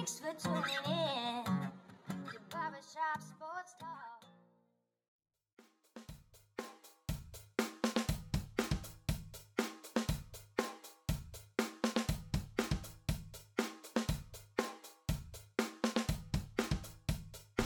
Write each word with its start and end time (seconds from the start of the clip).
Thanks 0.00 0.18
for 0.18 0.32
tuning 0.48 0.64
in 0.86 1.44
to 1.44 2.38
Barbershop 2.50 3.20
Sports 3.20 3.74
Talk. 3.78 4.24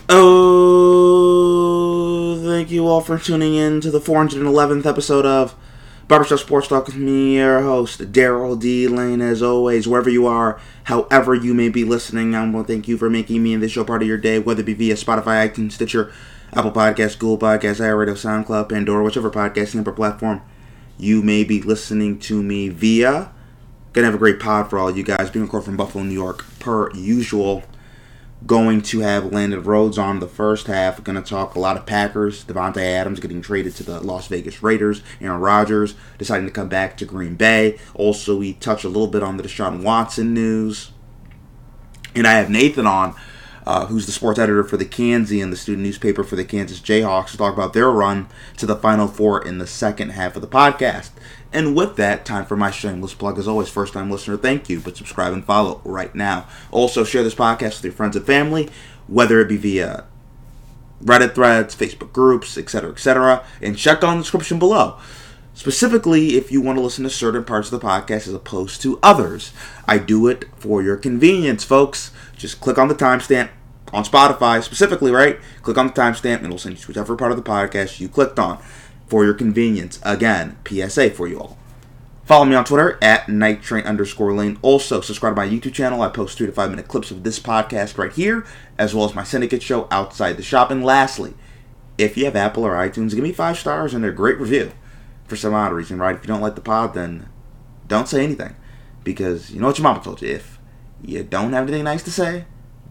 Oh, 0.08 1.22
thank 2.44 2.72
you 2.72 2.88
all 2.88 3.00
for 3.00 3.16
tuning 3.16 3.54
in 3.54 3.80
to 3.80 3.92
the 3.92 4.00
411th 4.00 4.86
episode 4.86 5.24
of 5.24 5.54
Barbershop 6.06 6.38
Sports 6.38 6.68
Talk 6.68 6.86
with 6.86 6.96
me, 6.96 7.36
your 7.36 7.62
host, 7.62 8.12
Daryl 8.12 8.60
D. 8.60 8.86
Lane, 8.86 9.22
as 9.22 9.42
always, 9.42 9.88
wherever 9.88 10.10
you 10.10 10.26
are, 10.26 10.60
however 10.84 11.34
you 11.34 11.54
may 11.54 11.70
be 11.70 11.82
listening, 11.82 12.34
I 12.34 12.40
want 12.46 12.66
to 12.66 12.72
thank 12.74 12.86
you 12.86 12.98
for 12.98 13.08
making 13.08 13.42
me 13.42 13.54
and 13.54 13.62
this 13.62 13.72
show 13.72 13.84
part 13.84 14.02
of 14.02 14.08
your 14.08 14.18
day, 14.18 14.38
whether 14.38 14.60
it 14.60 14.66
be 14.66 14.74
via 14.74 14.96
Spotify, 14.96 15.48
iTunes, 15.48 15.72
Stitcher, 15.72 16.12
Apple 16.52 16.72
Podcasts, 16.72 17.18
Google 17.18 17.38
Podcasts, 17.38 17.80
iRadio, 17.80 18.12
SoundCloud, 18.12 18.68
Pandora, 18.68 19.02
whichever 19.02 19.30
podcasting 19.30 19.86
or 19.86 19.92
platform 19.92 20.42
you 20.98 21.22
may 21.22 21.42
be 21.42 21.62
listening 21.62 22.18
to 22.18 22.42
me 22.42 22.68
via. 22.68 23.32
Gonna 23.94 24.04
have 24.04 24.14
a 24.14 24.18
great 24.18 24.38
pod 24.38 24.68
for 24.68 24.78
all 24.78 24.94
you 24.94 25.04
guys, 25.04 25.30
being 25.30 25.46
recorded 25.46 25.64
from 25.64 25.78
Buffalo, 25.78 26.04
New 26.04 26.12
York, 26.12 26.44
per 26.58 26.92
usual 26.92 27.62
going 28.46 28.82
to 28.82 29.00
have 29.00 29.32
Landon 29.32 29.62
Rhodes 29.62 29.98
on 29.98 30.20
the 30.20 30.26
first 30.26 30.66
half. 30.66 31.02
Going 31.02 31.20
to 31.20 31.28
talk 31.28 31.54
a 31.54 31.60
lot 31.60 31.76
of 31.76 31.86
Packers. 31.86 32.44
Davante 32.44 32.78
Adams 32.78 33.20
getting 33.20 33.42
traded 33.42 33.74
to 33.76 33.82
the 33.82 34.00
Las 34.00 34.28
Vegas 34.28 34.62
Raiders. 34.62 35.02
Aaron 35.20 35.40
Rodgers 35.40 35.94
deciding 36.18 36.46
to 36.46 36.52
come 36.52 36.68
back 36.68 36.96
to 36.98 37.04
Green 37.04 37.36
Bay. 37.36 37.78
Also, 37.94 38.36
we 38.36 38.54
touch 38.54 38.84
a 38.84 38.88
little 38.88 39.06
bit 39.06 39.22
on 39.22 39.36
the 39.36 39.42
Deshaun 39.42 39.82
Watson 39.82 40.34
news. 40.34 40.90
And 42.14 42.26
I 42.26 42.34
have 42.34 42.50
Nathan 42.50 42.86
on, 42.86 43.14
uh, 43.66 43.86
who's 43.86 44.06
the 44.06 44.12
sports 44.12 44.38
editor 44.38 44.64
for 44.64 44.76
the 44.76 44.84
Kansan, 44.84 45.50
the 45.50 45.56
student 45.56 45.84
newspaper 45.84 46.22
for 46.22 46.36
the 46.36 46.44
Kansas 46.44 46.80
Jayhawks, 46.80 47.30
to 47.30 47.36
talk 47.36 47.54
about 47.54 47.72
their 47.72 47.90
run 47.90 48.28
to 48.56 48.66
the 48.66 48.76
Final 48.76 49.08
Four 49.08 49.44
in 49.44 49.58
the 49.58 49.66
second 49.66 50.10
half 50.10 50.36
of 50.36 50.42
the 50.42 50.48
podcast. 50.48 51.10
And 51.52 51.76
with 51.76 51.96
that, 51.96 52.24
time 52.24 52.44
for 52.46 52.56
my 52.56 52.70
shameless 52.70 53.14
plug. 53.14 53.38
As 53.38 53.46
always, 53.46 53.68
first 53.68 53.92
time 53.92 54.10
listener, 54.10 54.36
thank 54.36 54.68
you, 54.68 54.80
but 54.80 54.96
subscribe 54.96 55.32
and 55.32 55.44
follow 55.44 55.80
right 55.84 56.14
now. 56.14 56.46
Also, 56.70 57.04
share 57.04 57.22
this 57.22 57.34
podcast 57.34 57.76
with 57.76 57.84
your 57.84 57.92
friends 57.92 58.16
and 58.16 58.26
family, 58.26 58.68
whether 59.06 59.40
it 59.40 59.48
be 59.48 59.56
via 59.56 60.04
Reddit 61.02 61.34
threads, 61.34 61.76
Facebook 61.76 62.12
groups, 62.12 62.56
etc., 62.58 62.90
etc., 62.90 63.44
and 63.60 63.76
check 63.76 64.02
on 64.02 64.16
the 64.16 64.22
description 64.22 64.58
below. 64.58 64.98
Specifically, 65.54 66.36
if 66.36 66.50
you 66.50 66.60
want 66.60 66.78
to 66.78 66.82
listen 66.82 67.04
to 67.04 67.10
certain 67.10 67.44
parts 67.44 67.70
of 67.70 67.80
the 67.80 67.86
podcast 67.86 68.26
as 68.26 68.34
opposed 68.34 68.82
to 68.82 68.98
others, 69.02 69.52
I 69.86 69.98
do 69.98 70.26
it 70.26 70.46
for 70.56 70.82
your 70.82 70.96
convenience, 70.96 71.62
folks. 71.62 72.10
Just 72.44 72.60
click 72.60 72.76
on 72.76 72.88
the 72.88 72.94
timestamp 72.94 73.48
on 73.90 74.04
Spotify, 74.04 74.62
specifically, 74.62 75.10
right? 75.10 75.38
Click 75.62 75.78
on 75.78 75.86
the 75.86 75.94
timestamp, 75.94 76.36
and 76.36 76.44
it'll 76.44 76.58
send 76.58 76.76
you 76.76 76.82
to 76.82 76.88
whichever 76.88 77.16
part 77.16 77.30
of 77.30 77.38
the 77.38 77.42
podcast 77.42 78.00
you 78.00 78.06
clicked 78.06 78.38
on 78.38 78.62
for 79.06 79.24
your 79.24 79.32
convenience. 79.32 79.98
Again, 80.02 80.58
PSA 80.68 81.08
for 81.08 81.26
you 81.26 81.40
all. 81.40 81.56
Follow 82.26 82.44
me 82.44 82.54
on 82.54 82.66
Twitter 82.66 82.98
at 83.00 83.28
nighttrain 83.28 83.86
underscore 83.86 84.34
lane. 84.34 84.58
Also, 84.60 85.00
subscribe 85.00 85.34
to 85.34 85.40
my 85.40 85.48
YouTube 85.48 85.72
channel. 85.72 86.02
I 86.02 86.10
post 86.10 86.36
three 86.36 86.46
to 86.46 86.52
five 86.52 86.68
minute 86.68 86.86
clips 86.86 87.10
of 87.10 87.22
this 87.22 87.40
podcast 87.40 87.96
right 87.96 88.12
here, 88.12 88.44
as 88.78 88.94
well 88.94 89.06
as 89.06 89.14
my 89.14 89.24
syndicate 89.24 89.62
show 89.62 89.88
outside 89.90 90.36
the 90.36 90.42
shop. 90.42 90.70
And 90.70 90.84
lastly, 90.84 91.32
if 91.96 92.18
you 92.18 92.26
have 92.26 92.36
Apple 92.36 92.64
or 92.64 92.74
iTunes, 92.74 93.14
give 93.14 93.24
me 93.24 93.32
five 93.32 93.58
stars 93.58 93.94
and 93.94 94.04
a 94.04 94.12
great 94.12 94.38
review 94.38 94.72
for 95.26 95.36
some 95.36 95.54
odd 95.54 95.72
reason, 95.72 95.98
right? 95.98 96.16
If 96.16 96.24
you 96.24 96.28
don't 96.28 96.42
like 96.42 96.56
the 96.56 96.60
pod, 96.60 96.92
then 96.92 97.30
don't 97.88 98.06
say 98.06 98.22
anything. 98.22 98.54
Because 99.02 99.50
you 99.50 99.60
know 99.62 99.68
what 99.68 99.78
your 99.78 99.84
mama 99.84 100.04
told 100.04 100.20
you. 100.20 100.28
If 100.28 100.53
you 101.04 101.22
don't 101.22 101.52
have 101.52 101.64
anything 101.64 101.84
nice 101.84 102.02
to 102.04 102.10
say, 102.10 102.44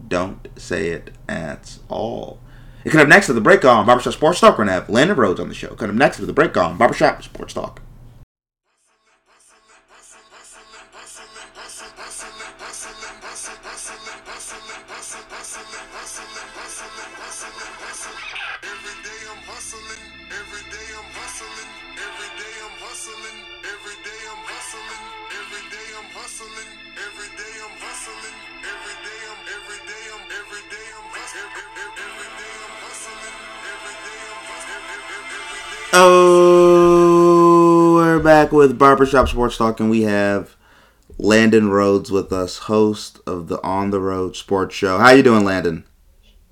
don't 0.06 0.46
say 0.56 0.88
it 0.88 1.10
at 1.28 1.78
all. 1.88 2.38
And 2.84 2.92
coming 2.92 3.06
up 3.06 3.08
next 3.08 3.26
to 3.26 3.32
the 3.32 3.40
break 3.40 3.64
on 3.64 3.86
Barbershop 3.86 4.12
Sports 4.12 4.40
Talk, 4.40 4.52
we're 4.52 4.64
going 4.64 4.68
to 4.68 4.74
have 4.74 4.90
Landon 4.90 5.16
Rhodes 5.16 5.40
on 5.40 5.48
the 5.48 5.54
show. 5.54 5.74
Coming 5.74 5.96
up 5.96 5.98
next 5.98 6.18
to 6.18 6.26
the 6.26 6.32
break 6.32 6.56
on 6.56 6.76
Barbershop 6.76 7.22
Sports 7.22 7.54
Talk. 7.54 7.80
Back 38.24 38.52
with 38.52 38.78
Barbershop 38.78 39.28
Sports 39.28 39.58
Talk, 39.58 39.78
and 39.80 39.90
we 39.90 40.02
have 40.04 40.56
Landon 41.18 41.68
Rhodes 41.68 42.10
with 42.10 42.32
us, 42.32 42.56
host 42.56 43.20
of 43.26 43.48
the 43.48 43.62
On 43.62 43.90
the 43.90 44.00
Road 44.00 44.34
Sports 44.34 44.74
Show. 44.74 44.96
How 44.96 45.10
you 45.10 45.22
doing, 45.22 45.44
Landon? 45.44 45.84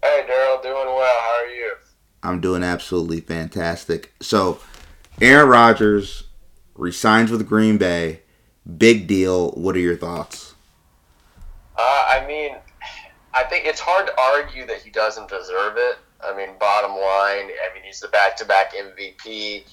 Hey 0.02 0.26
Daryl, 0.28 0.62
doing 0.62 0.74
well. 0.74 1.20
How 1.20 1.42
are 1.42 1.48
you? 1.48 1.72
I'm 2.22 2.42
doing 2.42 2.62
absolutely 2.62 3.20
fantastic. 3.20 4.12
So, 4.20 4.58
Aaron 5.22 5.48
Rodgers 5.48 6.24
resigns 6.74 7.30
with 7.30 7.48
Green 7.48 7.78
Bay. 7.78 8.20
Big 8.76 9.06
deal. 9.06 9.52
What 9.52 9.74
are 9.74 9.80
your 9.80 9.96
thoughts? 9.96 10.54
Uh, 11.74 11.80
I 11.80 12.26
mean, 12.28 12.54
I 13.32 13.44
think 13.44 13.64
it's 13.64 13.80
hard 13.80 14.06
to 14.08 14.20
argue 14.20 14.66
that 14.66 14.82
he 14.82 14.90
doesn't 14.90 15.30
deserve 15.30 15.78
it. 15.78 15.96
I 16.22 16.36
mean, 16.36 16.50
bottom 16.60 16.90
line, 16.90 17.00
I 17.00 17.74
mean, 17.74 17.82
he's 17.82 17.98
the 17.98 18.08
back-to-back 18.08 18.74
MVP. 18.74 19.64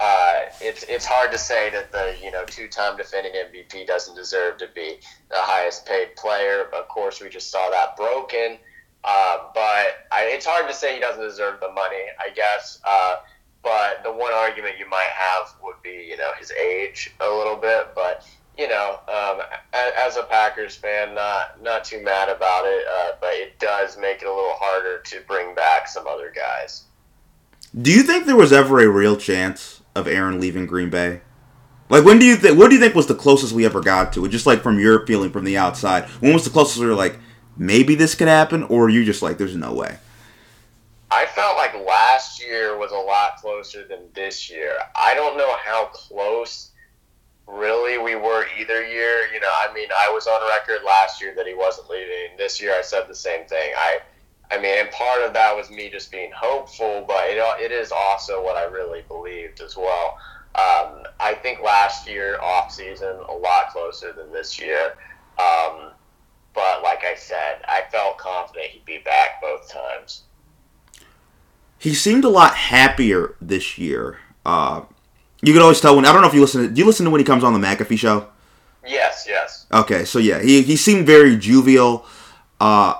Uh, 0.00 0.42
it's 0.60 0.84
it's 0.84 1.04
hard 1.04 1.32
to 1.32 1.38
say 1.38 1.70
that 1.70 1.90
the 1.90 2.14
you 2.22 2.30
know 2.30 2.44
two-time 2.44 2.96
defending 2.96 3.32
MVP 3.32 3.86
doesn't 3.86 4.14
deserve 4.14 4.56
to 4.58 4.68
be 4.74 4.98
the 5.28 5.36
highest-paid 5.36 6.14
player. 6.16 6.68
Of 6.72 6.88
course, 6.88 7.20
we 7.20 7.28
just 7.28 7.50
saw 7.50 7.68
that 7.70 7.96
broken. 7.96 8.58
Uh, 9.04 9.38
but 9.54 10.06
I, 10.12 10.30
it's 10.32 10.46
hard 10.46 10.68
to 10.68 10.74
say 10.74 10.94
he 10.94 11.00
doesn't 11.00 11.22
deserve 11.22 11.60
the 11.60 11.70
money. 11.72 12.04
I 12.20 12.30
guess. 12.30 12.80
Uh, 12.84 13.16
but 13.62 14.02
the 14.04 14.12
one 14.12 14.32
argument 14.32 14.76
you 14.78 14.88
might 14.88 15.10
have 15.12 15.54
would 15.62 15.82
be 15.82 16.06
you 16.08 16.16
know 16.16 16.30
his 16.38 16.52
age 16.52 17.12
a 17.20 17.28
little 17.28 17.56
bit, 17.56 17.88
but 17.94 18.24
you 18.58 18.68
know, 18.68 18.98
um, 19.06 19.40
as 19.72 20.16
a 20.16 20.24
Packers 20.24 20.74
fan, 20.74 21.14
not 21.14 21.62
not 21.62 21.84
too 21.84 22.02
mad 22.02 22.28
about 22.28 22.64
it, 22.66 22.84
uh, 22.88 23.12
but 23.20 23.30
it 23.32 23.58
does 23.60 23.96
make 23.96 24.20
it 24.20 24.26
a 24.26 24.34
little 24.34 24.54
harder 24.54 24.98
to 24.98 25.20
bring 25.28 25.54
back 25.54 25.86
some 25.86 26.06
other 26.06 26.32
guys. 26.34 26.84
Do 27.80 27.92
you 27.92 28.02
think 28.02 28.26
there 28.26 28.36
was 28.36 28.52
ever 28.52 28.80
a 28.80 28.88
real 28.88 29.16
chance 29.16 29.77
of 29.98 30.06
Aaron 30.06 30.40
leaving 30.40 30.66
Green 30.66 30.90
Bay? 30.90 31.20
Like, 31.90 32.04
when 32.04 32.18
do 32.18 32.26
you 32.26 32.36
think? 32.36 32.58
What 32.58 32.68
do 32.68 32.74
you 32.74 32.80
think 32.80 32.94
was 32.94 33.06
the 33.06 33.14
closest 33.14 33.52
we 33.52 33.64
ever 33.64 33.80
got 33.80 34.12
to 34.14 34.24
it? 34.24 34.28
Just 34.28 34.46
like 34.46 34.62
from 34.62 34.78
your 34.78 35.06
feeling 35.06 35.30
from 35.30 35.44
the 35.44 35.56
outside, 35.56 36.04
when 36.20 36.32
was 36.32 36.44
the 36.44 36.50
closest 36.50 36.78
we 36.78 36.86
were 36.86 36.94
like, 36.94 37.18
maybe 37.56 37.94
this 37.94 38.14
could 38.14 38.28
happen, 38.28 38.62
or 38.64 38.88
you 38.88 39.04
just 39.04 39.22
like, 39.22 39.38
there's 39.38 39.56
no 39.56 39.72
way? 39.72 39.98
I 41.10 41.24
felt 41.26 41.56
like 41.56 41.74
last 41.86 42.42
year 42.44 42.76
was 42.76 42.92
a 42.92 42.96
lot 42.96 43.36
closer 43.38 43.86
than 43.86 44.00
this 44.14 44.50
year. 44.50 44.76
I 44.94 45.14
don't 45.14 45.38
know 45.38 45.56
how 45.64 45.86
close 45.86 46.72
really 47.46 47.96
we 47.96 48.14
were 48.14 48.44
either 48.60 48.86
year. 48.86 49.26
You 49.32 49.40
know, 49.40 49.50
I 49.50 49.72
mean, 49.72 49.88
I 49.90 50.10
was 50.12 50.26
on 50.26 50.46
record 50.46 50.84
last 50.84 51.22
year 51.22 51.34
that 51.34 51.46
he 51.46 51.54
wasn't 51.54 51.88
leaving. 51.88 52.36
This 52.36 52.60
year 52.60 52.74
I 52.78 52.82
said 52.82 53.08
the 53.08 53.14
same 53.14 53.46
thing. 53.46 53.72
I 53.78 54.00
I 54.50 54.56
mean, 54.56 54.78
and 54.78 54.90
part 54.90 55.22
of 55.22 55.32
that 55.34 55.54
was 55.54 55.70
me 55.70 55.90
just 55.90 56.10
being 56.10 56.30
hopeful, 56.34 57.04
but 57.06 57.24
it, 57.28 57.38
it 57.60 57.72
is 57.72 57.92
also 57.92 58.42
what 58.42 58.56
I 58.56 58.64
really 58.64 59.02
believed 59.02 59.60
as 59.60 59.76
well. 59.76 60.18
Um, 60.54 61.04
I 61.20 61.34
think 61.34 61.60
last 61.60 62.08
year 62.08 62.40
off 62.40 62.72
season 62.72 63.14
a 63.28 63.32
lot 63.32 63.70
closer 63.70 64.12
than 64.12 64.32
this 64.32 64.58
year. 64.58 64.94
Um, 65.38 65.92
but 66.54 66.82
like 66.82 67.04
I 67.04 67.14
said, 67.14 67.60
I 67.68 67.82
felt 67.92 68.18
confident 68.18 68.66
he'd 68.66 68.84
be 68.84 68.98
back 69.04 69.40
both 69.40 69.70
times. 69.70 70.22
He 71.78 71.94
seemed 71.94 72.24
a 72.24 72.28
lot 72.28 72.54
happier 72.54 73.36
this 73.40 73.78
year. 73.78 74.18
Uh, 74.44 74.82
you 75.42 75.52
can 75.52 75.62
always 75.62 75.80
tell 75.80 75.94
when 75.94 76.04
I 76.04 76.12
don't 76.12 76.22
know 76.22 76.28
if 76.28 76.34
you 76.34 76.40
listen. 76.40 76.62
To, 76.62 76.68
do 76.68 76.80
you 76.80 76.86
listen 76.86 77.04
to 77.04 77.10
when 77.10 77.20
he 77.20 77.24
comes 77.24 77.44
on 77.44 77.52
the 77.52 77.64
McAfee 77.64 77.98
show? 77.98 78.26
Yes, 78.84 79.26
yes. 79.28 79.66
Okay, 79.72 80.04
so 80.04 80.18
yeah, 80.18 80.42
he 80.42 80.62
he 80.62 80.76
seemed 80.76 81.06
very 81.06 81.36
jovial. 81.36 82.04
Uh, 82.58 82.94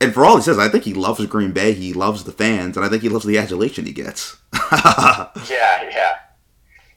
and 0.00 0.12
for 0.12 0.24
all 0.24 0.36
he 0.36 0.42
says, 0.42 0.58
I 0.58 0.68
think 0.68 0.84
he 0.84 0.94
loves 0.94 1.24
Green 1.26 1.52
Bay. 1.52 1.72
He 1.72 1.92
loves 1.92 2.24
the 2.24 2.32
fans, 2.32 2.76
and 2.76 2.84
I 2.84 2.88
think 2.88 3.02
he 3.02 3.08
loves 3.08 3.24
the 3.24 3.38
adulation 3.38 3.86
he 3.86 3.92
gets. 3.92 4.36
Yeah, 4.72 5.88
yeah. 5.90 6.16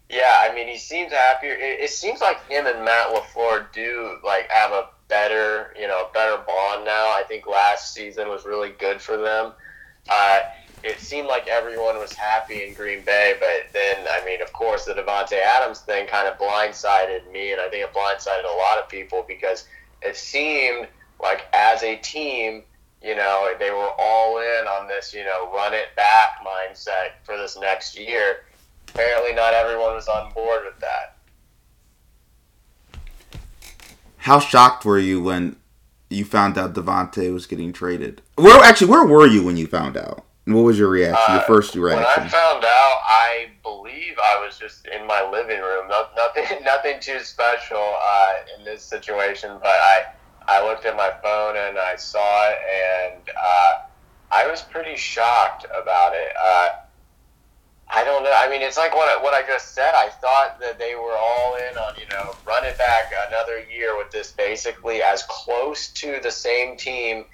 Yeah, 0.09 0.37
I 0.41 0.53
mean, 0.55 0.67
he 0.67 0.77
seems 0.77 1.11
happier. 1.11 1.53
It, 1.53 1.81
it 1.81 1.89
seems 1.91 2.19
like 2.19 2.43
him 2.49 2.65
and 2.65 2.83
Matt 2.83 3.13
LaFleur 3.13 3.71
do, 3.71 4.17
like, 4.25 4.49
have 4.49 4.71
a 4.71 4.89
better, 5.07 5.73
you 5.79 5.87
know, 5.87 6.07
better 6.13 6.41
bond 6.47 6.83
now. 6.83 7.05
I 7.15 7.23
think 7.27 7.45
last 7.45 7.93
season 7.93 8.27
was 8.27 8.43
really 8.45 8.71
good 8.79 8.99
for 8.99 9.17
them. 9.17 9.53
Uh, 10.09 10.39
it 10.83 10.99
seemed 10.99 11.27
like 11.27 11.47
everyone 11.47 11.97
was 11.97 12.13
happy 12.13 12.63
in 12.65 12.73
Green 12.73 13.03
Bay, 13.03 13.35
but 13.39 13.71
then, 13.73 13.97
I 14.09 14.23
mean, 14.25 14.41
of 14.41 14.51
course, 14.53 14.85
the 14.85 14.93
Davante 14.93 15.39
Adams 15.39 15.79
thing 15.81 16.07
kind 16.07 16.27
of 16.27 16.39
blindsided 16.39 17.31
me, 17.31 17.51
and 17.51 17.61
I 17.61 17.69
think 17.69 17.83
it 17.83 17.93
blindsided 17.93 18.45
a 18.45 18.57
lot 18.57 18.79
of 18.81 18.87
people 18.89 19.25
because 19.27 19.65
it 20.01 20.15
seemed 20.15 20.87
like 21.21 21.47
as 21.53 21.83
a 21.83 21.97
team, 21.97 22.63
you 23.01 23.15
know, 23.15 23.53
they 23.59 23.71
were 23.71 23.89
all 23.97 24.39
in 24.39 24.67
on 24.67 24.87
this, 24.87 25.13
you 25.13 25.23
know, 25.23 25.51
run 25.53 25.73
it 25.73 25.95
back 25.95 26.45
mindset 26.45 27.11
for 27.23 27.37
this 27.37 27.57
next 27.59 27.97
year. 27.97 28.43
Apparently, 28.89 29.33
not 29.33 29.53
everyone 29.53 29.93
was 29.95 30.07
on 30.07 30.31
board 30.33 30.61
with 30.65 30.79
that. 30.79 31.15
How 34.17 34.39
shocked 34.39 34.83
were 34.83 34.99
you 34.99 35.21
when 35.23 35.55
you 36.09 36.25
found 36.25 36.57
out 36.57 36.73
Davante 36.73 37.31
was 37.31 37.45
getting 37.45 37.71
traded? 37.71 38.21
Where 38.35 38.61
actually, 38.63 38.91
where 38.91 39.05
were 39.05 39.27
you 39.27 39.43
when 39.43 39.55
you 39.57 39.67
found 39.67 39.95
out? 39.95 40.25
What 40.45 40.61
was 40.61 40.79
your 40.79 40.89
reaction? 40.89 41.35
your 41.35 41.43
Uh, 41.43 41.45
first 41.45 41.75
When 41.75 41.97
I 41.99 42.27
found 42.27 42.65
out, 42.65 43.01
I 43.05 43.49
believe 43.63 44.15
I 44.17 44.43
was 44.43 44.57
just 44.57 44.87
in 44.87 45.05
my 45.05 45.21
living 45.29 45.59
room. 45.59 45.87
No, 45.87 46.07
nothing, 46.15 46.57
nothing 46.63 46.99
too 46.99 47.19
special 47.19 47.77
uh, 47.77 48.33
in 48.57 48.65
this 48.65 48.81
situation. 48.81 49.51
But 49.61 49.69
I, 49.69 50.05
I 50.49 50.65
looked 50.65 50.85
at 50.85 50.97
my 50.97 51.11
phone 51.21 51.57
and 51.57 51.77
I 51.77 51.95
saw 51.95 52.49
it, 52.49 52.57
and 53.13 53.21
uh, 53.29 53.73
I 54.31 54.49
was 54.49 54.63
pretty 54.63 54.95
shocked 54.95 55.65
about 55.65 56.13
it. 56.15 56.33
Uh, 56.43 56.69
I 57.91 58.03
don't 58.03 58.23
know. 58.23 58.33
I 58.35 58.49
mean, 58.49 58.63
it's 58.63 58.77
like 58.77 58.95
what 58.95 59.07
I, 59.07 59.21
what 59.21 59.35
I 59.35 59.45
just 59.45 59.75
said. 59.75 59.93
I 59.93 60.09
thought 60.09 60.59
that 60.59 60.79
they 60.79 60.95
were 60.95 61.15
all 61.15 61.55
in 61.55 61.77
on 61.77 61.93
you 61.99 62.07
know 62.09 62.35
run 62.47 62.65
it 62.65 62.79
back 62.79 63.13
another 63.27 63.63
year 63.71 63.95
with 63.95 64.09
this 64.09 64.31
basically 64.31 65.03
as 65.03 65.23
close 65.29 65.89
to 65.89 66.19
the 66.23 66.31
same 66.31 66.75
team 66.77 67.25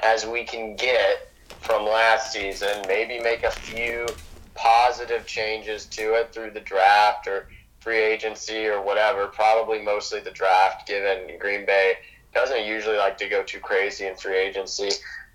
as 0.00 0.26
we 0.26 0.42
can 0.42 0.74
get 0.74 1.30
from 1.60 1.84
last 1.84 2.32
season. 2.32 2.82
Maybe 2.88 3.20
make 3.20 3.42
a 3.42 3.50
few 3.50 4.06
positive 4.54 5.26
changes 5.26 5.84
to 5.86 6.14
it 6.14 6.32
through 6.32 6.52
the 6.52 6.60
draft 6.60 7.26
or 7.26 7.48
free 7.80 8.00
agency 8.00 8.66
or 8.66 8.80
whatever. 8.80 9.26
Probably 9.26 9.82
mostly 9.82 10.20
the 10.20 10.30
draft, 10.30 10.88
given 10.88 11.38
Green 11.38 11.66
Bay 11.66 11.96
doesn't 12.34 12.64
usually 12.64 12.96
like 12.96 13.18
to 13.18 13.28
go 13.28 13.42
too 13.42 13.60
crazy 13.60 14.06
in 14.06 14.16
free 14.16 14.36
agency. 14.36 14.90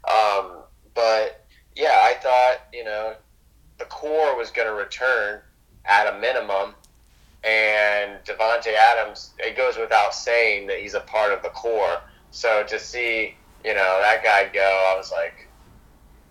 Um, 0.08 0.64
but 0.94 1.46
yeah, 1.76 2.02
I 2.04 2.16
thought 2.22 2.68
you 2.74 2.84
know 2.84 3.16
the 3.78 3.86
core 3.86 4.36
was 4.36 4.52
going 4.52 4.68
to 4.68 4.74
return 4.74 5.42
at 5.86 6.14
a 6.14 6.20
minimum. 6.20 6.74
And 7.44 8.20
Davante 8.26 8.74
Adams, 8.74 9.32
it 9.40 9.56
goes 9.56 9.78
without 9.78 10.14
saying 10.14 10.68
that 10.68 10.80
he's 10.80 10.96
a 10.96 11.00
part 11.02 11.32
of 11.32 11.42
the 11.44 11.50
core. 11.50 12.02
So 12.32 12.64
to 12.68 12.80
see, 12.80 13.36
you 13.64 13.74
know, 13.74 14.00
that 14.02 14.24
guy 14.24 14.50
go, 14.52 14.92
I 14.94 14.98
was 14.98 15.12
like, 15.12 15.48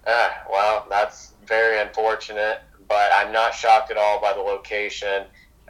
ah, 0.06 0.42
well, 0.50 0.86
that's 0.90 1.32
very 1.46 1.80
unfortunate. 1.80 2.60
But 2.88 3.10
I'm 3.14 3.32
not 3.32 3.54
shocked 3.54 3.90
at 3.90 3.96
all 3.96 4.20
by 4.20 4.32
the 4.32 4.40
location. 4.40 5.24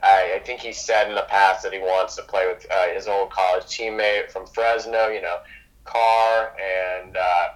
I, 0.06 0.36
I 0.36 0.38
think 0.38 0.60
he 0.60 0.72
said 0.72 1.08
in 1.08 1.16
the 1.16 1.26
past 1.28 1.64
that 1.64 1.72
he 1.72 1.80
wants 1.80 2.14
to 2.16 2.22
play 2.22 2.46
with 2.46 2.64
uh, 2.70 2.88
his 2.94 3.08
old 3.08 3.30
college 3.30 3.64
teammate 3.64 4.30
from 4.30 4.46
Fresno, 4.46 5.08
you 5.08 5.20
know, 5.20 5.38
Carr. 5.84 6.54
And 6.60 7.16
uh, 7.16 7.48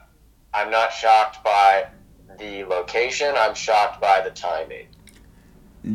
I'm 0.53 0.71
not 0.71 0.93
shocked 0.93 1.45
by 1.45 1.87
the 2.39 2.65
location. 2.65 3.35
I'm 3.37 3.55
shocked 3.55 4.01
by 4.01 4.21
the 4.21 4.31
timing. 4.31 4.89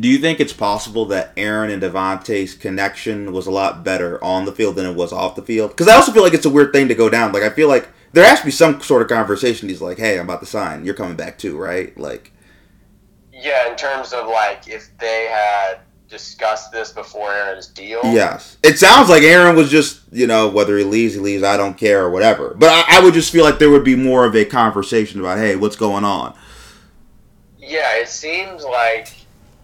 Do 0.00 0.08
you 0.08 0.18
think 0.18 0.40
it's 0.40 0.52
possible 0.52 1.04
that 1.06 1.32
Aaron 1.36 1.70
and 1.70 1.82
Davante's 1.82 2.54
connection 2.54 3.32
was 3.32 3.46
a 3.46 3.52
lot 3.52 3.84
better 3.84 4.22
on 4.24 4.46
the 4.46 4.52
field 4.52 4.76
than 4.76 4.86
it 4.86 4.96
was 4.96 5.12
off 5.12 5.36
the 5.36 5.42
field? 5.42 5.70
Because 5.70 5.88
I 5.88 5.94
also 5.94 6.10
feel 6.10 6.22
like 6.22 6.34
it's 6.34 6.46
a 6.46 6.50
weird 6.50 6.72
thing 6.72 6.88
to 6.88 6.94
go 6.94 7.08
down. 7.08 7.32
Like 7.32 7.44
I 7.44 7.50
feel 7.50 7.68
like 7.68 7.88
there 8.12 8.24
has 8.24 8.40
to 8.40 8.46
be 8.46 8.50
some 8.50 8.80
sort 8.80 9.02
of 9.02 9.08
conversation. 9.08 9.68
He's 9.68 9.80
like, 9.80 9.98
"Hey, 9.98 10.18
I'm 10.18 10.24
about 10.24 10.40
to 10.40 10.46
sign. 10.46 10.84
You're 10.84 10.94
coming 10.94 11.16
back 11.16 11.38
too, 11.38 11.56
right?" 11.56 11.96
Like, 11.96 12.32
Yeah, 13.32 13.70
in 13.70 13.76
terms 13.76 14.12
of 14.12 14.26
like 14.26 14.66
if 14.66 14.90
they 14.98 15.28
had 15.30 15.85
discussed 16.08 16.72
this 16.72 16.92
before 16.92 17.32
Aaron's 17.32 17.66
deal. 17.66 18.00
yes, 18.04 18.56
it 18.62 18.78
sounds 18.78 19.08
like 19.08 19.22
Aaron 19.22 19.56
was 19.56 19.70
just, 19.70 20.02
you 20.12 20.26
know, 20.26 20.48
whether 20.48 20.76
he 20.78 20.84
leaves, 20.84 21.14
he 21.14 21.20
leaves. 21.20 21.42
I 21.42 21.56
don't 21.56 21.76
care 21.76 22.04
or 22.04 22.10
whatever. 22.10 22.54
But 22.54 22.68
I, 22.70 22.98
I 22.98 23.00
would 23.00 23.14
just 23.14 23.32
feel 23.32 23.44
like 23.44 23.58
there 23.58 23.70
would 23.70 23.84
be 23.84 23.96
more 23.96 24.24
of 24.24 24.34
a 24.36 24.44
conversation 24.44 25.20
about, 25.20 25.38
"Hey, 25.38 25.56
what's 25.56 25.76
going 25.76 26.04
on?" 26.04 26.36
Yeah, 27.58 27.96
it 27.96 28.08
seems 28.08 28.64
like 28.64 29.08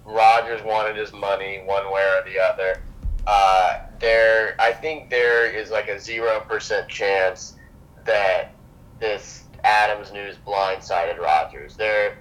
Rodgers 0.04 0.62
wanted 0.62 0.96
his 0.96 1.12
money 1.12 1.62
one 1.64 1.92
way 1.92 2.02
or 2.02 2.24
the 2.28 2.38
other. 2.40 2.82
Uh, 3.26 3.80
there, 4.00 4.56
I 4.58 4.72
think 4.72 5.08
there 5.10 5.50
is 5.50 5.70
like 5.70 5.88
a 5.88 5.98
zero 6.00 6.40
percent 6.40 6.88
chance 6.88 7.54
that 8.04 8.54
this 8.98 9.44
Adams 9.64 10.12
news 10.12 10.36
blindsided 10.44 11.18
Rodgers. 11.18 11.76
There, 11.76 12.18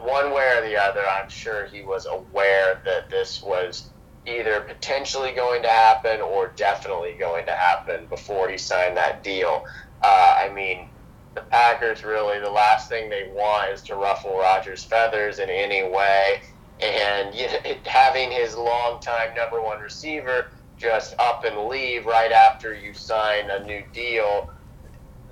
one 0.00 0.32
way 0.32 0.56
or 0.56 0.66
the 0.66 0.76
other, 0.76 1.06
I'm 1.06 1.28
sure 1.28 1.66
he 1.66 1.82
was 1.82 2.06
aware 2.06 2.80
that 2.84 3.10
this 3.10 3.42
was 3.42 3.90
either 4.26 4.60
potentially 4.60 5.32
going 5.32 5.62
to 5.62 5.68
happen 5.68 6.20
or 6.20 6.52
definitely 6.56 7.14
going 7.18 7.44
to 7.46 7.52
happen 7.52 8.06
before 8.06 8.48
he 8.48 8.56
signed 8.56 8.96
that 8.96 9.24
deal. 9.24 9.64
Uh, 10.02 10.36
I 10.38 10.52
mean, 10.52 10.88
the 11.34 11.40
Packers 11.42 12.04
really 12.04 12.38
the 12.38 12.50
last 12.50 12.88
thing 12.88 13.08
they 13.08 13.30
want 13.34 13.70
is 13.70 13.82
to 13.82 13.96
ruffle 13.96 14.36
Rodgers' 14.36 14.84
feathers 14.84 15.38
in 15.38 15.48
any 15.48 15.82
way, 15.82 16.42
and 16.80 17.34
you 17.34 17.46
know, 17.46 17.58
having 17.84 18.30
his 18.30 18.56
longtime 18.56 19.34
number 19.34 19.60
one 19.60 19.80
receiver 19.80 20.50
just 20.76 21.14
up 21.18 21.44
and 21.44 21.68
leave 21.68 22.06
right 22.06 22.32
after 22.32 22.74
you 22.74 22.92
sign 22.92 23.50
a 23.50 23.64
new 23.64 23.82
deal, 23.92 24.50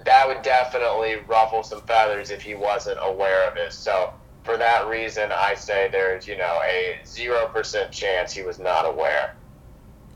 that 0.05 0.27
would 0.27 0.43
definitely 0.43 1.17
ruffle 1.27 1.62
some 1.62 1.81
feathers 1.83 2.31
if 2.31 2.41
he 2.43 2.55
wasn't 2.55 2.99
aware 3.03 3.49
of 3.49 3.57
it. 3.57 3.73
So 3.73 4.12
for 4.50 4.58
that 4.58 4.88
reason, 4.88 5.31
I 5.32 5.55
say 5.55 5.88
there's 5.93 6.26
you 6.26 6.37
know 6.37 6.61
a 6.64 6.99
zero 7.06 7.49
percent 7.49 7.93
chance 7.93 8.32
he 8.32 8.43
was 8.43 8.58
not 8.58 8.85
aware. 8.85 9.37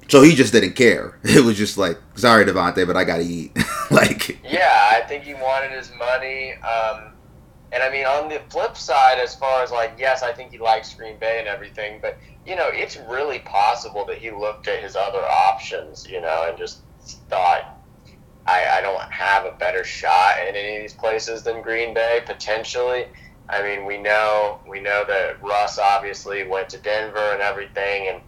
So 0.08 0.22
he 0.22 0.34
just 0.34 0.52
didn't 0.52 0.74
care. 0.74 1.18
It 1.24 1.44
was 1.44 1.56
just 1.56 1.78
like, 1.78 1.98
"Sorry, 2.16 2.44
Davante, 2.44 2.86
but 2.86 2.96
I 2.96 3.04
gotta 3.04 3.22
eat." 3.22 3.56
like, 3.90 4.42
Yeah, 4.44 4.90
I 4.92 5.02
think 5.06 5.24
he 5.24 5.34
wanted 5.34 5.70
his 5.70 5.90
money. 5.98 6.54
Um, 6.54 7.12
and 7.72 7.82
I 7.82 7.90
mean, 7.90 8.06
on 8.06 8.28
the 8.28 8.40
flip 8.50 8.76
side, 8.76 9.18
as 9.18 9.34
far 9.34 9.62
as 9.62 9.70
like, 9.70 9.94
yes, 9.98 10.22
I 10.22 10.32
think 10.32 10.52
he 10.52 10.58
likes 10.58 10.94
Green 10.94 11.18
Bay 11.18 11.38
and 11.38 11.48
everything, 11.48 11.98
but 12.00 12.18
you 12.46 12.56
know, 12.56 12.68
it's 12.72 12.96
really 13.08 13.38
possible 13.40 14.04
that 14.06 14.18
he 14.18 14.30
looked 14.30 14.68
at 14.68 14.82
his 14.82 14.96
other 14.96 15.24
options, 15.24 16.08
you 16.08 16.20
know, 16.20 16.46
and 16.48 16.58
just 16.58 16.82
thought, 17.28 17.80
I, 18.46 18.78
I 18.78 18.80
don't 18.82 19.00
have 19.00 19.46
a 19.46 19.52
better 19.52 19.82
shot 19.84 20.36
in 20.46 20.54
any 20.54 20.76
of 20.76 20.82
these 20.82 20.92
places 20.92 21.42
than 21.42 21.62
Green 21.62 21.94
Bay 21.94 22.20
potentially. 22.26 23.06
I 23.48 23.62
mean, 23.62 23.84
we 23.84 23.98
know 23.98 24.60
we 24.66 24.80
know 24.80 25.04
that 25.06 25.42
Russ 25.42 25.78
obviously 25.78 26.44
went 26.46 26.68
to 26.70 26.78
Denver 26.78 27.32
and 27.32 27.42
everything, 27.42 28.08
and 28.08 28.20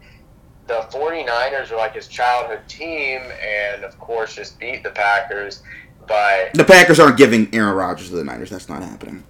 the 0.66 0.86
49ers 0.90 1.70
are 1.70 1.76
like 1.76 1.94
his 1.94 2.08
childhood 2.08 2.60
team, 2.68 3.20
and 3.42 3.84
of 3.84 3.98
course, 3.98 4.34
just 4.34 4.58
beat 4.58 4.82
the 4.82 4.90
Packers. 4.90 5.62
But 6.06 6.52
the 6.54 6.64
Packers 6.64 7.00
aren't 7.00 7.16
giving 7.16 7.52
Aaron 7.54 7.74
Rodgers 7.74 8.10
to 8.10 8.16
the 8.16 8.24
Niners. 8.24 8.50
That's 8.50 8.68
not 8.68 8.82
happening. 8.82 9.24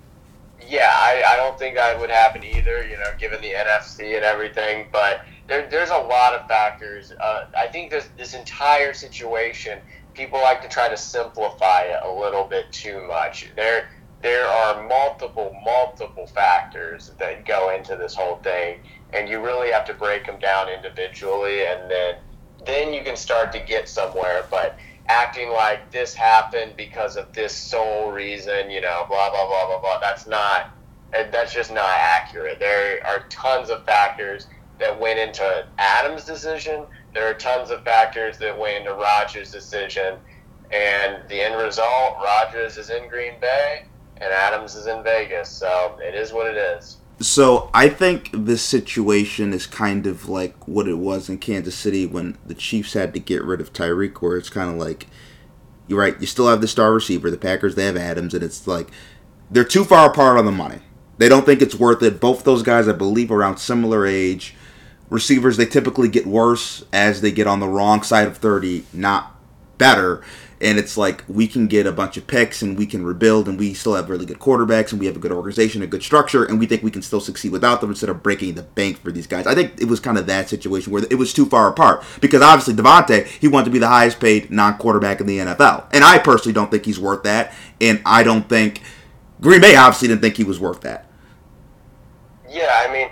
yeah, 0.69 0.91
I, 0.93 1.23
I 1.27 1.37
don't 1.37 1.59
think 1.59 1.77
that 1.77 1.99
would 1.99 2.11
happen 2.11 2.43
either, 2.45 2.85
you 2.87 2.97
know, 2.97 3.13
given 3.19 3.41
the 3.41 3.53
NFC 3.53 4.17
and 4.17 4.25
everything. 4.25 4.89
But 4.93 5.23
there, 5.47 5.69
there's 5.71 5.91
a 5.91 5.99
lot 5.99 6.35
of 6.35 6.49
factors. 6.49 7.13
Uh, 7.13 7.47
I 7.57 7.69
think 7.69 7.91
this, 7.91 8.09
this 8.17 8.35
entire 8.35 8.93
situation, 8.93 9.79
people 10.15 10.41
like 10.41 10.63
to 10.63 10.69
try 10.69 10.89
to 10.89 10.97
simplify 10.97 11.83
it 11.83 12.01
a 12.03 12.11
little 12.11 12.45
bit 12.45 12.71
too 12.73 13.07
much. 13.07 13.49
There, 13.55 13.89
there 14.27 14.45
are 14.45 14.83
multiple, 14.89 15.57
multiple 15.65 16.27
factors 16.27 17.13
that 17.17 17.45
go 17.47 17.71
into 17.71 17.95
this 17.95 18.13
whole 18.13 18.39
thing, 18.39 18.81
and 19.13 19.29
you 19.29 19.41
really 19.41 19.71
have 19.71 19.85
to 19.85 19.95
break 19.95 20.27
them 20.27 20.37
down 20.41 20.69
individually, 20.69 21.65
and 21.65 21.89
then 21.89 22.17
then 22.67 22.93
you 22.93 23.05
can 23.05 23.15
start 23.15 23.53
to 23.53 23.61
get 23.61 23.89
somewhere. 23.89 24.45
But 24.51 24.77
acting 25.07 25.51
like 25.51 25.93
this 25.93 26.13
happened 26.13 26.73
because 26.77 27.17
of 27.17 27.33
this 27.35 27.55
sole 27.55 28.11
reason, 28.11 28.69
you 28.69 28.81
know, 28.81 29.05
blah 29.09 29.31
blah 29.31 29.47
blah 29.47 29.67
blah 29.69 29.81
blah. 29.81 30.01
That's 30.01 30.27
not. 30.27 30.71
That's 31.13 31.55
just 31.55 31.73
not 31.73 31.95
accurate. 31.97 32.59
There 32.59 33.07
are 33.07 33.27
tons 33.29 33.71
of 33.71 33.85
factors 33.85 34.49
that 34.81 34.99
went 34.99 35.21
into 35.21 35.69
Adams' 35.79 36.25
decision. 36.25 36.85
There 37.15 37.31
are 37.31 37.35
tons 37.35 37.71
of 37.71 37.85
factors 37.85 38.39
that 38.39 38.59
went 38.59 38.79
into 38.79 38.93
Rodgers' 38.93 39.53
decision, 39.53 40.19
and 40.73 41.23
the 41.29 41.41
end 41.41 41.63
result: 41.63 42.17
Rodgers 42.21 42.77
is 42.77 42.91
in 42.91 43.09
Green 43.09 43.39
Bay 43.41 43.85
and 44.21 44.33
Adams 44.33 44.75
is 44.75 44.87
in 44.87 45.03
Vegas. 45.03 45.49
So 45.49 45.99
it 46.03 46.15
is 46.15 46.33
what 46.33 46.47
it 46.47 46.57
is. 46.57 46.99
So 47.19 47.71
I 47.73 47.89
think 47.89 48.31
this 48.33 48.63
situation 48.63 49.55
is 49.55 49.67
kind 49.67 50.07
of 50.07 50.29
like 50.29 50.69
what 50.69 50.87
it 50.87 50.99
was 50.99 51.31
in 51.31 51.39
Kansas 51.39 51.75
City 51.75 52.05
when 52.05 52.37
the 52.45 52.55
Chiefs 52.55 52.93
had 52.93 53.15
to 53.15 53.21
get 53.21 53.43
rid 53.43 53.61
of 53.61 53.73
Tyreek, 53.73 54.17
where 54.17 54.37
it's 54.37 54.51
kind 54.51 54.71
of 54.71 54.77
like 54.77 55.07
you're 55.87 56.01
right. 56.01 56.21
You 56.21 56.27
still 56.27 56.49
have 56.49 56.61
the 56.61 56.69
star 56.69 56.93
receiver. 56.93 57.31
The 57.31 57.39
Packers 57.39 57.75
they 57.75 57.87
have 57.87 57.97
Adams, 57.97 58.35
and 58.35 58.43
it's 58.43 58.67
like 58.67 58.91
they're 59.51 59.65
too 59.65 59.85
far 59.85 60.11
apart 60.11 60.39
on 60.39 60.45
the 60.45 60.53
money. 60.53 60.81
They 61.19 61.29
don't 61.31 61.47
think 61.47 61.63
it's 61.63 61.75
worth 61.75 62.03
it. 62.03 62.21
Both 62.21 62.45
those 62.45 62.63
guys, 62.63 62.89
I 62.89 62.93
believe, 62.93 63.31
around 63.31 63.57
similar 63.57 64.07
age. 64.07 64.55
Receivers 65.09 65.57
they 65.57 65.67
typically 65.67 66.09
get 66.09 66.27
worse 66.27 66.85
as 66.93 67.21
they 67.21 67.31
get 67.31 67.47
on 67.47 67.61
the 67.61 67.69
wrong 67.69 68.03
side 68.03 68.27
of 68.27 68.37
thirty, 68.37 68.85
not 68.93 69.37
better. 69.79 70.23
And 70.61 70.79
it's 70.79 70.97
like 70.97 71.23
we 71.29 71.47
can 71.47 71.67
get 71.67 71.87
a 71.87 71.93
bunch 71.93 72.17
of 72.17 72.27
picks 72.27 72.63
and 72.63 72.79
we 72.79 72.87
can 72.87 73.05
rebuild 73.05 73.49
and 73.49 73.59
we 73.59 73.75
still 73.75 73.95
have 73.95 74.09
really 74.09 74.25
good 74.25 74.39
quarterbacks 74.39 74.91
and 74.91 74.99
we 74.99 75.07
have 75.07 75.17
a 75.17 75.19
good 75.19 75.33
organization, 75.33 75.83
a 75.83 75.87
good 75.87 76.03
structure, 76.03 76.45
and 76.45 76.59
we 76.59 76.67
think 76.67 76.83
we 76.83 76.91
can 76.91 77.03
still 77.03 77.21
succeed 77.21 77.53
without 77.53 77.81
them 77.81 77.91
instead 77.91 78.09
of 78.09 78.23
breaking 78.23 78.55
the 78.55 78.63
bank 78.63 78.99
for 78.99 79.13
these 79.13 79.27
guys. 79.27 79.47
I 79.47 79.55
think 79.55 79.81
it 79.81 79.87
was 79.87 80.01
kind 80.01 80.17
of 80.17 80.27
that 80.27 80.49
situation 80.49 80.93
where 80.93 81.05
it 81.11 81.17
was 81.17 81.35
too 81.35 81.47
far 81.47 81.69
apart 81.69 82.05
because 82.21 82.41
obviously 82.41 82.75
Davante, 82.75 83.27
he 83.27 83.49
wanted 83.49 83.67
to 83.67 83.71
be 83.71 83.79
the 83.79 83.89
highest 83.89 84.19
paid 84.19 84.51
non 84.51 84.79
quarterback 84.79 85.21
in 85.21 85.27
the 85.27 85.39
NFL. 85.39 85.87
And 85.93 86.03
I 86.03 86.19
personally 86.19 86.55
don't 86.55 86.71
think 86.71 86.87
he's 86.87 86.99
worth 86.99 87.23
that. 87.25 87.53
And 87.81 88.01
I 88.07 88.23
don't 88.23 88.49
think 88.49 88.81
Green 89.41 89.61
Bay 89.61 89.77
obviously 89.77 90.09
didn't 90.09 90.23
think 90.23 90.37
he 90.37 90.45
was 90.45 90.59
worth 90.59 90.81
that. 90.83 91.07
Yeah, 92.49 92.85
I 92.87 92.91
mean, 92.91 93.09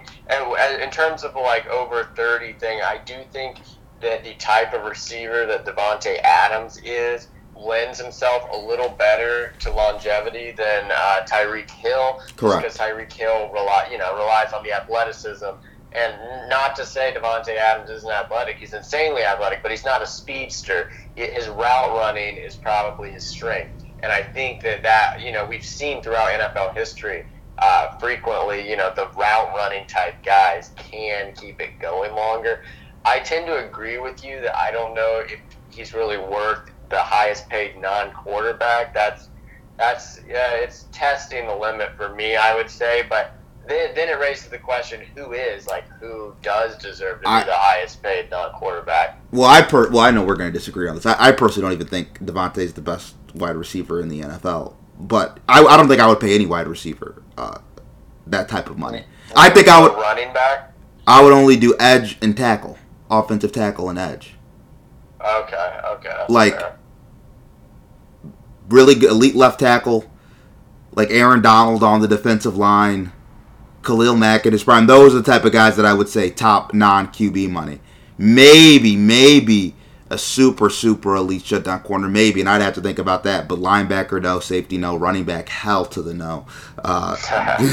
in 0.83 0.91
terms 0.91 1.23
of 1.23 1.35
like 1.35 1.67
over 1.67 2.09
thirty 2.17 2.55
thing, 2.55 2.81
I 2.81 2.99
do 3.05 3.17
think 3.31 3.59
that 4.01 4.25
the 4.25 4.35
type 4.35 4.73
of 4.73 4.85
receiver 4.85 5.47
that 5.47 5.67
Davante 5.67 6.19
Adams 6.23 6.81
is 6.85 7.29
lends 7.56 8.00
himself 8.00 8.42
a 8.52 8.56
little 8.56 8.88
better 8.88 9.52
to 9.61 9.70
longevity 9.70 10.52
than 10.52 10.90
uh, 10.90 11.20
Tyreek 11.28 11.70
Hill. 11.70 12.18
Correct. 12.37 12.62
Because 12.62 12.76
Tyreek 12.76 13.12
Hill 13.12 13.50
rely, 13.52 13.88
you 13.90 13.99
know, 13.99 14.14
relies 14.14 14.52
on 14.52 14.62
the 14.64 14.73
athleticism. 14.73 15.50
And 15.92 16.49
not 16.49 16.75
to 16.76 16.84
say 16.84 17.14
Davante 17.16 17.56
Adams 17.56 17.88
isn't 17.88 18.11
athletic; 18.11 18.56
he's 18.56 18.73
insanely 18.73 19.23
athletic, 19.23 19.62
but 19.62 19.70
he's 19.70 19.84
not 19.84 20.02
a 20.02 20.06
speedster. 20.06 20.90
His 21.14 21.46
route 21.46 21.96
running 21.96 22.37
is 22.37 22.56
probably 22.56 23.12
his 23.12 23.25
strength, 23.25 23.84
and 24.02 24.11
I 24.11 24.20
think 24.20 24.61
that 24.62 24.82
that 24.82 25.18
you 25.23 25.30
know 25.30 25.46
we've 25.46 25.64
seen 25.64 26.02
throughout 26.02 26.30
NFL 26.30 26.75
history 26.75 27.25
uh, 27.58 27.96
frequently, 27.99 28.68
you 28.68 28.76
know, 28.76 28.92
the 28.94 29.08
route 29.16 29.54
running 29.54 29.87
type 29.87 30.14
guys 30.25 30.73
can 30.76 31.32
keep 31.34 31.61
it 31.61 31.78
going 31.80 32.12
longer. 32.12 32.62
I 33.04 33.20
tend 33.20 33.46
to 33.46 33.64
agree 33.66 33.99
with 33.99 34.25
you 34.25 34.40
that 34.40 34.56
I 34.56 34.70
don't 34.70 34.94
know 34.94 35.23
if 35.26 35.40
he's 35.70 35.94
really 35.94 36.18
worth 36.18 36.70
the 36.91 36.99
highest 36.99 37.49
paid 37.49 37.81
non 37.81 38.12
quarterback. 38.12 38.95
That's 38.95 39.29
that's 39.79 40.21
yeah, 40.29 40.55
it's 40.55 40.87
testing 40.93 41.47
the 41.47 41.55
limit 41.55 41.91
for 41.97 42.14
me, 42.14 42.37
I 42.37 42.55
would 42.55 42.71
say. 42.71 43.05
But 43.09 43.35
then, 43.67 43.95
then 43.95 44.09
it 44.09 44.19
raises 44.19 44.49
the 44.49 44.59
question: 44.59 45.03
Who 45.17 45.33
is 45.33 45.67
like 45.67 45.88
who 46.00 46.35
does 46.43 46.76
deserve 46.76 47.23
to 47.23 47.29
be 47.29 47.47
the 47.47 47.57
highest 47.57 48.03
paid 48.03 48.31
non 48.31 48.53
quarterback? 48.53 49.19
Well, 49.33 49.49
I 49.49 49.62
per 49.62 49.91
well, 49.91 50.00
I 50.00 50.11
know 50.11 50.25
we're 50.25 50.37
going 50.37 50.53
to 50.53 50.59
disagree 50.59 50.88
on 50.88 50.95
this. 50.95 51.07
I, 51.07 51.29
I 51.29 51.33
personally 51.33 51.62
don't 51.62 51.73
even 51.73 51.87
think 51.87 52.21
Davante 52.21 52.59
is 52.59 52.75
the 52.75 52.83
best 52.83 53.14
wide 53.35 53.57
receiver 53.57 54.00
in 54.00 54.09
the 54.09 54.21
NFL. 54.21 54.75
But 54.99 55.41
I, 55.49 55.64
I 55.64 55.76
don't 55.76 55.88
think 55.88 56.00
I 56.00 56.07
would 56.07 56.21
pay 56.21 56.35
any 56.35 56.47
wide 56.47 56.69
receiver 56.69 57.23
uh, 57.37 57.59
that 58.29 58.49
type 58.49 58.71
of 58.71 58.79
money. 58.79 59.05
I 59.35 59.50
think 59.50 59.69
I 59.69 59.81
would. 59.81 59.93
running 59.93 60.33
back. 60.33 60.73
I 61.07 61.23
would 61.23 61.33
only 61.33 61.57
do 61.57 61.75
edge 61.79 62.17
and 62.23 62.37
tackle, 62.37 62.79
offensive 63.11 63.53
tackle 63.53 63.91
and 63.91 63.99
edge. 63.99 64.34
Okay, 65.25 65.81
okay, 65.93 66.25
Like- 66.28 66.59
fair. 66.59 66.76
Really 68.69 68.95
good, 68.95 69.11
elite 69.11 69.35
left 69.35 69.61
tackle, 69.61 70.11
like 70.95 71.11
Aaron 71.11 71.43
Donald 71.43 71.83
on 71.83 72.00
the 72.00 72.09
defensive 72.09 72.57
line, 72.57 73.12
Khalil 73.83 74.16
Mack 74.16 74.47
in 74.47 74.52
his 74.52 74.64
prime. 74.64 74.87
Those 74.87 75.14
are 75.14 75.19
the 75.19 75.31
type 75.31 75.45
of 75.45 75.52
guys 75.52 75.76
that 75.76 75.85
I 75.85 75.93
would 75.93 76.09
say 76.09 76.31
top 76.31 76.73
non 76.73 77.09
QB 77.09 77.50
money. 77.50 77.81
Maybe, 78.16 78.97
maybe 78.97 79.75
a 80.09 80.16
super, 80.16 80.71
super 80.71 81.14
elite 81.16 81.45
shutdown 81.45 81.81
corner, 81.81 82.09
maybe, 82.09 82.40
and 82.40 82.49
I'd 82.49 82.62
have 82.62 82.75
to 82.75 82.81
think 82.81 82.99
about 82.99 83.25
that. 83.25 83.49
But 83.49 83.59
linebacker, 83.59 84.23
no. 84.23 84.40
Safety, 84.40 84.78
no. 84.78 84.97
Running 84.97 85.25
back, 85.25 85.49
hell 85.50 85.85
to 85.87 86.00
the 86.00 86.14
no. 86.14 86.47
Uh, 86.83 87.16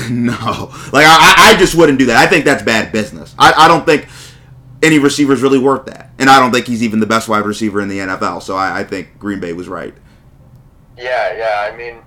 no. 0.12 0.72
Like, 0.92 1.06
I, 1.08 1.54
I 1.54 1.56
just 1.58 1.76
wouldn't 1.76 2.00
do 2.00 2.08
that. 2.08 2.18
I 2.18 2.28
think 2.28 2.44
that's 2.44 2.64
bad 2.64 2.92
business. 2.92 3.34
I, 3.40 3.54
I 3.56 3.68
don't 3.70 3.86
think 3.86 4.08
any 4.82 5.00
receiver 5.00 5.34
is 5.34 5.42
really 5.42 5.60
worth 5.60 5.86
that. 5.86 6.12
And 6.20 6.30
I 6.30 6.40
don't 6.40 6.52
think 6.52 6.68
he's 6.68 6.84
even 6.84 7.00
the 7.00 7.06
best 7.06 7.28
wide 7.28 7.46
receiver 7.46 7.82
in 7.82 7.88
the 7.88 8.00
NFL. 8.00 8.42
So 8.42 8.56
I, 8.56 8.80
I 8.80 8.84
think 8.84 9.18
Green 9.20 9.40
Bay 9.40 9.54
was 9.54 9.68
right. 9.68 9.94
Yeah, 10.98 11.36
yeah. 11.38 11.72
I 11.72 11.76
mean, 11.76 12.02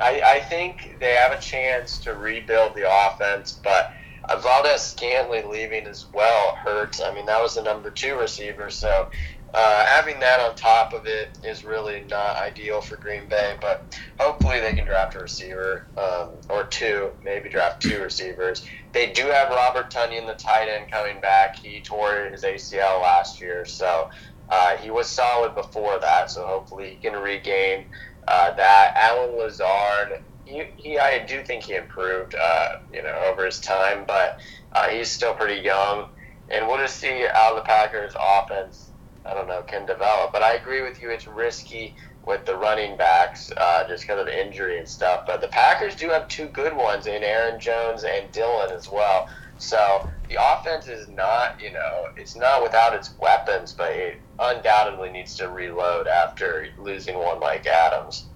I, 0.00 0.20
I 0.20 0.40
think 0.40 0.96
they 1.00 1.14
have 1.14 1.32
a 1.32 1.40
chance 1.40 1.98
to 1.98 2.14
rebuild 2.14 2.74
the 2.74 2.90
offense, 2.90 3.52
but 3.52 3.92
Valdes-Scantling 4.28 5.48
leaving 5.48 5.86
as 5.86 6.06
well 6.12 6.56
hurts. 6.56 7.00
I 7.00 7.14
mean, 7.14 7.26
that 7.26 7.40
was 7.40 7.54
the 7.54 7.62
number 7.62 7.90
two 7.90 8.16
receiver, 8.16 8.70
so 8.70 9.10
uh, 9.56 9.86
having 9.86 10.20
that 10.20 10.38
on 10.38 10.54
top 10.54 10.92
of 10.92 11.06
it 11.06 11.30
is 11.42 11.64
really 11.64 12.04
not 12.10 12.36
ideal 12.36 12.82
for 12.82 12.96
Green 12.96 13.26
Bay. 13.26 13.56
But 13.58 13.98
hopefully, 14.20 14.60
they 14.60 14.74
can 14.74 14.84
draft 14.84 15.14
a 15.14 15.20
receiver 15.20 15.86
um, 15.96 16.28
or 16.50 16.64
two, 16.64 17.10
maybe 17.24 17.48
draft 17.48 17.80
two 17.80 18.02
receivers. 18.02 18.66
They 18.92 19.12
do 19.12 19.26
have 19.26 19.48
Robert 19.48 19.90
Tonyan, 19.90 20.26
the 20.26 20.34
tight 20.34 20.68
end, 20.68 20.92
coming 20.92 21.22
back. 21.22 21.56
He 21.56 21.80
tore 21.80 22.26
his 22.26 22.42
ACL 22.42 23.00
last 23.00 23.40
year, 23.40 23.64
so 23.64 24.10
uh, 24.50 24.76
he 24.76 24.90
was 24.90 25.08
solid 25.08 25.54
before 25.54 25.98
that. 26.00 26.30
So 26.30 26.46
hopefully, 26.46 26.90
he 26.90 26.96
can 26.96 27.14
regain 27.14 27.86
uh, 28.28 28.52
that. 28.52 28.92
Allen 28.96 29.38
Lazard, 29.38 30.22
he, 30.44 30.64
he, 30.76 30.98
I 30.98 31.24
do 31.24 31.42
think 31.42 31.64
he 31.64 31.76
improved, 31.76 32.34
uh, 32.34 32.80
you 32.92 33.02
know, 33.02 33.22
over 33.26 33.46
his 33.46 33.58
time, 33.58 34.04
but 34.06 34.38
uh, 34.74 34.88
he's 34.88 35.10
still 35.10 35.32
pretty 35.32 35.62
young, 35.62 36.10
and 36.50 36.66
we'll 36.66 36.76
just 36.76 36.98
see 36.98 37.26
how 37.32 37.54
the 37.54 37.62
Packers' 37.62 38.14
offense, 38.20 38.85
I 39.26 39.34
don't 39.34 39.48
know, 39.48 39.62
can 39.62 39.86
develop. 39.86 40.32
But 40.32 40.42
I 40.42 40.54
agree 40.54 40.82
with 40.82 41.00
you; 41.02 41.10
it's 41.10 41.26
risky 41.26 41.94
with 42.26 42.44
the 42.44 42.56
running 42.56 42.96
backs 42.96 43.52
uh, 43.56 43.86
just 43.86 44.02
because 44.02 44.20
of 44.20 44.28
injury 44.28 44.78
and 44.78 44.88
stuff. 44.88 45.26
But 45.26 45.40
the 45.40 45.48
Packers 45.48 45.94
do 45.94 46.08
have 46.08 46.28
two 46.28 46.46
good 46.46 46.76
ones 46.76 47.06
in 47.06 47.22
Aaron 47.22 47.60
Jones 47.60 48.04
and 48.04 48.30
Dillon 48.32 48.72
as 48.72 48.90
well. 48.90 49.28
So 49.58 50.08
the 50.28 50.36
offense 50.38 50.88
is 50.88 51.08
not, 51.08 51.60
you 51.62 51.72
know, 51.72 52.08
it's 52.16 52.36
not 52.36 52.62
without 52.62 52.94
its 52.94 53.14
weapons, 53.18 53.72
but 53.72 53.92
it 53.92 54.20
undoubtedly 54.38 55.10
needs 55.10 55.36
to 55.36 55.48
reload 55.48 56.06
after 56.06 56.68
losing 56.78 57.16
one 57.16 57.40
like 57.40 57.66
Adams. 57.66 58.26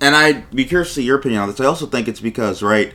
And 0.00 0.16
I'd 0.16 0.50
be 0.50 0.64
curious 0.64 0.88
to 0.88 0.94
see 0.94 1.04
your 1.04 1.18
opinion 1.18 1.42
on 1.42 1.48
this. 1.48 1.60
I 1.60 1.66
also 1.66 1.86
think 1.86 2.08
it's 2.08 2.20
because, 2.20 2.62
right, 2.62 2.92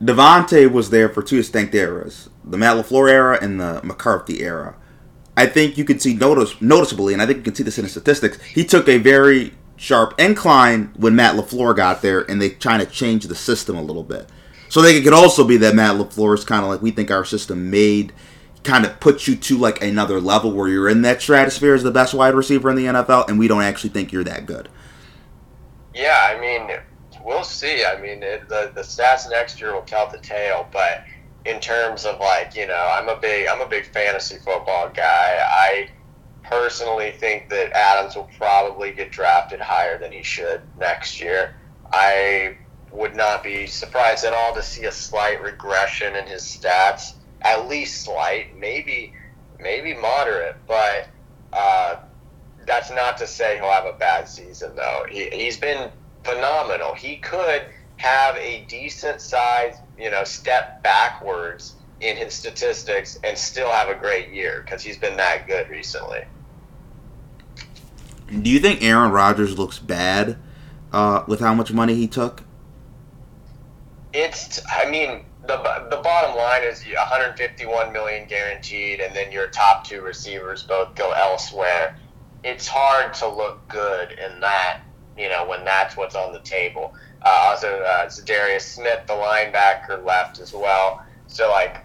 Davante 0.00 0.70
was 0.70 0.90
there 0.90 1.08
for 1.08 1.22
two 1.22 1.38
distinct 1.38 1.74
eras 1.74 2.28
the 2.42 2.56
Matt 2.56 2.76
LaFleur 2.76 3.10
era 3.10 3.38
and 3.40 3.60
the 3.60 3.80
McCarthy 3.84 4.42
era. 4.42 4.74
I 5.36 5.46
think 5.46 5.78
you 5.78 5.84
can 5.84 5.98
see 5.98 6.14
notice, 6.14 6.60
noticeably, 6.60 7.12
and 7.12 7.22
I 7.22 7.26
think 7.26 7.38
you 7.38 7.44
can 7.44 7.54
see 7.54 7.62
this 7.62 7.78
in 7.78 7.84
the 7.84 7.90
statistics, 7.90 8.40
he 8.42 8.64
took 8.64 8.88
a 8.88 8.98
very 8.98 9.54
sharp 9.76 10.14
incline 10.18 10.92
when 10.96 11.16
Matt 11.16 11.36
LaFleur 11.36 11.74
got 11.74 12.02
there 12.02 12.20
and 12.30 12.40
they 12.40 12.50
trying 12.50 12.80
to 12.80 12.86
change 12.86 13.24
the 13.26 13.34
system 13.34 13.76
a 13.76 13.82
little 13.82 14.02
bit. 14.02 14.28
So 14.68 14.82
I 14.82 14.84
think 14.84 14.98
it 14.98 15.04
could 15.04 15.14
also 15.14 15.44
be 15.44 15.56
that 15.58 15.74
Matt 15.74 15.96
LaFleur 15.96 16.34
is 16.34 16.44
kind 16.44 16.62
of 16.62 16.70
like 16.70 16.82
we 16.82 16.90
think 16.90 17.10
our 17.10 17.24
system 17.24 17.70
made 17.70 18.12
kind 18.62 18.84
of 18.84 19.00
puts 19.00 19.26
you 19.26 19.36
to 19.36 19.56
like 19.56 19.82
another 19.82 20.20
level 20.20 20.52
where 20.52 20.68
you're 20.68 20.88
in 20.88 21.02
that 21.02 21.22
stratosphere 21.22 21.74
as 21.74 21.82
the 21.82 21.90
best 21.90 22.12
wide 22.12 22.34
receiver 22.34 22.68
in 22.68 22.76
the 22.76 22.84
NFL 22.84 23.28
and 23.28 23.38
we 23.38 23.48
don't 23.48 23.62
actually 23.62 23.90
think 23.90 24.12
you're 24.12 24.24
that 24.24 24.44
good. 24.44 24.68
Yeah, 25.94 26.28
I 26.30 26.38
mean, 26.38 26.78
we'll 27.24 27.42
see. 27.42 27.84
I 27.84 28.00
mean, 28.00 28.22
it, 28.22 28.48
the 28.48 28.70
the 28.74 28.82
stats 28.82 29.28
next 29.30 29.60
year 29.60 29.74
will 29.74 29.82
tell 29.82 30.10
the 30.10 30.18
tale, 30.18 30.68
but 30.72 31.04
in 31.44 31.60
terms 31.60 32.04
of 32.04 32.20
like, 32.20 32.54
you 32.54 32.66
know, 32.66 32.92
I'm 32.92 33.08
a 33.08 33.16
big 33.16 33.48
I'm 33.48 33.60
a 33.60 33.68
big 33.68 33.86
fantasy 33.86 34.36
football 34.36 34.90
guy. 34.94 35.38
I 35.40 35.88
personally 36.42 37.12
think 37.12 37.48
that 37.50 37.72
Adams 37.72 38.16
will 38.16 38.28
probably 38.36 38.92
get 38.92 39.12
drafted 39.12 39.60
higher 39.60 39.98
than 39.98 40.12
he 40.12 40.22
should 40.22 40.60
next 40.78 41.20
year. 41.20 41.54
I 41.92 42.56
would 42.92 43.14
not 43.14 43.42
be 43.42 43.66
surprised 43.66 44.24
at 44.24 44.32
all 44.32 44.54
to 44.54 44.62
see 44.62 44.84
a 44.84 44.92
slight 44.92 45.42
regression 45.42 46.16
in 46.16 46.26
his 46.26 46.42
stats, 46.42 47.14
at 47.42 47.68
least 47.68 48.02
slight, 48.04 48.56
maybe 48.58 49.14
maybe 49.60 49.94
moderate, 49.94 50.56
but 50.66 51.08
uh, 51.52 51.96
that's 52.66 52.90
not 52.90 53.18
to 53.18 53.26
say 53.26 53.56
he'll 53.56 53.70
have 53.70 53.86
a 53.86 53.92
bad 53.92 54.28
season 54.28 54.74
though. 54.74 55.04
He, 55.08 55.28
he's 55.30 55.56
been 55.56 55.90
phenomenal. 56.24 56.94
He 56.94 57.16
could 57.16 57.62
have 57.96 58.36
a 58.36 58.64
decent 58.66 59.20
size, 59.20 59.76
you 60.00 60.10
know, 60.10 60.24
step 60.24 60.82
backwards 60.82 61.74
in 62.00 62.16
his 62.16 62.32
statistics 62.32 63.18
and 63.22 63.36
still 63.36 63.70
have 63.70 63.88
a 63.88 63.94
great 63.94 64.30
year 64.30 64.62
because 64.64 64.82
he's 64.82 64.96
been 64.96 65.16
that 65.16 65.46
good 65.46 65.68
recently. 65.68 66.24
Do 68.28 68.48
you 68.48 68.60
think 68.60 68.82
Aaron 68.82 69.10
Rodgers 69.10 69.58
looks 69.58 69.78
bad 69.78 70.38
uh, 70.92 71.24
with 71.26 71.40
how 71.40 71.52
much 71.52 71.72
money 71.72 71.94
he 71.94 72.06
took? 72.06 72.44
It's, 74.12 74.60
I 74.68 74.88
mean, 74.88 75.24
the 75.46 75.56
the 75.90 75.96
bottom 76.02 76.36
line 76.36 76.62
is 76.62 76.84
151 76.84 77.92
million 77.92 78.26
guaranteed, 78.26 79.00
and 79.00 79.14
then 79.14 79.32
your 79.32 79.48
top 79.48 79.84
two 79.84 80.02
receivers 80.02 80.62
both 80.62 80.94
go 80.94 81.12
elsewhere. 81.12 81.96
It's 82.44 82.66
hard 82.66 83.14
to 83.14 83.28
look 83.28 83.66
good 83.68 84.12
in 84.12 84.40
that, 84.40 84.80
you 85.16 85.28
know, 85.28 85.46
when 85.46 85.64
that's 85.64 85.96
what's 85.96 86.14
on 86.14 86.32
the 86.32 86.40
table. 86.40 86.94
Uh, 87.22 87.48
also, 87.50 87.80
uh, 87.80 88.10
Darius 88.24 88.64
Smith, 88.64 89.06
the 89.06 89.12
linebacker, 89.12 90.04
left 90.04 90.40
as 90.40 90.52
well. 90.52 91.04
So, 91.26 91.50
like, 91.50 91.84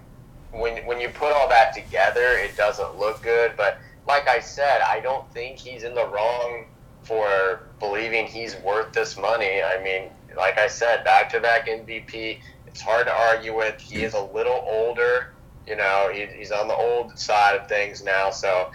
when 0.51 0.85
when 0.85 0.99
you 1.01 1.09
put 1.09 1.33
all 1.33 1.49
that 1.49 1.73
together, 1.73 2.37
it 2.37 2.55
doesn't 2.55 2.97
look 2.97 3.21
good. 3.21 3.53
But 3.57 3.77
like 4.07 4.27
I 4.27 4.39
said, 4.39 4.81
I 4.81 4.99
don't 4.99 5.29
think 5.33 5.57
he's 5.57 5.83
in 5.83 5.93
the 5.95 6.05
wrong 6.07 6.65
for 7.03 7.67
believing 7.79 8.25
he's 8.25 8.55
worth 8.57 8.93
this 8.93 9.17
money. 9.17 9.61
I 9.61 9.81
mean, 9.83 10.09
like 10.35 10.57
I 10.57 10.67
said, 10.67 11.03
back 11.03 11.29
to 11.31 11.39
back 11.39 11.67
MVP. 11.67 12.39
It's 12.67 12.81
hard 12.81 13.07
to 13.07 13.13
argue 13.13 13.55
with. 13.55 13.79
He 13.79 14.03
is 14.03 14.13
a 14.13 14.23
little 14.23 14.63
older. 14.67 15.33
You 15.67 15.75
know, 15.75 16.11
he, 16.13 16.25
he's 16.25 16.51
on 16.51 16.67
the 16.67 16.75
old 16.75 17.17
side 17.17 17.59
of 17.59 17.67
things 17.67 18.03
now. 18.03 18.29
So 18.29 18.71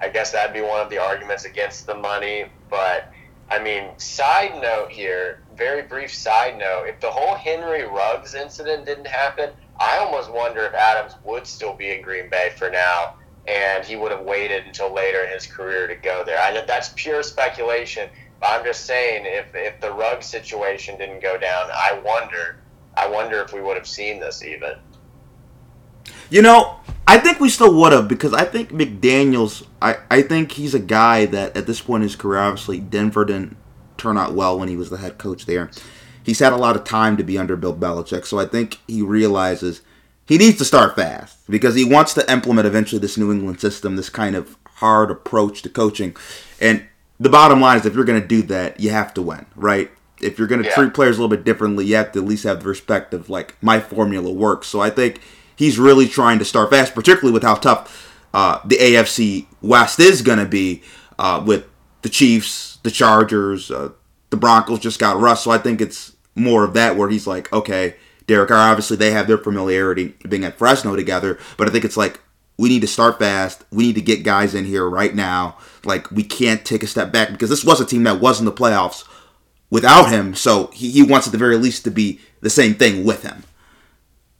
I 0.00 0.08
guess 0.08 0.32
that'd 0.32 0.52
be 0.54 0.60
one 0.60 0.80
of 0.80 0.90
the 0.90 0.98
arguments 0.98 1.44
against 1.44 1.86
the 1.86 1.94
money. 1.94 2.46
But 2.68 3.10
I 3.50 3.58
mean, 3.58 3.98
side 3.98 4.60
note 4.60 4.90
here, 4.90 5.42
very 5.56 5.82
brief 5.82 6.12
side 6.12 6.58
note: 6.58 6.86
if 6.88 7.00
the 7.00 7.10
whole 7.10 7.34
Henry 7.34 7.84
Ruggs 7.84 8.34
incident 8.34 8.86
didn't 8.86 9.06
happen, 9.06 9.50
I 9.78 9.98
almost 9.98 10.32
wonder 10.32 10.64
if 10.64 10.74
Adams 10.74 11.14
would 11.24 11.46
still 11.46 11.74
be 11.74 11.90
in 11.90 12.02
Green 12.02 12.28
Bay 12.30 12.52
for 12.56 12.70
now, 12.70 13.14
and 13.46 13.84
he 13.84 13.96
would 13.96 14.12
have 14.12 14.22
waited 14.22 14.64
until 14.66 14.92
later 14.92 15.24
in 15.24 15.32
his 15.32 15.46
career 15.46 15.86
to 15.86 15.94
go 15.94 16.24
there. 16.24 16.40
I 16.40 16.52
know 16.52 16.64
that's 16.66 16.90
pure 16.96 17.22
speculation. 17.22 18.08
But 18.40 18.50
I'm 18.50 18.64
just 18.64 18.84
saying, 18.86 19.24
if 19.26 19.54
if 19.54 19.80
the 19.80 19.92
Ruggs 19.92 20.26
situation 20.26 20.98
didn't 20.98 21.22
go 21.22 21.38
down, 21.38 21.70
I 21.72 22.00
wonder, 22.04 22.56
I 22.96 23.08
wonder 23.08 23.40
if 23.40 23.52
we 23.52 23.60
would 23.60 23.76
have 23.76 23.86
seen 23.86 24.20
this 24.20 24.42
even. 24.42 24.74
You 26.30 26.42
know, 26.42 26.80
I 27.06 27.18
think 27.18 27.38
we 27.38 27.48
still 27.50 27.74
would 27.80 27.92
have 27.92 28.08
because 28.08 28.32
I 28.32 28.44
think 28.44 28.70
McDaniels. 28.70 29.66
I 29.82 29.96
I 30.10 30.22
think 30.22 30.52
he's 30.52 30.74
a 30.74 30.78
guy 30.80 31.26
that 31.26 31.56
at 31.56 31.66
this 31.66 31.80
point 31.80 32.02
in 32.02 32.08
his 32.08 32.16
career, 32.16 32.40
obviously 32.40 32.80
Denver 32.80 33.24
didn't 33.24 33.56
turn 33.98 34.16
out 34.18 34.34
well 34.34 34.58
when 34.58 34.68
he 34.68 34.76
was 34.76 34.90
the 34.90 34.96
head 34.96 35.18
coach 35.18 35.46
there. 35.46 35.70
He's 36.22 36.38
had 36.38 36.52
a 36.54 36.56
lot 36.56 36.76
of 36.76 36.84
time 36.84 37.16
to 37.18 37.22
be 37.22 37.36
under 37.36 37.56
Bill 37.56 37.76
Belichick, 37.76 38.24
so 38.24 38.38
I 38.38 38.46
think 38.46 38.78
he 38.88 39.02
realizes 39.02 39.82
he 40.26 40.38
needs 40.38 40.56
to 40.58 40.64
start 40.64 40.96
fast 40.96 41.36
because 41.50 41.74
he 41.74 41.84
wants 41.84 42.14
to 42.14 42.32
implement 42.32 42.66
eventually 42.66 42.98
this 42.98 43.18
New 43.18 43.30
England 43.30 43.60
system, 43.60 43.96
this 43.96 44.08
kind 44.08 44.34
of 44.34 44.56
hard 44.76 45.10
approach 45.10 45.60
to 45.62 45.68
coaching. 45.68 46.16
And 46.60 46.82
the 47.20 47.28
bottom 47.28 47.60
line 47.60 47.78
is, 47.78 47.84
if 47.84 47.94
you're 47.94 48.06
going 48.06 48.22
to 48.22 48.26
do 48.26 48.40
that, 48.44 48.80
you 48.80 48.88
have 48.90 49.12
to 49.14 49.22
win, 49.22 49.44
right? 49.54 49.90
If 50.22 50.38
you're 50.38 50.48
going 50.48 50.62
to 50.62 50.68
Yeah. 50.68 50.74
treat 50.74 50.94
players 50.94 51.18
a 51.18 51.20
little 51.20 51.36
bit 51.36 51.44
differently, 51.44 51.84
you 51.84 51.96
have 51.96 52.12
to 52.12 52.20
at 52.20 52.24
least 52.24 52.44
have 52.44 52.62
the 52.62 52.68
respect 52.70 53.12
of 53.12 53.28
like 53.28 53.54
my 53.60 53.78
formula 53.78 54.32
works. 54.32 54.66
So 54.68 54.80
I 54.80 54.88
think 54.88 55.20
he's 55.56 55.78
really 55.78 56.08
trying 56.08 56.38
to 56.38 56.44
start 56.44 56.70
fast, 56.70 56.94
particularly 56.94 57.32
with 57.32 57.42
how 57.42 57.54
tough 57.54 58.10
uh, 58.32 58.60
the 58.64 58.76
AFC 58.76 59.46
West 59.62 60.00
is 60.00 60.22
going 60.22 60.38
to 60.38 60.46
be 60.46 60.82
uh, 61.18 61.42
with 61.44 61.66
the 62.02 62.08
Chiefs, 62.08 62.78
the 62.82 62.90
Chargers, 62.90 63.70
uh, 63.70 63.90
the 64.30 64.36
Broncos 64.36 64.80
just 64.80 64.98
got 64.98 65.18
Russ. 65.18 65.44
So 65.44 65.50
I 65.50 65.58
think 65.58 65.80
it's 65.80 66.14
more 66.34 66.64
of 66.64 66.74
that 66.74 66.96
where 66.96 67.08
he's 67.08 67.26
like, 67.26 67.52
okay, 67.52 67.94
Derek 68.26 68.48
Carr, 68.48 68.70
obviously 68.70 68.96
they 68.96 69.12
have 69.12 69.26
their 69.26 69.38
familiarity 69.38 70.14
being 70.28 70.44
at 70.44 70.58
Fresno 70.58 70.96
together, 70.96 71.38
but 71.56 71.68
I 71.68 71.70
think 71.70 71.84
it's 71.84 71.96
like 71.96 72.20
we 72.56 72.68
need 72.68 72.80
to 72.80 72.86
start 72.86 73.18
fast. 73.18 73.64
We 73.70 73.86
need 73.86 73.94
to 73.96 74.00
get 74.00 74.22
guys 74.22 74.54
in 74.54 74.64
here 74.64 74.88
right 74.88 75.14
now. 75.14 75.58
Like 75.84 76.10
we 76.10 76.22
can't 76.22 76.64
take 76.64 76.82
a 76.82 76.86
step 76.86 77.12
back 77.12 77.30
because 77.30 77.50
this 77.50 77.64
was 77.64 77.80
a 77.80 77.86
team 77.86 78.04
that 78.04 78.20
was 78.20 78.38
in 78.38 78.46
the 78.46 78.52
playoffs 78.52 79.04
without 79.70 80.10
him. 80.10 80.34
So 80.34 80.68
he, 80.68 80.90
he 80.90 81.02
wants 81.02 81.26
at 81.26 81.32
the 81.32 81.38
very 81.38 81.56
least 81.56 81.84
to 81.84 81.90
be 81.90 82.20
the 82.40 82.50
same 82.50 82.74
thing 82.74 83.04
with 83.04 83.22
him. 83.22 83.44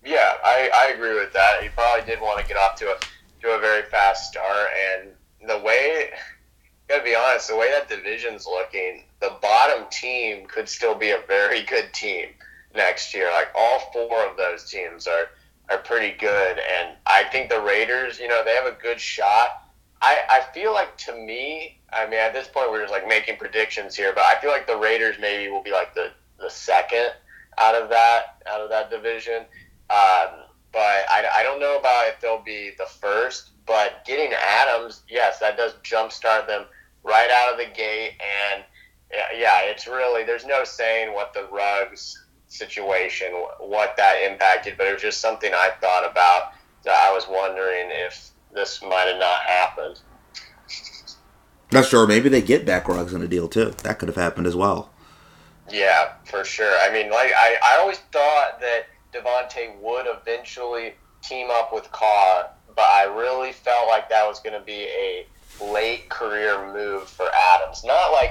Yeah, 0.04 0.34
I, 0.44 0.70
I 0.74 0.92
agree 0.94 1.14
with 1.14 1.32
that. 1.32 1.62
He 1.62 1.68
probably 1.70 2.04
did 2.04 2.20
want 2.20 2.40
to 2.40 2.46
get 2.46 2.56
off 2.56 2.76
to 2.76 2.86
a 2.90 2.96
to 3.42 3.56
a 3.56 3.58
very 3.58 3.82
fast 3.90 4.30
start, 4.30 4.68
and 4.92 5.10
the 5.46 5.58
way, 5.58 6.10
gotta 6.88 7.02
be 7.02 7.14
honest, 7.14 7.48
the 7.48 7.56
way 7.56 7.70
that 7.70 7.88
division's 7.88 8.46
looking, 8.46 9.04
the 9.20 9.36
bottom 9.40 9.86
team 9.90 10.46
could 10.46 10.68
still 10.68 10.94
be 10.94 11.10
a 11.10 11.20
very 11.26 11.62
good 11.62 11.92
team 11.92 12.28
next 12.74 13.14
year. 13.14 13.30
Like 13.32 13.48
all 13.56 13.90
four 13.92 14.26
of 14.26 14.36
those 14.36 14.70
teams 14.70 15.06
are 15.06 15.28
are 15.70 15.78
pretty 15.78 16.16
good, 16.18 16.58
and 16.58 16.96
I 17.06 17.24
think 17.24 17.48
the 17.48 17.60
Raiders, 17.60 18.18
you 18.18 18.28
know, 18.28 18.42
they 18.44 18.54
have 18.54 18.66
a 18.66 18.76
good 18.82 19.00
shot. 19.00 19.62
I, 20.02 20.18
I 20.28 20.40
feel 20.52 20.74
like 20.74 20.98
to 20.98 21.14
me, 21.14 21.80
I 21.90 22.04
mean, 22.04 22.18
at 22.18 22.34
this 22.34 22.46
point, 22.46 22.70
we're 22.70 22.82
just 22.82 22.92
like 22.92 23.08
making 23.08 23.38
predictions 23.38 23.96
here, 23.96 24.12
but 24.14 24.24
I 24.24 24.38
feel 24.38 24.50
like 24.50 24.66
the 24.66 24.76
Raiders 24.76 25.16
maybe 25.18 25.50
will 25.50 25.62
be 25.62 25.72
like 25.72 25.94
the, 25.94 26.10
the 26.38 26.50
second 26.50 27.08
out 27.58 27.74
of 27.74 27.88
that 27.88 28.42
out 28.46 28.60
of 28.60 28.68
that 28.70 28.90
division. 28.90 29.44
Um, 29.90 30.44
but 30.72 31.06
I, 31.08 31.26
I 31.36 31.42
don't 31.42 31.60
know 31.60 31.78
about 31.78 32.08
if 32.08 32.20
they'll 32.20 32.42
be 32.42 32.72
the 32.76 32.86
first. 32.86 33.50
But 33.66 34.04
getting 34.04 34.32
Adams, 34.32 35.02
yes, 35.08 35.38
that 35.38 35.56
does 35.56 35.74
jumpstart 35.82 36.46
them 36.46 36.66
right 37.02 37.30
out 37.30 37.52
of 37.52 37.58
the 37.58 37.72
gate. 37.74 38.12
And 38.20 38.64
yeah, 39.12 39.26
yeah, 39.36 39.60
it's 39.62 39.86
really 39.86 40.24
there's 40.24 40.44
no 40.44 40.64
saying 40.64 41.14
what 41.14 41.32
the 41.32 41.46
Ruggs 41.50 42.26
situation, 42.48 43.32
what 43.60 43.96
that 43.96 44.16
impacted. 44.30 44.76
But 44.76 44.88
it 44.88 44.92
was 44.94 45.02
just 45.02 45.20
something 45.20 45.52
I 45.54 45.70
thought 45.80 46.10
about 46.10 46.52
that 46.84 46.96
I 46.96 47.12
was 47.12 47.26
wondering 47.28 47.88
if 47.90 48.30
this 48.52 48.82
might 48.82 49.06
have 49.06 49.18
not 49.18 49.42
happened. 49.42 50.00
Not 51.72 51.86
sure. 51.86 52.06
Maybe 52.06 52.28
they 52.28 52.42
get 52.42 52.66
back 52.66 52.86
Ruggs 52.88 53.14
in 53.14 53.22
a 53.22 53.28
deal 53.28 53.48
too. 53.48 53.70
That 53.82 53.98
could 53.98 54.08
have 54.08 54.16
happened 54.16 54.46
as 54.46 54.54
well. 54.54 54.90
Yeah, 55.70 56.12
for 56.24 56.44
sure. 56.44 56.76
I 56.80 56.92
mean, 56.92 57.10
like 57.10 57.32
I, 57.36 57.56
I 57.64 57.78
always 57.80 57.98
thought 58.12 58.60
that 58.60 58.86
Davante 59.14 59.78
would 59.80 60.06
eventually 60.06 60.94
team 61.22 61.48
up 61.50 61.72
with 61.72 61.90
Carr, 61.92 62.50
but 62.74 62.84
I 62.84 63.04
really 63.04 63.52
felt 63.52 63.88
like 63.88 64.08
that 64.08 64.26
was 64.26 64.40
going 64.40 64.58
to 64.58 64.64
be 64.64 64.88
a 64.88 65.26
late 65.62 66.08
career 66.08 66.72
move 66.72 67.08
for 67.08 67.26
Adams. 67.54 67.84
Not 67.84 68.12
like 68.12 68.30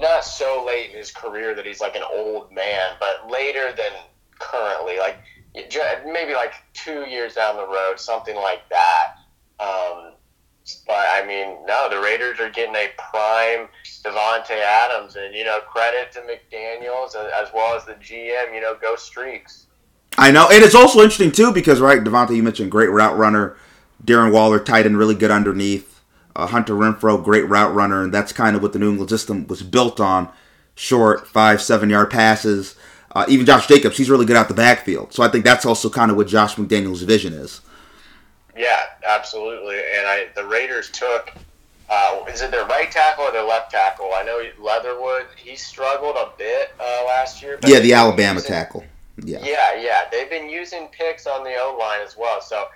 not 0.00 0.24
so 0.24 0.64
late 0.66 0.90
in 0.90 0.96
his 0.96 1.10
career 1.10 1.54
that 1.54 1.66
he's 1.66 1.80
like 1.80 1.94
an 1.94 2.02
old 2.12 2.50
man, 2.50 2.96
but 2.98 3.30
later 3.30 3.72
than 3.76 3.92
currently, 4.38 4.98
like 4.98 5.18
maybe 5.54 6.34
like 6.34 6.54
two 6.72 7.04
years 7.08 7.34
down 7.34 7.56
the 7.56 7.66
road, 7.66 7.98
something 7.98 8.36
like 8.36 8.68
that. 8.70 9.14
Um, 9.60 10.14
but 10.86 11.06
I 11.10 11.24
mean, 11.26 11.66
no, 11.66 11.88
the 11.90 12.00
Raiders 12.00 12.40
are 12.40 12.50
getting 12.50 12.74
a 12.74 12.88
prime 12.96 13.68
Davante 14.04 14.50
Adams, 14.50 15.16
and 15.16 15.34
you 15.34 15.44
know, 15.44 15.60
credit 15.60 16.12
to 16.12 16.20
McDaniels 16.20 17.14
as 17.14 17.48
well 17.54 17.76
as 17.76 17.84
the 17.84 17.94
GM. 17.94 18.54
You 18.54 18.60
know, 18.60 18.76
go 18.80 18.96
streaks. 18.96 19.66
I 20.18 20.30
know, 20.30 20.48
and 20.50 20.62
it's 20.62 20.74
also 20.74 21.00
interesting 21.00 21.32
too 21.32 21.52
because 21.52 21.80
right, 21.80 22.02
Davante, 22.02 22.36
you 22.36 22.42
mentioned 22.42 22.70
great 22.70 22.90
route 22.90 23.16
runner, 23.16 23.56
Darren 24.04 24.32
Waller, 24.32 24.58
tight 24.58 24.86
end, 24.86 24.98
really 24.98 25.14
good 25.14 25.30
underneath. 25.30 26.00
Uh, 26.34 26.46
Hunter 26.46 26.74
Renfrow, 26.74 27.22
great 27.22 27.46
route 27.48 27.74
runner, 27.74 28.02
and 28.02 28.12
that's 28.12 28.32
kind 28.32 28.56
of 28.56 28.62
what 28.62 28.72
the 28.72 28.78
New 28.78 28.90
England 28.90 29.10
system 29.10 29.46
was 29.46 29.62
built 29.62 30.00
on: 30.00 30.30
short, 30.74 31.26
five, 31.26 31.60
seven 31.60 31.90
yard 31.90 32.10
passes. 32.10 32.74
Uh, 33.14 33.26
even 33.28 33.44
Josh 33.44 33.66
Jacobs, 33.66 33.98
he's 33.98 34.08
really 34.08 34.24
good 34.24 34.36
out 34.36 34.48
the 34.48 34.54
backfield. 34.54 35.12
So 35.12 35.22
I 35.22 35.28
think 35.28 35.44
that's 35.44 35.66
also 35.66 35.90
kind 35.90 36.10
of 36.10 36.16
what 36.16 36.28
Josh 36.28 36.54
McDaniels' 36.54 37.04
vision 37.04 37.34
is. 37.34 37.60
Yeah, 38.56 38.80
absolutely. 39.06 39.76
And 39.76 40.06
I, 40.06 40.28
the 40.34 40.44
Raiders 40.44 40.90
took. 40.90 41.32
Uh, 41.90 42.24
is 42.26 42.40
it 42.40 42.50
their 42.50 42.64
right 42.66 42.90
tackle 42.90 43.24
or 43.24 43.32
their 43.32 43.44
left 43.44 43.70
tackle? 43.70 44.10
I 44.14 44.22
know 44.22 44.42
Leatherwood. 44.58 45.26
He 45.36 45.56
struggled 45.56 46.16
a 46.16 46.30
bit 46.38 46.72
uh, 46.80 47.04
last 47.06 47.42
year. 47.42 47.58
but 47.60 47.68
Yeah, 47.68 47.80
the 47.80 47.92
Alabama 47.92 48.40
tackle. 48.40 48.84
Yeah. 49.18 49.38
Yeah, 49.42 49.80
yeah. 49.80 50.08
They've 50.10 50.30
been 50.30 50.48
using 50.48 50.88
picks 50.88 51.26
on 51.26 51.44
the 51.44 51.54
O 51.56 51.76
line 51.78 52.00
as 52.00 52.16
well. 52.16 52.40
So 52.40 52.66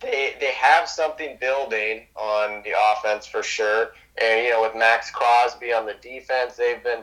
they 0.00 0.36
they 0.40 0.52
have 0.52 0.88
something 0.88 1.38
building 1.40 2.06
on 2.16 2.62
the 2.62 2.72
offense 2.92 3.26
for 3.26 3.42
sure. 3.42 3.92
And 4.20 4.44
you 4.44 4.50
know, 4.50 4.62
with 4.62 4.76
Maxx 4.76 5.10
Crosby 5.10 5.72
on 5.72 5.86
the 5.86 5.94
defense, 5.94 6.56
they've 6.56 6.82
been 6.82 7.02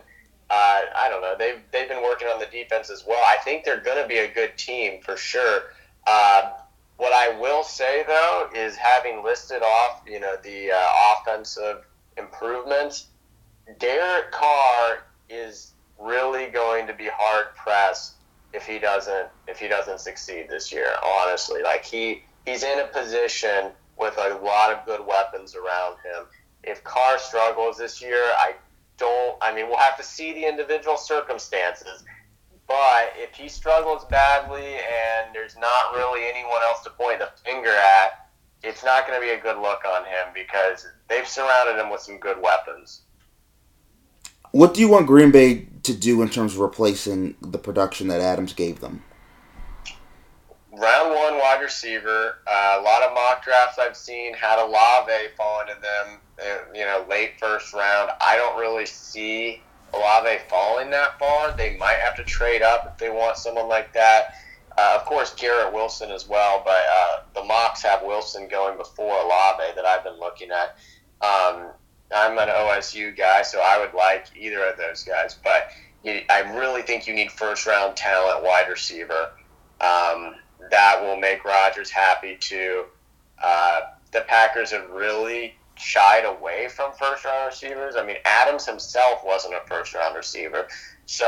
uh, 0.49 0.82
I 0.95 1.08
don't 1.10 1.21
know, 1.21 1.36
they've 1.38 1.60
they've 1.71 1.88
been 1.88 2.03
working 2.03 2.27
on 2.27 2.39
the 2.39 2.47
defense 2.47 2.89
as 2.89 3.05
well. 3.08 3.23
I 3.23 3.38
think 3.43 3.63
they're 3.63 3.82
going 3.82 4.01
to 4.01 4.08
be 4.08 4.19
a 4.19 4.32
good 4.32 4.58
team 4.58 5.01
for 5.01 5.17
sure. 5.17 5.63
Uh, 6.05 6.51
what 6.97 7.13
I 7.13 7.39
will 7.39 7.63
say 7.63 8.03
though 8.08 8.49
is 8.55 8.75
having 8.75 9.23
listed 9.23 9.62
off, 9.63 10.03
you 10.05 10.19
know, 10.19 10.36
the 10.43 10.71
uh, 10.71 10.88
offensive 11.15 11.86
improvements, 12.17 13.08
Derek 13.79 14.32
Carr 14.32 15.03
is 15.29 15.73
really 15.99 16.47
going 16.47 16.88
to 16.88 16.93
be 16.93 17.10
hard 17.12 17.55
pressed 17.55 18.15
if 18.53 18.65
he 18.65 18.79
doesn't 18.79 19.27
if 19.47 19.59
he 19.59 19.67
doesn't 19.67 19.99
succeed 19.99 20.47
this 20.49 20.71
year. 20.71 20.88
Honestly, 21.03 21.62
like 21.63 21.85
he 21.85 22.23
he's 22.45 22.63
in 22.63 22.79
a 22.79 22.88
position 22.88 23.71
with 23.97 24.17
a 24.17 24.39
lot 24.43 24.71
of 24.71 24.85
good 24.85 25.05
weapons 25.05 25.55
around 25.55 25.95
him. 25.97 26.25
If 26.63 26.83
Carr 26.83 27.19
struggles 27.19 27.77
this 27.77 28.01
year, 28.01 28.23
I 28.38 28.53
don't. 28.97 29.38
I 29.41 29.53
mean, 29.53 29.67
we'll 29.67 29.77
have 29.77 29.97
to 29.97 30.03
see 30.03 30.33
the 30.33 30.47
individual 30.47 30.97
circumstances. 30.97 32.03
But 32.67 33.13
if 33.15 33.33
he 33.35 33.49
struggles 33.49 34.05
badly 34.05 34.62
and 34.63 35.33
there's 35.33 35.57
not 35.57 35.95
really 35.95 36.29
anyone 36.29 36.62
else 36.67 36.83
to 36.83 36.91
point 36.91 37.17
the 37.17 37.29
finger 37.43 37.71
at, 37.71 38.29
it's 38.62 38.83
not 38.83 39.07
going 39.07 39.19
to 39.19 39.25
be 39.25 39.31
a 39.31 39.39
good 39.39 39.59
look 39.59 39.81
on 39.85 40.03
him 40.03 40.27
because 40.35 40.85
they've 41.07 41.27
surrounded 41.27 41.81
him 41.81 41.89
with 41.89 42.01
some 42.01 42.19
good 42.19 42.39
weapons. 42.39 43.01
What 44.51 44.75
do 44.75 44.81
you 44.81 44.89
want 44.89 45.07
Green 45.07 45.31
Bay 45.31 45.67
to 45.93 45.99
do 45.99 46.21
in 46.21 46.30
terms 46.30 46.54
of 46.54 46.60
replacing 46.60 47.36
the 47.41 47.58
production 47.58 48.08
that 48.08 48.21
Adams 48.21 48.54
gave 48.54 48.80
them? 48.80 49.04
round 50.80 51.13
one 51.13 51.38
wide 51.38 51.62
receiver. 51.62 52.39
Uh, 52.47 52.78
a 52.80 52.82
lot 52.82 53.04
of 53.04 53.13
mock 53.13 53.43
drafts 53.43 53.78
I've 53.78 53.97
seen 53.97 54.34
had 54.34 54.60
Olave 54.60 55.12
fall 55.36 55.62
into 55.62 55.75
them, 55.82 56.19
uh, 56.41 56.73
you 56.73 56.86
know, 56.86 57.06
late 57.10 57.39
first 57.39 57.73
round. 57.73 58.12
I 58.21 58.38
don't 58.38 58.58
really 58.58 58.86
see 58.86 59.62
Olave 59.93 60.39
falling 60.49 60.89
that 60.91 61.19
far. 61.19 61.56
They 61.56 61.78
might 61.78 61.97
have 61.97 62.15
to 62.15 62.23
trade 62.23 62.62
up 62.62 62.88
if 62.91 62.97
they 62.97 63.10
want 63.10 63.38
someone 63.38 63.67
like 63.67 63.93
that. 63.93 64.36
Uh, 64.78 64.93
of 64.95 65.06
course, 65.06 65.34
Garrett 65.34 65.73
Wilson 65.73 66.10
as 66.10 66.28
well, 66.28 66.62
but 66.63 66.82
uh, 66.89 67.21
the 67.36 67.43
mocks 67.43 67.82
have 67.84 68.02
Wilson 68.04 68.47
going 68.47 68.78
before 68.78 69.19
Olave 69.21 69.63
that 69.75 69.86
I've 69.86 70.04
been 70.04 70.19
looking 70.19 70.49
at. 70.52 70.78
Um, 71.21 71.71
I'm 72.15 72.38
an 72.38 72.48
OSU 72.48 73.15
guy, 73.15 73.43
so 73.43 73.62
I 73.62 73.80
would 73.80 73.93
like 73.93 74.26
either 74.36 74.63
of 74.63 74.78
those 74.78 75.04
guys, 75.04 75.38
but 75.43 75.69
I 76.06 76.54
really 76.56 76.82
think 76.82 77.08
you 77.08 77.13
need 77.13 77.32
first 77.32 77.65
round 77.67 77.95
talent 77.95 78.43
wide 78.43 78.69
receiver. 78.69 79.32
Um, 79.82 80.36
that 80.72 81.02
will 81.02 81.17
make 81.17 81.43
Rodgers 81.45 81.89
happy 81.89 82.38
too. 82.39 82.86
Uh, 83.41 83.82
the 84.12 84.22
Packers 84.22 84.72
have 84.72 84.89
really 84.89 85.56
shied 85.76 86.26
away 86.26 86.67
from 86.67 86.91
first 86.93 87.26
round 87.26 87.48
receivers. 87.48 87.95
I 87.95 88.06
mean, 88.06 88.17
Adams 88.26 88.65
himself 88.65 89.24
wasn't 89.24 89.56
a 89.56 89.62
first 89.67 89.93
round 89.93 90.15
receiver. 90.15 90.67
So, 91.06 91.26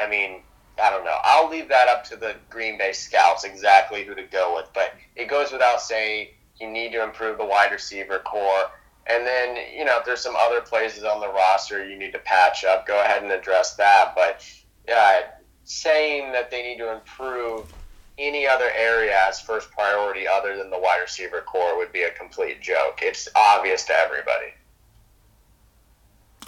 I 0.00 0.08
mean, 0.08 0.42
I 0.82 0.90
don't 0.90 1.04
know. 1.04 1.16
I'll 1.24 1.50
leave 1.50 1.68
that 1.68 1.88
up 1.88 2.04
to 2.04 2.16
the 2.16 2.36
Green 2.50 2.78
Bay 2.78 2.92
scouts 2.92 3.44
exactly 3.44 4.04
who 4.04 4.14
to 4.14 4.22
go 4.22 4.54
with. 4.56 4.68
But 4.74 4.94
it 5.16 5.28
goes 5.28 5.50
without 5.52 5.80
saying 5.80 6.28
you 6.60 6.70
need 6.70 6.92
to 6.92 7.02
improve 7.02 7.38
the 7.38 7.44
wide 7.44 7.72
receiver 7.72 8.20
core. 8.20 8.70
And 9.08 9.26
then, 9.26 9.56
you 9.74 9.84
know, 9.84 9.98
if 9.98 10.04
there's 10.04 10.20
some 10.20 10.36
other 10.36 10.60
places 10.60 11.04
on 11.04 11.20
the 11.20 11.28
roster 11.28 11.88
you 11.88 11.98
need 11.98 12.12
to 12.12 12.18
patch 12.18 12.64
up, 12.64 12.86
go 12.86 13.00
ahead 13.00 13.22
and 13.22 13.32
address 13.32 13.74
that. 13.76 14.12
But 14.14 14.46
yeah, 14.86 15.20
saying 15.64 16.32
that 16.32 16.50
they 16.50 16.62
need 16.62 16.78
to 16.78 16.92
improve 16.92 17.72
any 18.18 18.46
other 18.46 18.70
area 18.76 19.16
as 19.28 19.40
first 19.40 19.70
priority 19.70 20.26
other 20.26 20.56
than 20.56 20.70
the 20.70 20.78
wide 20.78 21.00
receiver 21.00 21.40
core 21.40 21.78
would 21.78 21.92
be 21.92 22.02
a 22.02 22.10
complete 22.10 22.60
joke. 22.60 22.98
It's 23.00 23.28
obvious 23.34 23.84
to 23.84 23.94
everybody. 23.94 24.52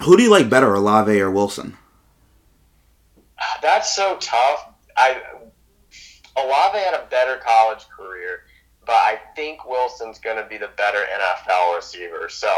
Who 0.03 0.17
do 0.17 0.23
you 0.23 0.31
like 0.31 0.51
better, 0.51 0.75
Olave 0.75 1.21
or 1.21 1.31
Wilson? 1.31 1.77
That's 3.63 3.95
so 3.95 4.17
tough. 4.19 4.69
I 4.97 5.23
Olave 6.37 6.79
had 6.79 6.95
a 6.95 7.07
better 7.11 7.37
college 7.37 7.87
career, 7.89 8.45
but 8.91 8.97
I 8.97 9.21
think 9.37 9.65
Wilson's 9.67 10.19
going 10.19 10.37
to 10.37 10.49
be 10.49 10.59
the 10.59 10.71
better 10.77 10.99
NFL 10.99 11.77
receiver. 11.77 12.29
So 12.29 12.53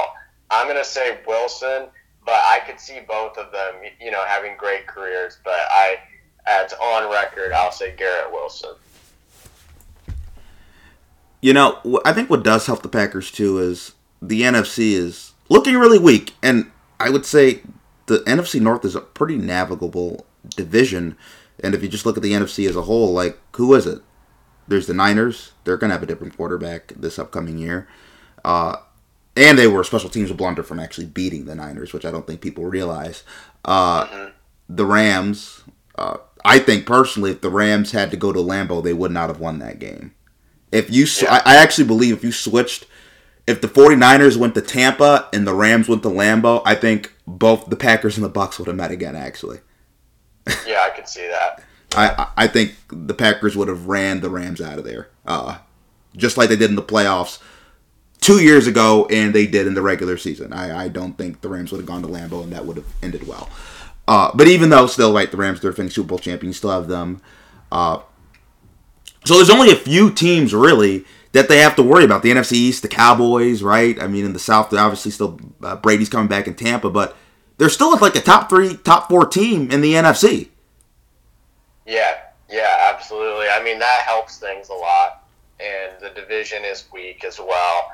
I'm 0.51 0.67
going 0.67 0.79
to 0.79 0.85
say 0.85 1.19
Wilson, 1.27 1.89
but 2.25 2.41
I 2.47 2.61
could 2.67 2.81
see 2.81 3.01
both 3.07 3.37
of 3.37 3.53
them, 3.53 3.75
you 4.01 4.11
know, 4.11 4.25
having 4.27 4.57
great 4.57 4.87
careers. 4.87 5.37
But 5.45 5.61
I, 5.69 5.99
as 6.47 6.73
on 6.73 7.13
record, 7.13 7.53
I'll 7.53 7.71
say 7.71 7.95
Garrett 7.99 8.33
Wilson. 8.33 8.71
You 11.43 11.53
know, 11.53 12.01
I 12.03 12.15
think 12.15 12.31
what 12.31 12.43
does 12.43 12.65
help 12.65 12.83
the 12.83 12.89
Packers 12.89 13.31
too 13.31 13.59
is 13.59 13.93
the 14.23 14.41
NFC 14.41 14.93
is 14.93 15.35
looking 15.51 15.77
really 15.77 15.99
weak, 15.99 16.33
and 16.43 16.71
I 16.99 17.11
would 17.11 17.27
say 17.27 17.61
the 18.07 18.21
NFC 18.21 18.59
North 18.59 18.87
is 18.87 18.95
a 18.95 19.03
pretty 19.03 19.37
navigable 19.37 20.25
division. 20.57 21.19
And 21.63 21.75
if 21.75 21.83
you 21.83 21.91
just 21.91 22.07
look 22.07 22.17
at 22.17 22.23
the 22.23 22.33
NFC 22.33 22.67
as 22.67 22.77
a 22.77 22.83
whole, 22.83 23.13
like 23.13 23.39
who 23.57 23.75
is 23.75 23.87
it? 23.87 24.01
There's 24.73 24.87
the 24.87 24.95
Niners. 24.95 25.53
They're 25.65 25.77
gonna 25.77 25.93
have 25.93 26.03
a 26.03 26.07
different 26.07 26.35
quarterback 26.37 26.93
this 26.97 27.19
upcoming 27.19 27.59
year, 27.59 27.87
uh, 28.45 28.77
and 29.37 29.59
they 29.59 29.67
were 29.67 29.83
a 29.83 29.85
special 29.85 30.09
teams 30.11 30.33
blunder 30.33 30.63
from 30.63 30.81
actually 30.81 31.07
beating 31.07 31.45
the 31.45 31.55
Niners, 31.55 31.93
which 31.93 32.05
I 32.07 32.11
don't 32.11 32.27
think 32.27 32.41
people 32.41 32.65
realize. 32.65 33.23
Uh, 33.65 34.31
The 34.69 34.87
Rams. 34.87 35.63
Uh, 35.97 36.17
I 36.45 36.59
think 36.59 36.87
personally, 36.87 37.31
if 37.33 37.43
the 37.43 37.51
Rams 37.51 37.93
had 37.93 38.11
to 38.13 38.17
go 38.17 38.33
to 38.33 38.39
Lambeau, 38.41 38.83
they 38.83 38.95
would 38.95 39.13
not 39.13 39.29
have 39.29 39.39
won 39.41 39.59
that 39.59 39.79
game. 39.79 40.15
If 40.73 40.91
you, 40.91 41.05
sw- 41.07 41.23
Yeah. 41.25 41.43
I, 41.45 41.53
I 41.53 41.57
actually 41.57 41.87
believe 41.87 42.17
if 42.17 42.25
you 42.25 42.33
switched, 42.33 42.87
if 43.47 43.61
the 43.61 43.69
49ers 43.69 44.39
went 44.39 44.55
to 44.55 44.63
Tampa 44.63 45.29
and 45.35 45.47
the 45.47 45.53
Rams 45.55 45.89
went 45.89 46.03
to 46.05 46.09
Lambeau, 46.09 46.63
I 46.65 46.75
think 46.75 47.13
both 47.27 47.69
the 47.69 47.77
Packers 47.77 48.17
and 48.17 48.25
the 48.25 48.31
Bucs 48.31 48.59
would 48.59 48.69
have 48.69 48.77
met 48.77 48.91
again. 48.91 49.15
Actually, 49.15 49.61
Yeah, 50.67 50.81
I 50.87 50.91
could 50.97 51.07
see 51.09 51.27
that. 51.29 51.63
I 51.95 52.27
I- 52.37 52.47
think 52.47 52.75
the 52.89 53.15
Packers 53.15 53.57
would 53.57 53.69
have 53.69 53.87
ran 53.87 54.21
the 54.21 54.31
Rams 54.31 54.61
out 54.61 54.79
of 54.79 54.85
there, 54.85 55.09
uh, 55.27 55.59
just 56.17 56.37
like 56.37 56.49
they 56.49 56.57
did 56.57 56.71
in 56.71 56.77
the 56.77 56.83
playoffs 56.83 57.39
two 58.21 58.41
years 58.43 58.67
ago, 58.67 59.07
and 59.11 59.35
they 59.35 59.47
did 59.47 59.67
in 59.67 59.75
the 59.75 59.83
regular 59.83 60.17
season. 60.17 60.53
I, 60.53 60.85
I 60.85 60.89
don't 60.89 61.19
think 61.19 61.41
the 61.41 61.49
Rams 61.49 61.73
would 61.73 61.79
have 61.79 61.87
gone 61.87 62.03
to 62.03 62.09
Lambeau 62.09 62.43
and 62.43 62.53
that 62.53 62.65
would 62.65 62.77
have 62.77 62.87
ended 63.03 63.27
well. 63.27 63.51
Uh, 64.07 64.31
but 64.35 64.49
even 64.49 64.71
though 64.71 64.87
still, 64.87 65.13
right, 65.13 65.31
the 65.31 65.37
Rams 65.37 65.61
they're 65.61 65.73
Super 65.73 66.09
Bowl 66.09 66.19
champions, 66.19 66.57
still 66.57 66.71
have 66.71 66.89
them. 66.89 67.21
Uh, 67.71 68.01
so 69.25 69.37
there's 69.37 69.51
only 69.51 69.71
a 69.71 69.77
few 69.77 70.11
teams 70.11 70.55
really 70.55 71.05
that 71.33 71.49
they 71.49 71.59
have 71.59 71.77
to 71.77 71.83
worry 71.83 72.05
about. 72.05 72.23
The 72.23 72.31
NFC 72.31 72.53
East, 72.53 72.83
the 72.83 72.89
Cowboys, 72.89 73.63
right? 73.63 74.01
I 74.01 74.07
mean, 74.07 74.25
in 74.25 74.33
the 74.33 74.39
South, 74.39 74.71
they're 74.71 74.81
obviously 74.81 75.11
still 75.11 75.39
uh, 75.63 75.77
Brady's 75.77 76.09
coming 76.09 76.29
back 76.29 76.47
in 76.47 76.55
Tampa, 76.55 76.91
but 76.91 77.17
they're 77.59 77.69
still 77.69 77.97
like 77.99 78.17
a 78.17 78.21
top 78.21 78.49
three, 78.49 78.77
top 78.77 79.09
four 79.09 79.27
team 79.27 79.71
in 79.71 79.81
the 79.81 79.95
NFC. 79.95 80.49
Yeah, 81.87 82.19
yeah, 82.49 82.93
absolutely. 82.95 83.47
I 83.49 83.63
mean, 83.63 83.79
that 83.79 84.03
helps 84.07 84.39
things 84.39 84.69
a 84.69 84.75
lot. 84.75 85.25
And 85.61 85.93
the 86.01 86.11
division 86.11 86.65
is 86.65 86.85
weak 86.93 87.25
as 87.25 87.39
well. 87.39 87.91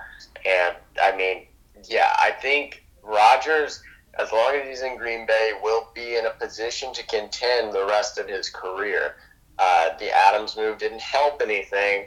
And 0.47 0.77
I 1.03 1.17
mean, 1.17 1.47
yeah, 1.89 2.15
I 2.17 2.31
think 2.31 2.85
Rodgers, 3.03 3.83
as 4.19 4.33
long 4.33 4.55
as 4.55 4.67
he's 4.67 4.83
in 4.83 4.97
Green 4.97 5.27
Bay, 5.27 5.53
will 5.63 5.89
be 5.95 6.17
in 6.17 6.27
a 6.27 6.31
position 6.31 6.93
to 6.95 7.07
contend 7.07 7.73
the 7.73 7.87
rest 7.87 8.19
of 8.19 8.29
his 8.29 8.49
career. 8.49 9.17
Uh, 9.59 9.97
the 9.99 10.11
Adams 10.11 10.57
move 10.57 10.79
didn't 10.79 11.01
help 11.01 11.43
anything, 11.43 12.07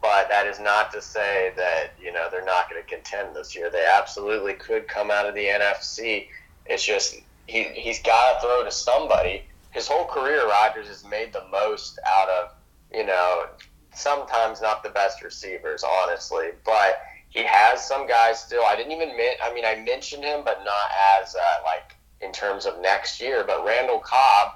but 0.00 0.28
that 0.28 0.46
is 0.46 0.60
not 0.60 0.92
to 0.92 1.00
say 1.00 1.52
that 1.56 1.92
you 2.00 2.12
know 2.12 2.28
they're 2.30 2.44
not 2.44 2.68
going 2.68 2.82
to 2.82 2.88
contend 2.88 3.34
this 3.34 3.56
year. 3.56 3.70
They 3.70 3.84
absolutely 3.84 4.54
could 4.54 4.88
come 4.88 5.10
out 5.10 5.26
of 5.26 5.34
the 5.34 5.44
NFC. 5.44 6.26
It's 6.66 6.84
just 6.84 7.16
he 7.46 7.64
he's 7.64 8.02
got 8.02 8.34
to 8.34 8.40
throw 8.40 8.64
to 8.64 8.70
somebody. 8.70 9.42
His 9.72 9.88
whole 9.88 10.06
career, 10.06 10.46
Rodgers 10.46 10.88
has 10.88 11.04
made 11.04 11.32
the 11.32 11.44
most 11.50 11.98
out 12.06 12.28
of 12.28 12.50
you 12.92 13.04
know 13.06 13.46
sometimes 13.94 14.60
not 14.60 14.82
the 14.82 14.90
best 14.90 15.22
receivers, 15.22 15.84
honestly, 15.84 16.50
but 16.64 17.00
he 17.28 17.42
has 17.44 17.86
some 17.86 18.06
guys 18.06 18.40
still. 18.40 18.62
I 18.64 18.76
didn't 18.76 18.92
even 18.92 19.16
min- 19.16 19.40
I 19.42 19.52
mean 19.52 19.64
I 19.64 19.76
mentioned 19.76 20.24
him, 20.24 20.42
but 20.44 20.58
not 20.64 20.90
as 21.20 21.34
uh, 21.34 21.62
like 21.64 21.96
in 22.20 22.32
terms 22.32 22.66
of 22.66 22.80
next 22.80 23.20
year. 23.20 23.44
But 23.46 23.64
Randall 23.64 24.00
Cobb, 24.00 24.52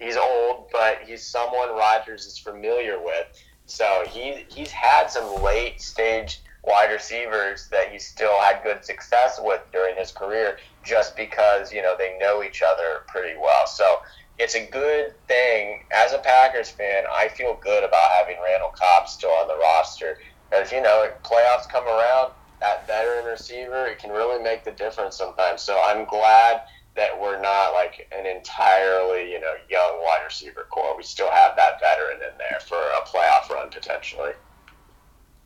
he's 0.00 0.16
old, 0.16 0.68
but 0.72 1.00
he's 1.04 1.26
someone 1.26 1.70
Rodgers 1.70 2.26
is 2.26 2.38
familiar 2.38 3.02
with. 3.02 3.26
So 3.66 4.04
he 4.08 4.44
he's 4.48 4.70
had 4.70 5.10
some 5.10 5.42
late 5.42 5.80
stage 5.80 6.42
wide 6.64 6.92
receivers 6.92 7.68
that 7.70 7.90
he 7.90 7.98
still 7.98 8.38
had 8.40 8.62
good 8.62 8.84
success 8.84 9.40
with 9.42 9.62
during 9.72 9.96
his 9.96 10.12
career, 10.12 10.58
just 10.84 11.16
because 11.16 11.72
you 11.72 11.82
know 11.82 11.94
they 11.98 12.16
know 12.18 12.42
each 12.42 12.62
other 12.62 13.00
pretty 13.08 13.36
well. 13.40 13.66
So 13.66 13.96
it's 14.40 14.54
a 14.54 14.66
good 14.66 15.12
thing 15.28 15.84
as 15.92 16.14
a 16.14 16.18
Packers 16.18 16.70
fan. 16.70 17.04
I 17.12 17.28
feel 17.28 17.58
good 17.62 17.84
about 17.84 18.10
having 18.18 18.36
Randall 18.42 18.70
Cobb 18.70 19.06
still 19.06 19.30
on 19.30 19.46
the 19.46 19.56
roster 19.58 20.18
because 20.48 20.72
you 20.72 20.80
know 20.80 21.02
if 21.04 21.22
playoffs 21.22 21.68
come 21.68 21.86
around. 21.86 22.32
That 22.60 22.86
veteran 22.86 23.24
receiver, 23.24 23.86
it 23.86 23.98
can 23.98 24.10
really 24.10 24.42
make 24.42 24.64
the 24.64 24.72
difference 24.72 25.16
sometimes. 25.16 25.62
So 25.62 25.80
I'm 25.82 26.04
glad 26.04 26.60
that 26.94 27.18
we're 27.18 27.40
not 27.40 27.72
like 27.72 28.06
an 28.12 28.26
entirely, 28.26 29.32
you 29.32 29.40
know, 29.40 29.54
young 29.70 30.02
wide 30.02 30.20
receiver 30.26 30.66
core. 30.70 30.94
We 30.94 31.02
still 31.02 31.30
have 31.30 31.56
that 31.56 31.80
veteran 31.80 32.16
in 32.16 32.36
there 32.36 32.60
for 32.60 32.76
a 32.76 33.00
playoff 33.06 33.48
run 33.48 33.70
potentially. 33.70 34.32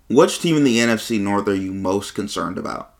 Which 0.09 0.40
team 0.40 0.57
in 0.57 0.64
the 0.64 0.78
NFC 0.78 1.20
North 1.20 1.46
are 1.46 1.54
you 1.54 1.72
most 1.72 2.16
concerned 2.16 2.59
about? 2.59 2.94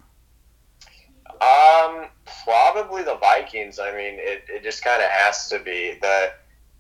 Um, 1.41 2.07
probably 2.45 3.03
the 3.03 3.17
Vikings. 3.17 3.79
I 3.79 3.91
mean, 3.91 4.15
it, 4.19 4.45
it 4.49 4.63
just 4.63 4.85
kind 4.85 5.03
of 5.03 5.09
has 5.09 5.49
to 5.49 5.59
be 5.59 5.99
the 6.01 6.33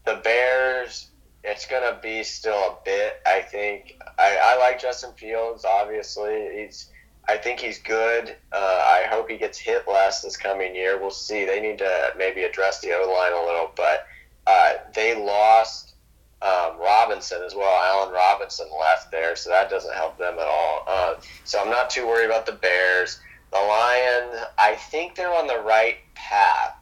the 0.05 0.21
Bears. 0.23 1.09
It's 1.43 1.67
gonna 1.67 1.99
be 2.03 2.23
still 2.23 2.55
a 2.55 2.77
bit. 2.85 3.21
I 3.27 3.41
think. 3.41 3.99
I, 4.19 4.39
I 4.43 4.59
like 4.59 4.81
Justin 4.81 5.13
Fields. 5.17 5.65
Obviously, 5.65 6.49
he's. 6.57 6.91
I 7.27 7.39
think 7.39 7.59
he's 7.59 7.79
good. 7.79 8.37
Uh, 8.53 8.85
I 8.87 9.07
hope 9.09 9.31
he 9.31 9.39
gets 9.39 9.57
hit 9.57 9.89
less 9.89 10.21
this 10.21 10.37
coming 10.37 10.75
year. 10.75 11.01
We'll 11.01 11.11
see. 11.11 11.47
They 11.47 11.59
need 11.59 11.79
to 11.79 12.13
maybe 12.19 12.43
address 12.43 12.81
the 12.81 12.93
O 12.93 13.11
line 13.11 13.33
a 13.33 13.47
little, 13.47 13.71
but 13.75 14.07
uh, 14.47 14.75
they 14.95 15.17
lost 15.17 15.95
um, 16.43 16.79
Robinson 16.79 17.43
as 17.43 17.55
well. 17.55 17.83
Allen 17.83 18.13
Robinson 18.13 18.67
left 18.79 19.11
there, 19.11 19.35
so 19.37 19.49
that 19.49 19.71
doesn't 19.71 19.95
help 19.95 20.19
them 20.19 20.35
at 20.35 20.47
all. 20.47 20.85
Uh, 20.87 21.15
so 21.45 21.59
I'm 21.59 21.71
not 21.71 21.89
too 21.89 22.07
worried 22.07 22.27
about 22.27 22.45
the 22.45 22.53
Bears. 22.53 23.21
The 23.55 23.61
Lions, 23.61 24.47
I 24.59 24.75
think 24.75 25.15
they're 25.15 25.33
on 25.33 25.47
the 25.47 25.61
right 25.61 25.99
path. 26.17 26.75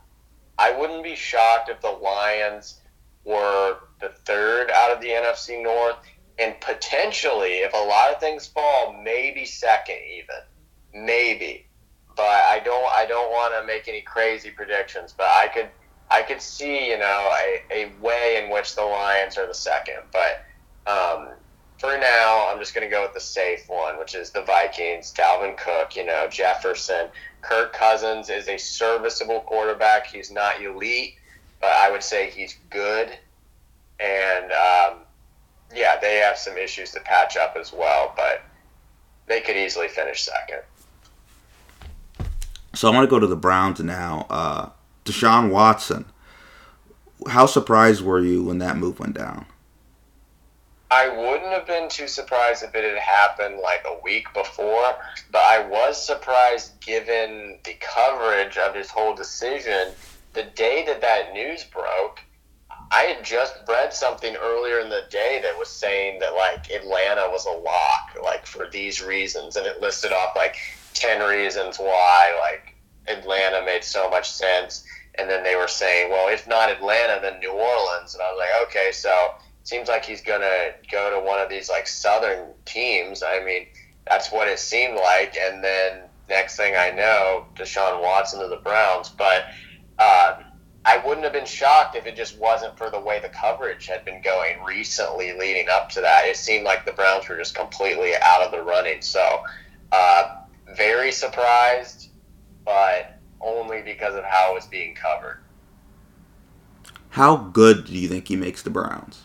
I 0.58 0.72
wouldn't 0.72 1.02
be 1.02 1.14
shocked 1.14 1.68
if 1.68 1.82
the 1.82 1.90
Lions 1.90 2.80
were 3.24 3.76
the 4.00 4.08
third 4.08 4.70
out 4.70 4.90
of 4.90 5.02
the 5.02 5.08
NFC 5.08 5.62
North, 5.62 5.96
and 6.38 6.58
potentially, 6.62 7.58
if 7.58 7.74
a 7.74 7.76
lot 7.76 8.10
of 8.10 8.20
things 8.20 8.46
fall, 8.46 8.98
maybe 9.04 9.44
second 9.44 9.98
even, 10.16 11.04
maybe. 11.04 11.66
But 12.16 12.24
I 12.24 12.58
don't, 12.64 12.90
I 12.90 13.04
don't 13.04 13.30
want 13.30 13.52
to 13.60 13.66
make 13.66 13.86
any 13.86 14.00
crazy 14.00 14.50
predictions. 14.50 15.12
But 15.14 15.26
I 15.26 15.48
could, 15.48 15.68
I 16.10 16.22
could 16.22 16.40
see, 16.40 16.88
you 16.88 16.98
know, 16.98 17.34
a, 17.38 17.62
a 17.70 17.92
way 18.00 18.42
in 18.42 18.50
which 18.50 18.76
the 18.76 18.82
Lions 18.82 19.36
are 19.36 19.46
the 19.46 19.54
second. 19.54 20.04
But 20.10 20.90
um, 20.90 21.28
for 21.82 21.98
now, 21.98 22.48
I'm 22.48 22.60
just 22.60 22.76
going 22.76 22.88
to 22.88 22.90
go 22.90 23.02
with 23.02 23.12
the 23.12 23.18
safe 23.18 23.68
one, 23.68 23.98
which 23.98 24.14
is 24.14 24.30
the 24.30 24.42
Vikings. 24.42 25.12
Dalvin 25.12 25.56
Cook, 25.56 25.96
you 25.96 26.06
know, 26.06 26.28
Jefferson. 26.30 27.08
Kirk 27.40 27.72
Cousins 27.72 28.30
is 28.30 28.46
a 28.46 28.56
serviceable 28.56 29.40
quarterback. 29.40 30.06
He's 30.06 30.30
not 30.30 30.62
elite, 30.62 31.16
but 31.60 31.70
I 31.70 31.90
would 31.90 32.04
say 32.04 32.30
he's 32.30 32.56
good. 32.70 33.08
And 33.98 34.44
um, 34.52 34.98
yeah, 35.74 35.98
they 36.00 36.18
have 36.18 36.38
some 36.38 36.56
issues 36.56 36.92
to 36.92 37.00
patch 37.00 37.36
up 37.36 37.56
as 37.58 37.72
well, 37.72 38.14
but 38.16 38.42
they 39.26 39.40
could 39.40 39.56
easily 39.56 39.88
finish 39.88 40.22
second. 40.22 40.60
So 42.76 42.88
I 42.88 42.94
want 42.94 43.06
to 43.06 43.10
go 43.10 43.18
to 43.18 43.26
the 43.26 43.34
Browns 43.34 43.80
now. 43.80 44.28
Uh, 44.30 44.68
Deshaun 45.04 45.50
Watson. 45.50 46.04
How 47.26 47.46
surprised 47.46 48.02
were 48.02 48.20
you 48.20 48.44
when 48.44 48.58
that 48.58 48.76
move 48.76 49.00
went 49.00 49.14
down? 49.14 49.46
I 50.92 51.08
wouldn't 51.08 51.52
have 51.52 51.66
been 51.66 51.88
too 51.88 52.06
surprised 52.06 52.62
if 52.62 52.74
it 52.74 52.84
had 52.84 52.98
happened 52.98 53.60
like 53.62 53.82
a 53.86 53.98
week 54.04 54.26
before, 54.34 54.94
but 55.30 55.40
I 55.40 55.66
was 55.66 55.96
surprised 55.96 56.78
given 56.82 57.58
the 57.64 57.74
coverage 57.80 58.58
of 58.58 58.74
his 58.74 58.90
whole 58.90 59.14
decision. 59.14 59.88
The 60.34 60.42
day 60.42 60.84
that 60.84 61.00
that 61.00 61.32
news 61.32 61.64
broke, 61.64 62.20
I 62.90 63.04
had 63.04 63.24
just 63.24 63.54
read 63.66 63.94
something 63.94 64.36
earlier 64.36 64.80
in 64.80 64.90
the 64.90 65.06
day 65.08 65.40
that 65.42 65.58
was 65.58 65.70
saying 65.70 66.18
that 66.18 66.34
like 66.34 66.70
Atlanta 66.70 67.26
was 67.30 67.46
a 67.46 67.58
lock, 67.58 68.10
like 68.22 68.44
for 68.44 68.68
these 68.68 69.02
reasons, 69.02 69.56
and 69.56 69.66
it 69.66 69.80
listed 69.80 70.12
off 70.12 70.36
like 70.36 70.56
ten 70.92 71.26
reasons 71.26 71.78
why 71.78 72.38
like 72.38 72.74
Atlanta 73.08 73.64
made 73.64 73.82
so 73.82 74.10
much 74.10 74.30
sense. 74.30 74.84
And 75.14 75.28
then 75.30 75.42
they 75.42 75.56
were 75.56 75.68
saying, 75.68 76.10
well, 76.10 76.28
if 76.28 76.46
not 76.46 76.70
Atlanta, 76.70 77.18
then 77.22 77.38
New 77.38 77.52
Orleans. 77.52 78.12
And 78.12 78.22
I 78.22 78.30
was 78.30 78.38
like, 78.38 78.68
okay, 78.68 78.92
so 78.92 79.34
seems 79.64 79.88
like 79.88 80.04
he's 80.04 80.20
gonna 80.20 80.72
go 80.90 81.18
to 81.18 81.26
one 81.26 81.40
of 81.40 81.48
these 81.48 81.68
like 81.68 81.86
southern 81.86 82.48
teams. 82.64 83.22
I 83.22 83.42
mean, 83.44 83.66
that's 84.06 84.32
what 84.32 84.48
it 84.48 84.58
seemed 84.58 84.96
like. 84.96 85.36
And 85.36 85.62
then 85.62 86.02
next 86.28 86.56
thing 86.56 86.74
I 86.76 86.90
know, 86.90 87.46
Deshaun 87.54 88.02
Watson 88.02 88.40
to 88.40 88.48
the 88.48 88.56
Browns. 88.56 89.08
But 89.08 89.44
uh, 89.98 90.42
I 90.84 90.98
wouldn't 90.98 91.24
have 91.24 91.32
been 91.32 91.46
shocked 91.46 91.94
if 91.94 92.06
it 92.06 92.16
just 92.16 92.38
wasn't 92.38 92.76
for 92.76 92.90
the 92.90 92.98
way 92.98 93.20
the 93.20 93.28
coverage 93.28 93.86
had 93.86 94.04
been 94.04 94.20
going 94.20 94.62
recently 94.64 95.32
leading 95.38 95.68
up 95.70 95.90
to 95.90 96.00
that. 96.00 96.26
It 96.26 96.36
seemed 96.36 96.64
like 96.64 96.84
the 96.84 96.92
Browns 96.92 97.28
were 97.28 97.36
just 97.36 97.54
completely 97.54 98.12
out 98.20 98.42
of 98.42 98.50
the 98.50 98.62
running. 98.62 99.00
So 99.00 99.42
uh, 99.92 100.42
very 100.76 101.12
surprised, 101.12 102.08
but 102.64 103.18
only 103.40 103.82
because 103.82 104.14
of 104.14 104.24
how 104.24 104.52
it 104.52 104.54
was 104.54 104.66
being 104.66 104.94
covered. 104.94 105.38
How 107.10 107.36
good 107.36 107.84
do 107.84 107.92
you 107.92 108.08
think 108.08 108.28
he 108.28 108.36
makes 108.36 108.62
the 108.62 108.70
Browns? 108.70 109.22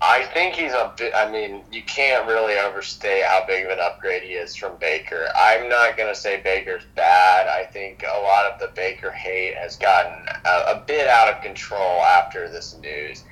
I 0.00 0.22
think 0.26 0.54
he's 0.54 0.72
a 0.72 0.92
bit. 0.96 1.12
I 1.14 1.28
mean, 1.30 1.64
you 1.72 1.82
can't 1.82 2.26
really 2.28 2.56
overstate 2.56 3.24
how 3.24 3.44
big 3.46 3.64
of 3.64 3.72
an 3.72 3.78
upgrade 3.80 4.22
he 4.22 4.34
is 4.34 4.54
from 4.54 4.76
Baker. 4.78 5.26
I'm 5.36 5.68
not 5.68 5.96
going 5.96 6.12
to 6.12 6.18
say 6.18 6.40
Baker's 6.40 6.84
bad. 6.94 7.48
I 7.48 7.64
think 7.64 8.04
a 8.04 8.20
lot 8.20 8.46
of 8.46 8.60
the 8.60 8.68
Baker 8.76 9.10
hate 9.10 9.56
has 9.56 9.76
gotten 9.76 10.12
a, 10.44 10.76
a 10.76 10.84
bit 10.86 11.08
out 11.08 11.34
of 11.34 11.42
control 11.42 12.02
after 12.02 12.48
this 12.48 12.76
news. 12.80 13.24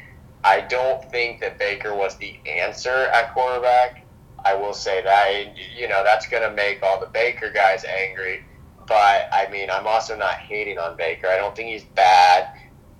I 0.42 0.60
don't 0.62 1.08
think 1.10 1.40
that 1.40 1.56
Baker 1.58 1.94
was 1.94 2.16
the 2.16 2.36
answer 2.46 2.90
at 2.90 3.32
quarterback. 3.32 4.04
I 4.44 4.54
will 4.54 4.74
say 4.74 5.02
that. 5.02 5.56
You 5.76 5.88
know, 5.88 6.02
that's 6.02 6.26
going 6.26 6.42
to 6.42 6.50
make 6.50 6.82
all 6.82 6.98
the 6.98 7.06
Baker 7.06 7.50
guys 7.50 7.84
angry. 7.84 8.44
But, 8.88 9.28
I 9.32 9.48
mean, 9.52 9.70
I'm 9.70 9.86
also 9.86 10.16
not 10.16 10.34
hating 10.34 10.78
on 10.78 10.96
Baker. 10.96 11.28
I 11.28 11.36
don't 11.36 11.54
think 11.54 11.68
he's 11.68 11.84
bad. 11.84 12.48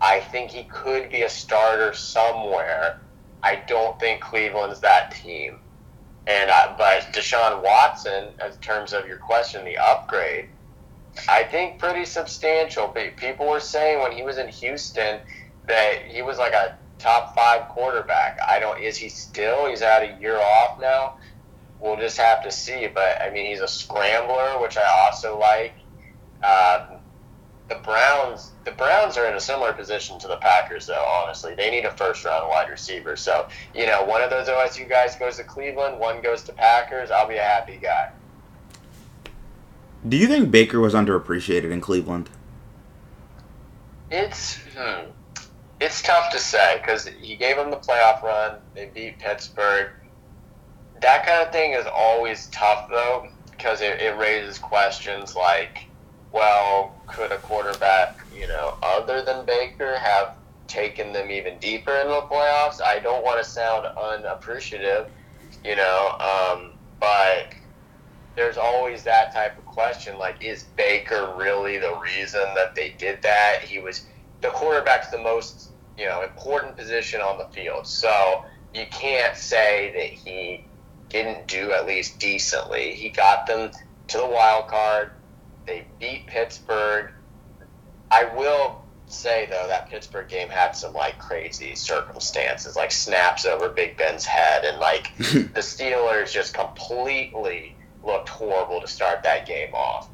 I 0.01 0.21
think 0.21 0.51
he 0.53 0.65
could 0.65 1.11
be 1.11 1.23
a 1.23 1.29
starter 1.29 1.95
somewhere. 1.95 3.01
I 3.43 3.57
don't 3.67 3.99
think 4.01 4.21
Cleveland's 4.21 4.81
that 4.81 5.13
team. 5.13 5.59
And 6.27 6.51
I, 6.51 6.75
but 6.77 7.15
Deshaun 7.15 7.63
Watson, 7.63 8.29
in 8.45 8.53
terms 8.61 8.93
of 8.93 9.07
your 9.07 9.19
question, 9.19 9.65
the 9.65 9.79
upgrade, 9.79 10.49
I 11.29 11.45
think 11.45 11.79
pretty 11.79 12.05
substantial. 12.05 12.89
People 13.17 13.49
were 13.49 13.61
saying 13.61 14.03
when 14.03 14.13
he 14.13 14.23
was 14.23 14.39
in 14.39 14.49
Houston 14.49 15.21
that 15.67 16.03
he 16.07 16.23
was 16.23 16.39
like 16.39 16.53
a 16.53 16.77
top 16.99 17.35
five 17.35 17.69
quarterback. 17.69 18.39
I 18.47 18.59
don't. 18.59 18.81
Is 18.81 18.97
he 18.97 19.09
still? 19.09 19.67
He's 19.67 19.81
had 19.81 20.03
a 20.03 20.21
year 20.21 20.39
off 20.39 20.81
now. 20.81 21.17
We'll 21.81 21.97
just 21.97 22.19
have 22.19 22.43
to 22.45 22.51
see. 22.51 22.89
But 22.93 23.21
I 23.23 23.31
mean, 23.31 23.47
he's 23.47 23.61
a 23.61 23.69
scrambler, 23.69 24.61
which 24.61 24.77
I 24.77 25.05
also 25.05 25.39
like. 25.39 25.75
Um, 26.43 26.96
the 27.69 27.77
Browns, 27.77 28.53
the 28.65 28.73
Browns 28.73 29.17
are 29.17 29.27
in 29.27 29.35
a 29.35 29.41
similar 29.41 29.73
position 29.73 30.19
to 30.21 30.29
the 30.29 30.37
Packers, 30.37 30.87
though. 30.87 31.05
Honestly, 31.05 31.55
they 31.55 31.71
need 31.71 31.85
a 31.85 31.91
first-round 31.93 32.49
wide 32.49 32.71
receiver. 32.71 33.17
So 33.17 33.49
you 33.75 33.87
know, 33.87 34.05
one 34.05 34.23
of 34.23 34.31
those 34.31 34.49
OSU 34.49 34.89
guys 34.89 35.17
goes 35.17 35.37
to 35.37 35.45
Cleveland, 35.45 35.99
one 35.99 36.23
goes 36.23 36.43
to 36.45 36.53
Packers. 36.53 37.11
I'll 37.11 37.29
be 37.29 37.37
a 37.37 37.43
happy 37.43 37.79
guy. 37.81 38.11
Do 40.09 40.17
you 40.17 40.29
think 40.29 40.51
Baker 40.51 40.79
was 40.79 40.95
underappreciated 40.95 41.73
in 41.73 41.81
Cleveland? 41.81 42.31
It's 44.11 44.59
hmm, 44.77 45.11
it's 45.81 46.03
tough 46.03 46.31
to 46.33 46.39
say 46.39 46.79
because 46.81 47.07
he 47.07 47.37
gave 47.37 47.57
them 47.57 47.71
the 47.71 47.77
playoff 47.77 48.23
run. 48.23 48.59
They 48.75 48.87
beat 48.87 49.19
Pittsburgh. 49.19 49.91
That 51.01 51.27
kind 51.27 51.43
of 51.43 51.53
thing 51.53 51.73
is 51.73 51.87
always 51.87 52.47
tough 52.47 52.89
though 52.89 53.29
because 53.51 53.81
it, 53.81 54.01
it 54.01 54.17
raises 54.17 54.59
questions 54.59 55.35
like, 55.35 55.87
well, 56.33 56.95
could 57.07 57.33
a 57.33 57.39
quarterback, 57.39 58.19
you 58.35 58.47
know, 58.47 58.77
other 58.83 59.23
than 59.23 59.47
Baker 59.47 59.97
have 59.97 60.37
taken 60.67 61.13
them 61.13 61.31
even 61.31 61.59
deeper 61.59 61.93
in 61.93 62.09
the 62.09 62.23
playoffs? 62.23 62.83
I 62.83 62.99
don't 62.99 63.25
want 63.25 63.43
to 63.43 63.49
sound 63.49 63.87
unappreciative, 63.87 65.09
you 65.65 65.77
know, 65.77 66.17
um, 66.19 66.73
but 67.01 67.55
there's 68.35 68.59
always 68.59 69.03
that 69.03 69.33
type 69.33 69.57
of 69.57 69.65
question 69.65 70.19
like 70.19 70.45
is 70.45 70.65
baker 70.77 71.35
really 71.37 71.79
the 71.79 71.97
reason 71.97 72.43
that 72.55 72.75
they 72.75 72.95
did 72.99 73.23
that? 73.23 73.63
He 73.63 73.79
was 73.79 74.07
the 74.43 74.49
quarterback's 74.49 75.09
the 75.09 75.19
most 75.19 75.71
you 75.99 76.05
know 76.07 76.23
important 76.23 76.77
position 76.77 77.21
on 77.21 77.39
the 77.39 77.47
field. 77.47 77.87
So 77.87 78.45
you 78.75 78.85
can't 78.91 79.37
say 79.37 79.93
that 79.95 80.31
he 80.31 80.65
didn't 81.09 81.49
do 81.49 81.73
at 81.73 81.87
least 81.87 82.19
decently. 82.19 82.93
He 82.93 83.09
got 83.09 83.47
them 83.47 83.71
to 84.09 84.19
the 84.19 84.27
wild 84.27 84.69
card 84.69 85.13
they 85.67 85.87
beat 85.99 86.27
pittsburgh 86.27 87.11
i 88.11 88.25
will 88.37 88.83
say 89.09 89.47
though 89.51 89.67
that 89.69 89.89
pittsburgh 89.89 90.29
game 90.29 90.49
had 90.49 90.73
some 90.73 90.93
like 90.93 91.19
crazy 91.19 91.75
circumstances 91.75 92.75
like 92.75 92.91
snaps 92.91 93.47
over 93.47 93.69
big 93.69 93.97
ben's 93.97 94.25
head 94.25 94.65
and 94.65 94.79
like 94.79 95.17
the 95.19 95.61
steelers 95.61 96.33
just 96.33 96.55
completely 96.55 97.77
looked 98.07 98.29
horrible 98.29 98.81
to 98.81 98.87
start 98.87 99.23
that 99.25 99.47
game 99.47 99.75
off. 99.75 100.09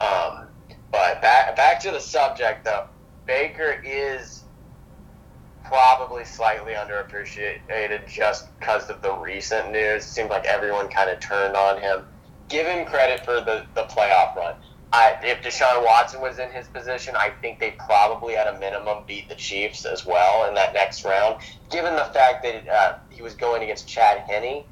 Um, 0.00 0.46
but 0.90 1.20
back 1.22 1.54
back 1.54 1.78
to 1.80 1.90
the 1.90 2.00
subject 2.00 2.64
though, 2.64 2.88
Baker 3.26 3.80
is 3.84 4.44
probably 5.64 6.24
slightly 6.24 6.72
underappreciated 6.72 8.08
just 8.08 8.58
because 8.58 8.88
of 8.90 9.02
the 9.02 9.12
recent 9.12 9.70
news. 9.70 10.04
It 10.04 10.08
seems 10.08 10.30
like 10.30 10.46
everyone 10.46 10.88
kind 10.88 11.10
of 11.10 11.20
turned 11.20 11.54
on 11.54 11.80
him. 11.80 12.06
Give 12.48 12.66
him 12.66 12.86
credit 12.86 13.24
for 13.24 13.34
the, 13.40 13.64
the 13.74 13.84
playoff 13.84 14.34
run. 14.34 14.56
I, 14.92 15.16
if 15.22 15.42
Deshaun 15.42 15.84
Watson 15.84 16.20
was 16.20 16.38
in 16.38 16.50
his 16.50 16.66
position, 16.66 17.14
I 17.16 17.30
think 17.40 17.60
they 17.60 17.72
probably 17.72 18.34
at 18.36 18.52
a 18.52 18.58
minimum 18.58 19.04
beat 19.06 19.28
the 19.28 19.36
Chiefs 19.36 19.84
as 19.84 20.04
well 20.04 20.48
in 20.48 20.54
that 20.54 20.74
next 20.74 21.04
round. 21.04 21.40
Given 21.70 21.94
the 21.94 22.10
fact 22.12 22.42
that 22.42 22.68
uh, 22.68 22.98
he 23.08 23.22
was 23.22 23.34
going 23.34 23.62
against 23.62 23.86
Chad 23.86 24.18
Henne, 24.28 24.64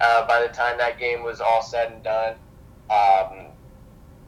uh, 0.00 0.26
by 0.26 0.40
the 0.40 0.48
time 0.48 0.78
that 0.78 0.98
game 0.98 1.22
was 1.22 1.40
all 1.40 1.62
said 1.62 1.92
and 1.92 2.02
done. 2.02 2.34
Um, 2.88 3.46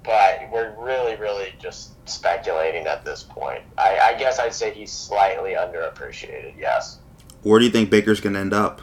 but 0.05 0.49
we're 0.53 0.75
really, 0.79 1.17
really 1.17 1.53
just 1.59 1.93
speculating 2.09 2.87
at 2.87 3.05
this 3.05 3.23
point. 3.23 3.63
I, 3.77 3.99
I 3.99 4.19
guess 4.19 4.39
I'd 4.39 4.55
say 4.55 4.73
he's 4.73 4.93
slightly 4.93 5.53
underappreciated, 5.53 6.59
yes. 6.59 6.99
Where 7.43 7.59
do 7.59 7.65
you 7.65 7.71
think 7.71 7.91
Baker's 7.91 8.21
going 8.21 8.35
to 8.35 8.41
end 8.41 8.53
up? 8.53 8.83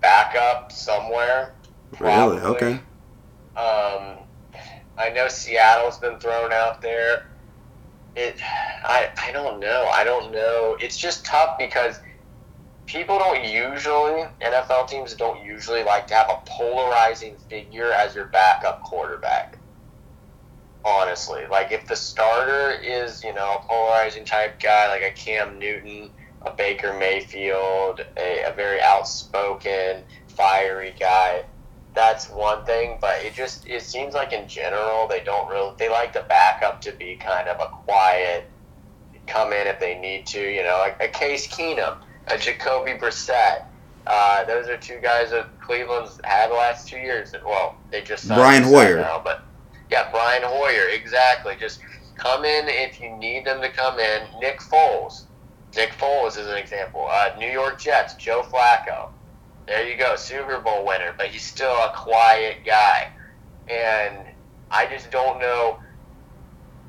Back 0.00 0.34
up 0.36 0.72
somewhere. 0.72 1.54
Really? 1.98 2.38
Okay. 2.38 2.80
I 5.00 5.08
know 5.08 5.28
Seattle's 5.28 5.98
been 5.98 6.18
thrown 6.18 6.52
out 6.52 6.82
there. 6.82 7.26
It, 8.16 8.36
I, 8.42 9.08
I 9.16 9.32
don't 9.32 9.58
know. 9.58 9.88
I 9.92 10.04
don't 10.04 10.30
know. 10.30 10.76
It's 10.80 10.98
just 10.98 11.24
tough 11.24 11.56
because 11.58 11.98
people 12.84 13.18
don't 13.18 13.44
usually 13.44 14.24
NFL 14.42 14.88
teams 14.88 15.14
don't 15.14 15.44
usually 15.44 15.84
like 15.84 16.06
to 16.08 16.14
have 16.14 16.28
a 16.28 16.42
polarizing 16.44 17.36
figure 17.48 17.92
as 17.92 18.14
your 18.14 18.26
backup 18.26 18.82
quarterback. 18.82 19.56
Honestly, 20.84 21.46
like 21.50 21.72
if 21.72 21.86
the 21.86 21.96
starter 21.96 22.72
is 22.82 23.22
you 23.22 23.32
know 23.34 23.58
a 23.58 23.66
polarizing 23.66 24.24
type 24.24 24.60
guy 24.60 24.88
like 24.88 25.02
a 25.02 25.14
Cam 25.14 25.58
Newton, 25.58 26.10
a 26.42 26.50
Baker 26.50 26.94
Mayfield, 26.98 28.00
a, 28.16 28.44
a 28.50 28.52
very 28.54 28.80
outspoken, 28.80 30.02
fiery 30.28 30.94
guy, 30.98 31.44
that's 31.94 32.30
one 32.30 32.64
thing. 32.64 32.98
But 33.00 33.24
it 33.24 33.34
just 33.34 33.66
it 33.68 33.82
seems 33.82 34.14
like 34.14 34.32
in 34.32 34.48
general 34.48 35.08
they 35.08 35.20
don't 35.20 35.48
really 35.48 35.74
they 35.78 35.88
like 35.88 36.12
the 36.12 36.24
backup 36.28 36.80
to 36.82 36.92
be 36.92 37.16
kind 37.16 37.48
of 37.48 37.60
a 37.60 37.66
quiet, 37.84 38.44
come 39.26 39.52
in 39.52 39.66
if 39.66 39.80
they 39.80 39.98
need 39.98 40.26
to. 40.26 40.40
You 40.40 40.62
know, 40.62 40.78
like 40.78 40.96
a 41.00 41.08
Case 41.08 41.46
Keenum 41.46 41.96
a 42.30 42.38
Jacoby 42.38 42.92
Brissett. 42.92 43.64
Uh, 44.06 44.44
those 44.44 44.68
are 44.68 44.76
two 44.76 44.98
guys 45.00 45.30
that 45.30 45.46
Cleveland's 45.60 46.20
had 46.24 46.50
the 46.50 46.54
last 46.54 46.88
two 46.88 46.96
years. 46.96 47.32
Well, 47.44 47.76
they 47.90 48.02
just 48.02 48.26
signed 48.26 48.38
Brian 48.38 48.62
Hoyer. 48.62 48.96
now, 48.96 49.20
but 49.22 49.42
yeah, 49.90 50.10
Brian 50.10 50.42
Hoyer, 50.44 50.88
exactly. 50.88 51.54
Just 51.58 51.80
come 52.16 52.44
in 52.44 52.68
if 52.68 53.00
you 53.00 53.10
need 53.16 53.44
them 53.44 53.60
to 53.60 53.70
come 53.70 53.98
in. 53.98 54.22
Nick 54.40 54.60
Foles, 54.60 55.24
Nick 55.76 55.90
Foles 55.92 56.38
is 56.38 56.46
an 56.46 56.56
example. 56.56 57.06
Uh, 57.10 57.34
New 57.38 57.50
York 57.50 57.78
Jets, 57.80 58.14
Joe 58.14 58.42
Flacco. 58.42 59.10
There 59.70 59.88
you 59.88 59.96
go, 59.96 60.16
Super 60.16 60.58
Bowl 60.58 60.84
winner, 60.84 61.14
but 61.16 61.28
he's 61.28 61.44
still 61.44 61.70
a 61.70 61.92
quiet 61.94 62.64
guy, 62.66 63.12
and 63.68 64.26
I 64.68 64.86
just 64.86 65.12
don't 65.12 65.38
know 65.38 65.78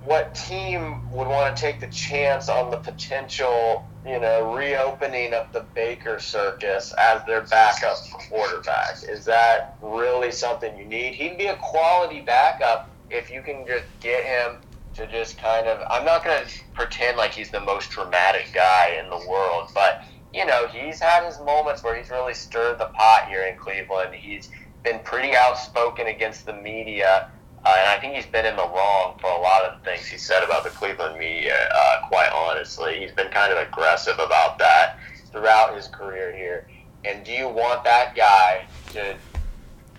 what 0.03 0.33
team 0.33 1.11
would 1.11 1.27
want 1.27 1.55
to 1.55 1.61
take 1.61 1.79
the 1.79 1.85
chance 1.85 2.49
on 2.49 2.71
the 2.71 2.77
potential 2.77 3.85
you 4.03 4.19
know, 4.19 4.55
reopening 4.55 5.35
of 5.35 5.53
the 5.53 5.63
Baker 5.75 6.17
circus 6.17 6.91
as 6.97 7.23
their 7.25 7.41
backup 7.41 7.97
quarterback. 8.29 9.03
Is 9.07 9.25
that 9.25 9.77
really 9.83 10.31
something 10.31 10.75
you 10.75 10.85
need? 10.85 11.13
He'd 11.13 11.37
be 11.37 11.45
a 11.45 11.55
quality 11.57 12.21
backup 12.21 12.89
if 13.11 13.29
you 13.29 13.43
can 13.43 13.63
just 13.67 13.85
get 13.99 14.25
him 14.25 14.57
to 14.95 15.05
just 15.05 15.39
kind 15.39 15.67
of. 15.67 15.81
I'm 15.91 16.03
not 16.03 16.23
going 16.23 16.43
to 16.43 16.51
pretend 16.73 17.17
like 17.17 17.31
he's 17.31 17.51
the 17.51 17.59
most 17.59 17.91
dramatic 17.91 18.47
guy 18.55 18.99
in 18.99 19.07
the 19.11 19.23
world, 19.29 19.69
but 19.75 20.01
you 20.33 20.45
know, 20.45 20.67
he's 20.67 20.99
had 20.99 21.25
his 21.25 21.39
moments 21.39 21.83
where 21.83 21.95
he's 21.95 22.09
really 22.09 22.33
stirred 22.33 22.79
the 22.79 22.85
pot 22.85 23.27
here 23.27 23.43
in 23.43 23.57
Cleveland. 23.57 24.15
He's 24.15 24.49
been 24.83 24.99
pretty 24.99 25.35
outspoken 25.35 26.07
against 26.07 26.45
the 26.45 26.53
media. 26.53 27.29
Uh, 27.63 27.75
and 27.77 27.89
I 27.89 27.99
think 27.99 28.15
he's 28.15 28.25
been 28.25 28.45
in 28.45 28.55
the 28.55 28.67
wrong 28.67 29.17
for 29.19 29.29
a 29.29 29.39
lot 29.39 29.63
of 29.63 29.83
things 29.83 30.07
he 30.07 30.17
said 30.17 30.43
about 30.43 30.63
the 30.63 30.71
Cleveland 30.71 31.19
media, 31.19 31.69
uh, 31.75 32.07
quite 32.07 32.31
honestly. 32.31 32.99
He's 32.99 33.11
been 33.11 33.29
kind 33.29 33.51
of 33.51 33.59
aggressive 33.59 34.15
about 34.15 34.57
that 34.59 34.97
throughout 35.31 35.75
his 35.75 35.87
career 35.87 36.35
here. 36.35 36.67
And 37.05 37.23
do 37.23 37.31
you 37.31 37.47
want 37.47 37.83
that 37.83 38.15
guy 38.15 38.65
to 38.93 39.15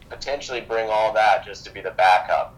potentially 0.09 0.61
bring 0.61 0.89
all 0.89 1.13
that 1.13 1.45
just 1.45 1.65
to 1.67 1.73
be 1.73 1.81
the 1.81 1.91
backup? 1.93 2.55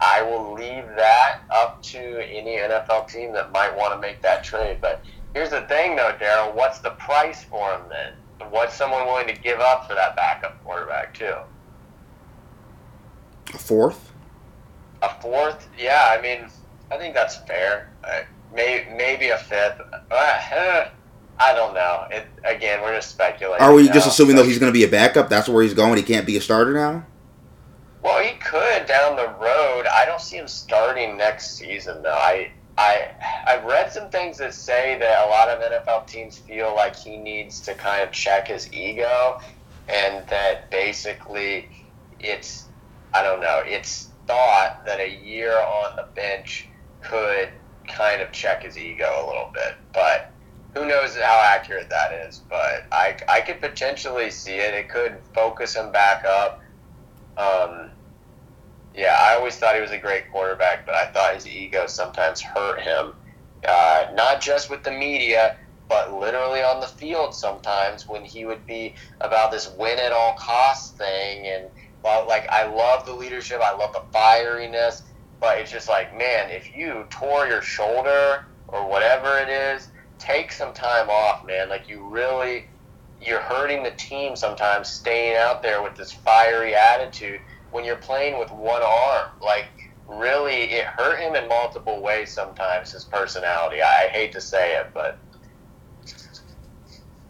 I 0.00 0.22
will 0.22 0.52
leave 0.52 0.86
that 0.96 1.40
up 1.50 1.82
to 1.84 1.98
any 1.98 2.56
NFL 2.56 3.10
team 3.10 3.32
that 3.32 3.50
might 3.50 3.74
want 3.74 3.94
to 3.94 3.98
make 3.98 4.22
that 4.22 4.44
trade. 4.44 4.78
But 4.80 5.02
here's 5.34 5.50
the 5.50 5.62
thing, 5.62 5.96
though, 5.96 6.14
Daryl. 6.20 6.54
What's 6.54 6.78
the 6.78 6.90
price 6.90 7.44
for 7.44 7.72
him 7.72 7.82
then? 7.88 8.12
What's 8.50 8.74
someone 8.74 9.06
willing 9.06 9.26
to 9.26 9.34
give 9.34 9.60
up 9.60 9.88
for 9.88 9.94
that 9.94 10.16
backup 10.16 10.62
quarterback, 10.64 11.14
too? 11.14 11.34
A 13.54 13.58
fourth? 13.58 14.12
A 15.02 15.20
fourth? 15.20 15.68
Yeah, 15.78 16.16
I 16.16 16.20
mean, 16.20 16.48
I 16.90 16.98
think 16.98 17.14
that's 17.14 17.36
fair. 17.36 17.92
Uh, 18.04 18.20
may, 18.54 18.86
maybe 18.96 19.28
a 19.28 19.38
fifth. 19.38 19.80
Uh, 20.10 20.84
I 21.40 21.54
don't 21.54 21.74
know. 21.74 22.06
It, 22.10 22.26
again, 22.44 22.82
we're 22.82 22.96
just 22.96 23.10
speculating. 23.10 23.64
Are 23.64 23.72
we 23.72 23.86
just 23.86 24.06
now. 24.06 24.10
assuming 24.10 24.36
though 24.36 24.42
he's 24.42 24.58
going 24.58 24.72
to 24.72 24.76
be 24.76 24.84
a 24.84 24.88
backup? 24.88 25.28
That's 25.28 25.48
where 25.48 25.62
he's 25.62 25.74
going. 25.74 25.96
He 25.96 26.02
can't 26.02 26.26
be 26.26 26.36
a 26.36 26.40
starter 26.40 26.72
now. 26.72 27.06
Well, 28.02 28.22
he 28.22 28.36
could 28.38 28.86
down 28.86 29.16
the 29.16 29.28
road. 29.40 29.86
I 29.86 30.04
don't 30.06 30.20
see 30.20 30.36
him 30.36 30.48
starting 30.48 31.16
next 31.16 31.56
season, 31.56 32.02
though. 32.02 32.10
I, 32.10 32.50
I, 32.78 33.10
I've 33.44 33.64
read 33.64 33.92
some 33.92 34.08
things 34.08 34.38
that 34.38 34.54
say 34.54 34.96
that 35.00 35.26
a 35.26 35.28
lot 35.28 35.48
of 35.48 35.60
NFL 35.60 36.06
teams 36.06 36.38
feel 36.38 36.74
like 36.76 36.94
he 36.94 37.16
needs 37.16 37.60
to 37.62 37.74
kind 37.74 38.04
of 38.04 38.12
check 38.12 38.46
his 38.46 38.72
ego, 38.72 39.40
and 39.88 40.24
that 40.28 40.70
basically 40.70 41.68
it's, 42.20 42.66
I 43.12 43.24
don't 43.24 43.40
know, 43.40 43.62
it's 43.64 44.10
thought 44.28 44.84
that 44.86 45.00
a 45.00 45.10
year 45.10 45.52
on 45.58 45.96
the 45.96 46.06
bench 46.14 46.68
could 47.02 47.48
kind 47.88 48.22
of 48.22 48.30
check 48.30 48.62
his 48.62 48.78
ego 48.78 49.06
a 49.06 49.26
little 49.26 49.50
bit, 49.52 49.74
but 49.92 50.32
who 50.74 50.86
knows 50.86 51.16
how 51.16 51.42
accurate 51.44 51.90
that 51.90 52.12
is. 52.12 52.42
But 52.48 52.86
I, 52.92 53.16
I 53.28 53.40
could 53.40 53.60
potentially 53.60 54.30
see 54.30 54.54
it. 54.54 54.74
It 54.74 54.88
could 54.88 55.18
focus 55.34 55.74
him 55.74 55.90
back 55.90 56.24
up. 56.24 56.62
Um, 57.36 57.90
yeah, 58.98 59.16
I 59.16 59.36
always 59.36 59.54
thought 59.54 59.76
he 59.76 59.80
was 59.80 59.92
a 59.92 59.98
great 59.98 60.28
quarterback, 60.32 60.84
but 60.84 60.96
I 60.96 61.06
thought 61.12 61.34
his 61.34 61.46
ego 61.46 61.86
sometimes 61.86 62.40
hurt 62.40 62.80
him. 62.80 63.12
Uh, 63.66 64.08
not 64.14 64.40
just 64.40 64.70
with 64.70 64.82
the 64.82 64.90
media, 64.90 65.56
but 65.88 66.12
literally 66.12 66.62
on 66.62 66.80
the 66.80 66.86
field 66.88 67.32
sometimes 67.32 68.08
when 68.08 68.24
he 68.24 68.44
would 68.44 68.66
be 68.66 68.94
about 69.20 69.52
this 69.52 69.70
win 69.78 70.00
at 70.00 70.10
all 70.10 70.34
costs 70.34 70.98
thing. 70.98 71.46
And 71.46 71.66
well, 72.02 72.26
like, 72.26 72.48
I 72.50 72.66
love 72.66 73.06
the 73.06 73.14
leadership, 73.14 73.60
I 73.62 73.72
love 73.72 73.92
the 73.92 74.02
fieriness, 74.12 75.02
but 75.38 75.58
it's 75.58 75.70
just 75.70 75.88
like, 75.88 76.16
man, 76.18 76.50
if 76.50 76.76
you 76.76 77.06
tore 77.08 77.46
your 77.46 77.62
shoulder 77.62 78.46
or 78.66 78.84
whatever 78.88 79.38
it 79.38 79.48
is, 79.48 79.90
take 80.18 80.50
some 80.50 80.72
time 80.72 81.08
off, 81.08 81.46
man. 81.46 81.68
Like, 81.68 81.88
you 81.88 82.02
really, 82.08 82.66
you're 83.22 83.40
hurting 83.40 83.84
the 83.84 83.92
team 83.92 84.34
sometimes 84.34 84.88
staying 84.88 85.36
out 85.36 85.62
there 85.62 85.82
with 85.82 85.94
this 85.94 86.10
fiery 86.10 86.74
attitude 86.74 87.40
when 87.70 87.84
you're 87.84 87.96
playing 87.96 88.38
with 88.38 88.50
one 88.50 88.82
arm. 88.82 89.30
Like, 89.42 89.66
really, 90.06 90.64
it 90.72 90.84
hurt 90.86 91.18
him 91.18 91.34
in 91.34 91.48
multiple 91.48 92.00
ways 92.00 92.30
sometimes, 92.32 92.92
his 92.92 93.04
personality. 93.04 93.82
I, 93.82 94.04
I 94.04 94.08
hate 94.08 94.32
to 94.32 94.40
say 94.40 94.76
it, 94.76 94.88
but 94.94 95.18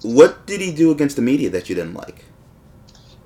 What 0.02 0.46
did 0.46 0.60
he 0.60 0.72
do 0.72 0.90
against 0.90 1.16
the 1.16 1.22
media 1.22 1.50
that 1.50 1.68
you 1.68 1.74
didn't 1.74 1.94
like? 1.94 2.24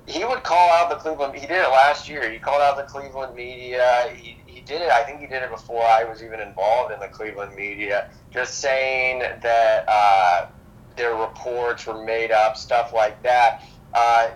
he 0.05 0.25
would 0.25 0.43
call 0.43 0.69
out 0.71 0.89
the 0.89 0.95
Cleveland. 0.97 1.33
He 1.33 1.47
did 1.47 1.51
it 1.63 1.69
last 1.69 2.09
year. 2.09 2.29
He 2.29 2.37
called 2.37 2.61
out 2.61 2.75
the 2.75 2.83
Cleveland 2.83 3.35
media. 3.35 4.11
He, 4.13 4.37
he 4.45 4.61
did 4.61 4.81
it. 4.81 4.89
I 4.91 5.03
think 5.03 5.21
he 5.21 5.27
did 5.27 5.41
it 5.43 5.49
before 5.49 5.83
I 5.83 6.03
was 6.03 6.21
even 6.21 6.39
involved 6.39 6.93
in 6.93 6.99
the 6.99 7.07
Cleveland 7.07 7.55
media. 7.55 8.09
Just 8.31 8.59
saying 8.59 9.19
that 9.19 9.85
uh, 9.87 10.47
their 10.97 11.15
reports 11.15 11.85
were 11.87 12.03
made 12.03 12.31
up, 12.31 12.57
stuff 12.57 12.91
like 12.93 13.21
that. 13.23 13.63
Uh, 13.93 14.31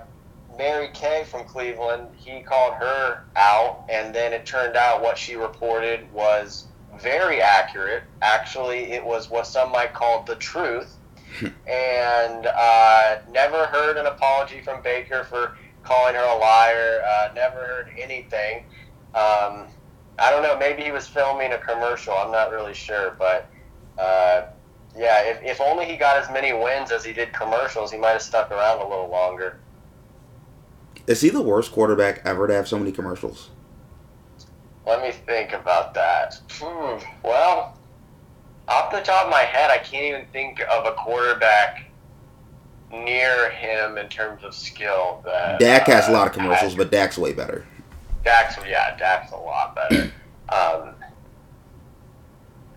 Mary 0.58 0.90
Kay 0.94 1.24
from 1.24 1.46
Cleveland, 1.46 2.08
he 2.16 2.42
called 2.42 2.74
her 2.74 3.24
out, 3.36 3.86
and 3.90 4.14
then 4.14 4.34
it 4.34 4.46
turned 4.46 4.76
out 4.76 5.02
what 5.02 5.18
she 5.18 5.36
reported 5.36 6.12
was 6.12 6.66
very 7.00 7.42
accurate. 7.42 8.04
Actually, 8.22 8.92
it 8.92 9.04
was 9.04 9.30
what 9.30 9.46
some 9.46 9.72
might 9.72 9.94
call 9.94 10.24
the 10.24 10.36
truth. 10.36 10.96
and 11.68 12.48
uh, 12.48 13.18
never 13.32 13.66
heard 13.68 13.98
an 13.98 14.06
apology 14.06 14.62
from 14.62 14.82
Baker 14.82 15.24
for 15.24 15.58
calling 15.84 16.16
her 16.16 16.24
a 16.24 16.38
liar. 16.38 17.02
Uh, 17.06 17.30
never 17.36 17.58
heard 17.58 17.90
anything. 17.98 18.64
Um, 19.14 19.68
I 20.20 20.32
don't 20.32 20.42
know. 20.42 20.58
Maybe 20.58 20.84
he 20.84 20.92
was 20.92 21.08
filming 21.08 21.52
a 21.54 21.58
commercial. 21.58 22.14
I'm 22.14 22.32
not 22.32 22.52
really 22.52 22.74
sure, 22.74 23.16
but 23.20 23.50
uh, 24.00 24.48
yeah, 24.98 25.22
if, 25.24 25.44
if 25.44 25.62
only 25.62 25.86
he 25.86 25.96
got 25.96 26.18
as 26.18 26.30
many 26.32 26.54
wins 26.54 26.92
as 26.92 27.06
he 27.06 27.14
did 27.14 27.34
commercials, 27.34 27.92
he 27.92 27.98
might 27.98 28.12
have 28.12 28.22
stuck 28.22 28.50
around 28.52 28.80
a 28.80 28.88
little 28.88 29.10
longer. 29.10 29.60
Is 31.08 31.22
he 31.22 31.30
the 31.30 31.42
worst 31.42 31.72
quarterback 31.72 32.22
ever 32.26 32.48
to 32.48 32.54
have 32.54 32.68
so 32.68 32.78
many 32.78 32.92
commercials? 32.92 33.50
Let 34.86 35.02
me 35.02 35.12
think 35.12 35.54
about 35.54 35.94
that. 35.94 36.40
Hmm. 36.52 37.00
Well, 37.24 37.78
off 38.68 38.92
the 38.92 39.00
top 39.02 39.26
of 39.26 39.32
my 39.32 39.42
head, 39.42 39.72
I 39.72 39.78
can't 39.78 40.06
even 40.06 40.26
think 40.34 40.62
of 40.72 40.86
a 40.86 40.92
quarterback 40.92 41.90
near 42.92 43.50
him 43.52 43.98
in 43.98 44.08
terms 44.10 44.44
of 44.44 44.54
skill. 44.54 45.22
That 45.26 45.60
Dak 45.60 45.88
has 45.88 46.08
a 46.08 46.12
lot 46.12 46.28
of 46.28 46.34
uh, 46.34 46.36
commercials, 46.38 46.74
had- 46.74 46.78
but 46.78 46.92
Dak's 46.92 47.18
way 47.18 47.34
better. 47.34 47.66
Dak's 48.24 48.58
yeah, 48.68 48.98
Dak's 48.98 49.32
a 49.32 49.38
lot 49.38 49.76
better. 49.76 50.12
Um, 50.50 50.94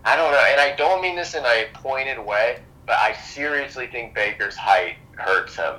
I 0.05 0.15
don't 0.15 0.31
know, 0.31 0.45
and 0.49 0.59
I 0.61 0.73
don't 0.77 1.01
mean 1.01 1.15
this 1.15 1.35
in 1.35 1.43
a 1.43 1.67
pointed 1.73 2.19
way, 2.19 2.59
but 2.85 2.95
I 2.97 3.13
seriously 3.13 3.87
think 3.87 4.13
Baker's 4.13 4.55
height 4.55 4.95
hurts 5.17 5.55
him 5.55 5.75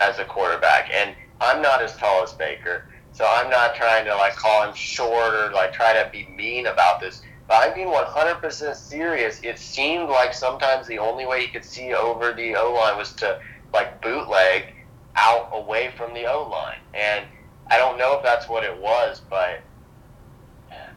as 0.00 0.18
a 0.18 0.24
quarterback, 0.24 0.90
and 0.92 1.14
I'm 1.40 1.62
not 1.62 1.82
as 1.82 1.96
tall 1.96 2.22
as 2.22 2.32
Baker, 2.32 2.84
so 3.12 3.26
I'm 3.26 3.50
not 3.50 3.74
trying 3.74 4.04
to 4.04 4.14
like 4.16 4.36
call 4.36 4.68
him 4.68 4.74
short 4.74 5.34
or 5.34 5.50
like 5.52 5.72
try 5.72 5.92
to 5.92 6.08
be 6.10 6.26
mean 6.36 6.66
about 6.66 7.00
this. 7.00 7.22
But 7.48 7.68
I'm 7.68 7.74
being 7.74 7.88
100% 7.88 8.76
serious. 8.76 9.40
It 9.42 9.58
seemed 9.58 10.08
like 10.08 10.32
sometimes 10.32 10.86
the 10.86 10.98
only 10.98 11.26
way 11.26 11.42
he 11.42 11.48
could 11.48 11.64
see 11.64 11.92
over 11.94 12.32
the 12.32 12.54
O 12.54 12.72
line 12.72 12.96
was 12.96 13.12
to 13.14 13.40
like 13.72 14.00
bootleg 14.02 14.74
out 15.16 15.50
away 15.52 15.92
from 15.96 16.14
the 16.14 16.26
O 16.26 16.48
line, 16.48 16.78
and 16.94 17.24
I 17.68 17.78
don't 17.78 17.98
know 17.98 18.16
if 18.16 18.22
that's 18.22 18.48
what 18.48 18.64
it 18.64 18.76
was, 18.76 19.20
but 19.28 19.60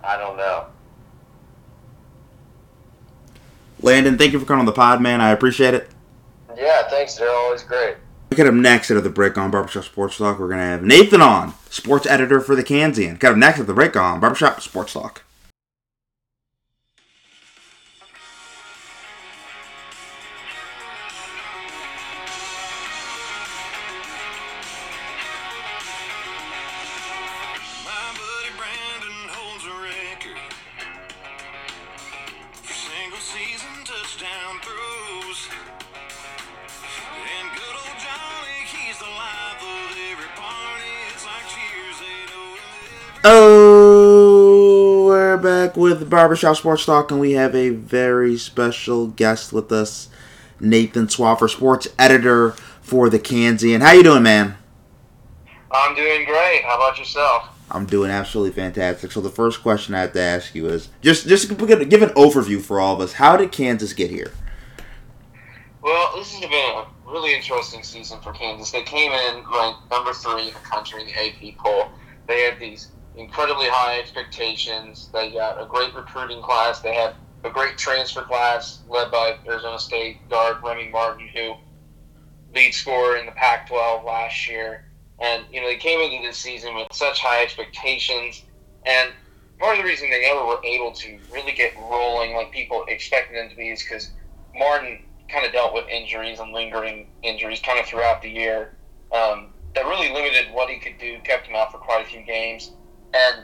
I 0.03 0.17
don't 0.17 0.37
know. 0.37 0.65
Landon, 3.81 4.17
thank 4.17 4.33
you 4.33 4.39
for 4.39 4.45
coming 4.45 4.61
on 4.61 4.65
the 4.65 4.71
pod, 4.71 5.01
man. 5.01 5.21
I 5.21 5.31
appreciate 5.31 5.73
it. 5.73 5.89
Yeah, 6.55 6.87
thanks. 6.89 7.15
They're 7.15 7.29
always 7.29 7.63
great. 7.63 7.97
Get 8.33 8.47
up 8.47 8.53
next 8.53 8.89
out 8.89 8.97
of 8.97 9.03
the 9.03 9.09
break 9.09 9.37
on 9.37 9.51
Barbershop 9.51 9.83
Sports 9.83 10.17
Talk. 10.17 10.39
We're 10.39 10.49
gonna 10.49 10.63
have 10.63 10.83
Nathan 10.83 11.21
on, 11.21 11.53
sports 11.69 12.07
editor 12.07 12.39
for 12.41 12.55
the 12.55 12.63
Kansan. 12.63 13.15
Get 13.15 13.31
up 13.31 13.37
next 13.37 13.59
at 13.59 13.67
the 13.67 13.73
break 13.73 13.95
on 13.95 14.19
Barbershop 14.19 14.61
Sports 14.61 14.93
Talk. 14.93 15.23
Oh, 43.25 45.05
we're 45.07 45.37
back 45.37 45.77
with 45.77 46.09
Barbershop 46.09 46.57
Sports 46.57 46.85
Talk, 46.85 47.09
and 47.09 47.21
we 47.21 47.31
have 47.31 47.55
a 47.55 47.69
very 47.69 48.35
special 48.35 49.07
guest 49.07 49.53
with 49.53 49.71
us, 49.71 50.09
Nathan 50.59 51.07
Swaffer, 51.07 51.49
sports 51.49 51.87
editor 51.97 52.51
for 52.81 53.09
the 53.09 53.19
Kansan. 53.19 53.79
How 53.79 53.93
you 53.93 54.03
doing, 54.03 54.23
man? 54.23 54.57
I'm 55.71 55.95
doing 55.95 56.25
great. 56.25 56.63
How 56.65 56.75
about 56.75 56.99
yourself? 56.99 57.47
I'm 57.71 57.85
doing 57.85 58.11
absolutely 58.11 58.61
fantastic. 58.61 59.13
So 59.13 59.21
the 59.21 59.29
first 59.29 59.61
question 59.61 59.95
I 59.95 60.01
have 60.01 60.11
to 60.13 60.21
ask 60.21 60.53
you 60.53 60.67
is 60.67 60.89
just 60.99 61.25
just 61.25 61.47
give 61.47 61.89
give 61.89 62.01
an 62.01 62.09
overview 62.09 62.61
for 62.61 62.81
all 62.81 62.95
of 62.95 62.99
us. 62.99 63.13
How 63.13 63.37
did 63.37 63.53
Kansas 63.53 63.93
get 63.93 64.09
here? 64.11 64.33
Well, 65.81 66.13
this 66.17 66.33
has 66.33 66.41
been 66.41 66.51
a 66.51 66.85
really 67.09 67.33
interesting 67.33 67.83
season 67.83 68.19
for 68.19 68.33
Kansas. 68.33 68.69
They 68.71 68.83
came 68.83 69.13
in 69.13 69.45
ranked 69.49 69.89
number 69.89 70.11
three 70.11 70.49
in 70.49 70.53
the 70.53 70.59
country 70.59 71.03
in 71.03 71.07
the 71.07 71.13
AP 71.13 71.57
poll. 71.57 71.87
They 72.27 72.41
had 72.41 72.59
these 72.59 72.89
incredibly 73.15 73.67
high 73.67 73.99
expectations. 73.99 75.09
They 75.13 75.31
got 75.31 75.61
a 75.61 75.65
great 75.65 75.93
recruiting 75.95 76.41
class. 76.41 76.79
They 76.79 76.93
had 76.93 77.15
a 77.43 77.49
great 77.49 77.77
transfer 77.77 78.21
class 78.21 78.81
led 78.87 79.11
by 79.11 79.37
Arizona 79.47 79.79
State 79.79 80.27
guard 80.29 80.57
Remy 80.63 80.89
Martin, 80.89 81.27
who 81.27 81.55
lead 82.55 82.73
scorer 82.73 83.17
in 83.17 83.25
the 83.25 83.31
Pac-12 83.33 84.05
last 84.05 84.47
year. 84.47 84.85
And 85.19 85.45
you 85.51 85.61
know 85.61 85.67
they 85.67 85.77
came 85.77 85.99
into 85.99 86.27
this 86.27 86.37
season 86.37 86.75
with 86.75 86.87
such 86.91 87.19
high 87.19 87.43
expectations, 87.43 88.43
and 88.85 89.11
part 89.59 89.77
of 89.77 89.83
the 89.83 89.87
reason 89.87 90.09
they 90.09 90.21
never 90.21 90.45
were 90.45 90.59
able 90.63 90.91
to 90.91 91.19
really 91.31 91.53
get 91.53 91.75
rolling 91.77 92.33
like 92.35 92.51
people 92.51 92.83
expected 92.87 93.37
them 93.37 93.49
to 93.49 93.55
be 93.55 93.69
is 93.69 93.83
because 93.83 94.11
Martin 94.55 94.99
kind 95.29 95.45
of 95.45 95.51
dealt 95.51 95.73
with 95.73 95.87
injuries 95.87 96.39
and 96.39 96.51
lingering 96.51 97.07
injuries 97.21 97.59
kind 97.61 97.79
of 97.79 97.85
throughout 97.85 98.21
the 98.21 98.29
year 98.29 98.75
um, 99.13 99.53
that 99.75 99.85
really 99.85 100.11
limited 100.11 100.53
what 100.53 100.69
he 100.69 100.79
could 100.79 100.97
do, 100.97 101.17
kept 101.23 101.47
him 101.47 101.55
out 101.55 101.71
for 101.71 101.77
quite 101.77 102.05
a 102.05 102.09
few 102.09 102.21
games. 102.23 102.71
And 103.13 103.43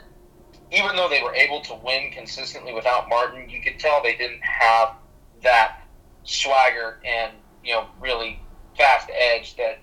even 0.72 0.96
though 0.96 1.08
they 1.08 1.22
were 1.22 1.34
able 1.34 1.60
to 1.62 1.74
win 1.74 2.10
consistently 2.12 2.72
without 2.72 3.08
Martin, 3.08 3.48
you 3.48 3.60
could 3.60 3.78
tell 3.78 4.02
they 4.02 4.16
didn't 4.16 4.42
have 4.42 4.94
that 5.42 5.82
swagger 6.22 7.00
and 7.04 7.32
you 7.64 7.72
know 7.72 7.86
really 8.00 8.40
fast 8.76 9.10
edge 9.10 9.56
that 9.56 9.80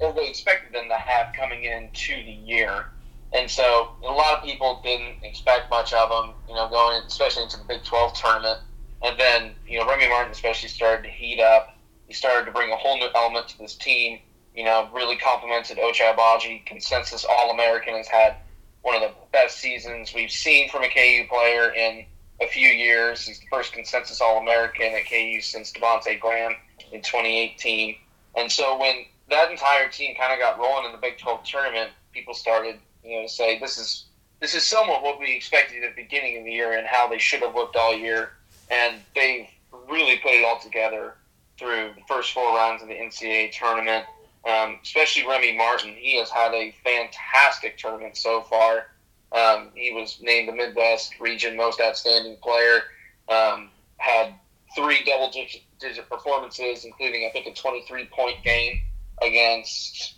they 0.00 0.28
expected 0.28 0.72
them 0.72 0.88
to 0.88 0.94
have 0.94 1.34
coming 1.34 1.64
into 1.64 2.14
the 2.24 2.32
year. 2.32 2.86
And 3.32 3.50
so 3.50 3.90
a 4.02 4.06
lot 4.06 4.38
of 4.38 4.44
people 4.44 4.80
didn't 4.82 5.22
expect 5.22 5.70
much 5.70 5.92
of 5.92 6.08
them, 6.08 6.34
you 6.48 6.54
know, 6.54 6.68
going 6.68 7.02
especially 7.06 7.42
into 7.42 7.58
the 7.58 7.64
Big 7.64 7.84
12 7.84 8.14
tournament. 8.14 8.60
And 9.02 9.18
then, 9.18 9.54
you 9.66 9.78
know, 9.78 9.86
Remy 9.86 10.08
Martin 10.08 10.32
especially 10.32 10.68
started 10.68 11.02
to 11.02 11.10
heat 11.10 11.40
up. 11.40 11.76
He 12.06 12.14
started 12.14 12.46
to 12.46 12.52
bring 12.52 12.72
a 12.72 12.76
whole 12.76 12.96
new 12.98 13.08
element 13.14 13.48
to 13.48 13.58
this 13.58 13.74
team. 13.74 14.20
You 14.54 14.64
know, 14.64 14.88
really 14.92 15.16
complimented 15.16 15.78
Ochai 15.78 16.14
Agbaji, 16.14 16.64
consensus 16.64 17.24
All 17.28 17.50
American, 17.50 17.94
has 17.94 18.08
had 18.08 18.36
one 18.82 18.94
of 18.94 19.02
the 19.02 19.14
best 19.32 19.58
seasons 19.58 20.12
we've 20.14 20.30
seen 20.30 20.68
from 20.68 20.82
a 20.82 20.88
KU 20.88 21.26
player 21.28 21.72
in 21.72 22.04
a 22.40 22.46
few 22.46 22.68
years. 22.68 23.26
He's 23.26 23.40
the 23.40 23.46
first 23.50 23.72
consensus 23.72 24.20
All 24.20 24.38
American 24.38 24.94
at 24.94 25.08
KU 25.08 25.40
since 25.40 25.72
Devonte 25.72 26.18
Graham 26.20 26.54
in 26.92 27.02
2018. 27.02 27.96
And 28.36 28.50
so 28.50 28.78
when 28.78 29.04
that 29.30 29.50
entire 29.50 29.88
team 29.88 30.14
kind 30.16 30.32
of 30.32 30.38
got 30.38 30.58
rolling 30.58 30.86
in 30.86 30.92
the 30.92 30.98
Big 30.98 31.18
12 31.18 31.44
tournament, 31.44 31.90
people 32.12 32.34
started, 32.34 32.76
you 33.04 33.20
know, 33.20 33.26
say 33.26 33.58
this 33.58 33.78
is 33.78 34.04
this 34.40 34.54
is 34.54 34.64
somewhat 34.64 35.02
what 35.02 35.18
we 35.18 35.34
expected 35.34 35.82
at 35.82 35.96
the 35.96 36.02
beginning 36.02 36.38
of 36.38 36.44
the 36.44 36.52
year 36.52 36.78
and 36.78 36.86
how 36.86 37.08
they 37.08 37.18
should 37.18 37.40
have 37.40 37.54
looked 37.54 37.74
all 37.74 37.96
year. 37.96 38.34
And 38.70 39.00
they've 39.14 39.48
really 39.90 40.18
put 40.18 40.32
it 40.32 40.44
all 40.44 40.60
together 40.60 41.14
through 41.58 41.90
the 41.96 42.02
first 42.06 42.32
four 42.32 42.54
rounds 42.54 42.82
of 42.82 42.88
the 42.88 42.94
NCAA 42.94 43.50
tournament. 43.52 44.04
Um, 44.44 44.78
especially 44.82 45.26
Remy 45.26 45.56
Martin, 45.56 45.94
he 45.94 46.18
has 46.18 46.30
had 46.30 46.54
a 46.54 46.74
fantastic 46.84 47.76
tournament 47.76 48.16
so 48.16 48.42
far. 48.42 48.86
Um, 49.32 49.70
he 49.74 49.92
was 49.92 50.18
named 50.20 50.48
the 50.48 50.52
Midwest 50.52 51.18
Region 51.20 51.56
Most 51.56 51.80
Outstanding 51.80 52.36
Player. 52.42 52.82
Um, 53.28 53.70
had 53.98 54.34
three 54.74 55.04
double 55.04 55.30
digit, 55.30 56.08
performances, 56.08 56.84
including 56.84 57.26
I 57.28 57.32
think 57.32 57.46
a 57.46 57.52
23 57.52 58.06
point 58.06 58.42
game 58.42 58.80
against. 59.22 60.14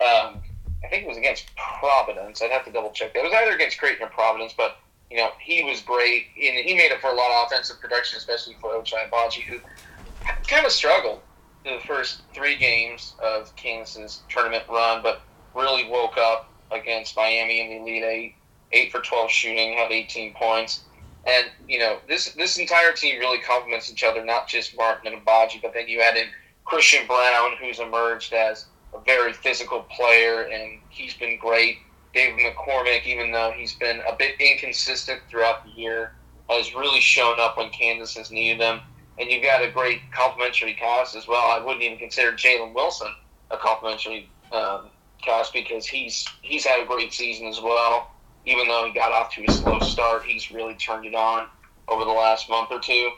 Um, 0.00 0.42
I 0.84 0.88
think 0.90 1.04
it 1.04 1.08
was 1.08 1.16
against 1.16 1.46
Providence. 1.56 2.42
I'd 2.42 2.50
have 2.50 2.64
to 2.64 2.72
double 2.72 2.90
check 2.90 3.14
that. 3.14 3.20
It 3.20 3.22
was 3.22 3.32
either 3.32 3.54
against 3.54 3.78
Creighton 3.78 4.04
or 4.04 4.10
Providence, 4.10 4.52
but 4.56 4.78
you 5.10 5.16
know 5.16 5.30
he 5.40 5.62
was 5.62 5.80
great, 5.80 6.26
and 6.36 6.58
he 6.58 6.74
made 6.74 6.92
up 6.92 7.00
for 7.00 7.10
a 7.10 7.14
lot 7.14 7.30
of 7.30 7.46
offensive 7.46 7.80
production, 7.80 8.18
especially 8.18 8.56
for 8.60 8.74
Ochai 8.74 9.08
Agbaji, 9.08 9.42
who 9.42 9.60
kind 10.46 10.66
of 10.66 10.72
struggled 10.72 11.20
the 11.64 11.78
first 11.86 12.22
three 12.34 12.56
games 12.56 13.14
of 13.22 13.54
Kansas's 13.56 14.22
tournament 14.28 14.64
run, 14.68 15.02
but 15.02 15.22
really 15.54 15.88
woke 15.88 16.16
up 16.18 16.50
against 16.70 17.16
Miami 17.16 17.60
in 17.60 17.68
the 17.68 17.76
Elite 17.76 18.04
Eight, 18.04 18.34
eight 18.72 18.92
for 18.92 19.00
twelve 19.00 19.30
shooting, 19.30 19.74
had 19.74 19.92
18 19.92 20.34
points. 20.34 20.84
And 21.24 21.46
you 21.68 21.78
know 21.78 21.98
this 22.08 22.32
this 22.32 22.58
entire 22.58 22.92
team 22.92 23.20
really 23.20 23.38
complements 23.38 23.90
each 23.90 24.02
other, 24.02 24.24
not 24.24 24.48
just 24.48 24.76
Martin 24.76 25.12
and 25.12 25.24
Agbaji, 25.24 25.62
but 25.62 25.72
then 25.72 25.86
you 25.86 26.00
add 26.00 26.16
in 26.16 26.26
Christian 26.64 27.06
Braun, 27.06 27.52
who's 27.60 27.78
emerged 27.78 28.32
as 28.32 28.66
a 28.94 29.00
very 29.00 29.32
physical 29.32 29.82
player, 29.82 30.42
and 30.42 30.80
he's 30.88 31.14
been 31.14 31.38
great. 31.38 31.78
David 32.12 32.40
McCormack, 32.40 33.06
even 33.06 33.32
though 33.32 33.52
he's 33.56 33.74
been 33.74 34.00
a 34.06 34.14
bit 34.14 34.38
inconsistent 34.38 35.20
throughout 35.30 35.64
the 35.64 35.70
year, 35.70 36.12
has 36.48 36.74
really 36.74 37.00
shown 37.00 37.40
up 37.40 37.56
when 37.56 37.70
Kansas 37.70 38.16
has 38.16 38.30
needed 38.30 38.60
him. 38.60 38.80
And 39.18 39.30
you've 39.30 39.42
got 39.42 39.62
a 39.62 39.70
great 39.70 40.00
complimentary 40.10 40.74
cast 40.74 41.14
as 41.14 41.28
well. 41.28 41.50
I 41.50 41.62
wouldn't 41.64 41.82
even 41.82 41.98
consider 41.98 42.32
Jalen 42.32 42.74
Wilson 42.74 43.12
a 43.50 43.56
complimentary 43.56 44.28
um, 44.52 44.88
cast 45.22 45.52
because 45.52 45.86
he's 45.86 46.26
he's 46.42 46.64
had 46.64 46.82
a 46.82 46.86
great 46.86 47.12
season 47.12 47.46
as 47.46 47.60
well. 47.60 48.10
Even 48.44 48.66
though 48.66 48.86
he 48.86 48.92
got 48.92 49.12
off 49.12 49.32
to 49.34 49.44
a 49.44 49.52
slow 49.52 49.78
start, 49.80 50.24
he's 50.24 50.50
really 50.50 50.74
turned 50.74 51.06
it 51.06 51.14
on 51.14 51.46
over 51.88 52.04
the 52.04 52.10
last 52.10 52.48
month 52.48 52.68
or 52.70 52.80
two. 52.80 53.10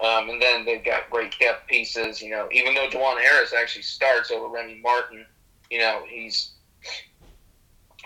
Um, 0.00 0.30
and 0.30 0.40
then 0.40 0.64
they've 0.64 0.84
got 0.84 1.10
great 1.10 1.34
depth 1.40 1.66
pieces. 1.66 2.22
You 2.22 2.30
know, 2.30 2.48
even 2.52 2.74
though 2.74 2.86
Dajuan 2.86 3.20
Harris 3.20 3.52
actually 3.52 3.82
starts 3.82 4.30
over 4.30 4.46
Remy 4.46 4.80
Martin, 4.82 5.26
you 5.70 5.78
know 5.78 6.02
he's 6.08 6.52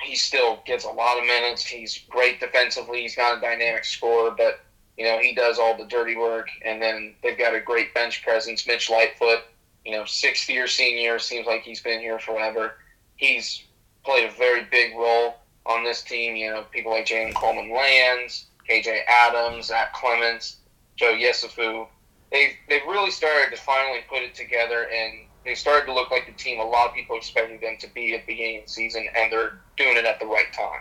he 0.02 0.16
still 0.16 0.60
gets 0.64 0.84
a 0.84 0.90
lot 0.90 1.18
of 1.18 1.24
minutes. 1.26 1.64
He's 1.64 2.04
great 2.08 2.40
defensively. 2.40 3.02
He's 3.02 3.16
not 3.18 3.38
a 3.38 3.40
dynamic 3.40 3.84
scorer, 3.84 4.30
but 4.30 4.60
you 4.96 5.04
know 5.04 5.18
he 5.18 5.34
does 5.34 5.58
all 5.58 5.76
the 5.76 5.86
dirty 5.86 6.16
work. 6.16 6.48
And 6.64 6.80
then 6.80 7.14
they've 7.22 7.38
got 7.38 7.54
a 7.54 7.60
great 7.60 7.94
bench 7.94 8.22
presence. 8.22 8.66
Mitch 8.66 8.90
Lightfoot, 8.90 9.40
you 9.84 9.92
know, 9.92 10.04
sixth 10.04 10.48
year 10.48 10.66
senior, 10.66 11.18
seems 11.18 11.46
like 11.46 11.62
he's 11.62 11.80
been 11.80 12.00
here 12.00 12.18
forever. 12.18 12.74
He's 13.16 13.64
played 14.04 14.28
a 14.28 14.32
very 14.32 14.64
big 14.70 14.96
role 14.96 15.36
on 15.66 15.84
this 15.84 16.02
team. 16.02 16.36
You 16.36 16.50
know, 16.50 16.64
people 16.70 16.92
like 16.92 17.06
Jalen 17.06 17.34
Coleman 17.34 17.72
Lands, 17.72 18.46
KJ 18.68 19.00
Adams, 19.08 19.66
Zach 19.66 19.92
Clemence, 19.94 20.58
Joe 20.96 21.14
Yesufu. 21.14 21.86
They've, 22.30 22.52
they've 22.68 22.86
really 22.88 23.10
started 23.10 23.54
to 23.54 23.60
finally 23.60 24.00
put 24.08 24.22
it 24.22 24.34
together 24.34 24.88
and 24.90 25.26
they 25.44 25.54
started 25.54 25.86
to 25.86 25.94
look 25.94 26.10
like 26.10 26.26
the 26.26 26.32
team 26.32 26.60
a 26.60 26.64
lot 26.64 26.88
of 26.88 26.94
people 26.94 27.16
expected 27.16 27.60
them 27.60 27.76
to 27.78 27.88
be 27.92 28.14
at 28.14 28.26
the 28.26 28.32
beginning 28.32 28.58
of 28.58 28.66
the 28.66 28.70
season, 28.70 29.06
and 29.16 29.32
they're 29.32 29.58
doing 29.76 29.96
it 29.96 30.04
at 30.04 30.20
the 30.20 30.26
right 30.26 30.52
time. 30.52 30.80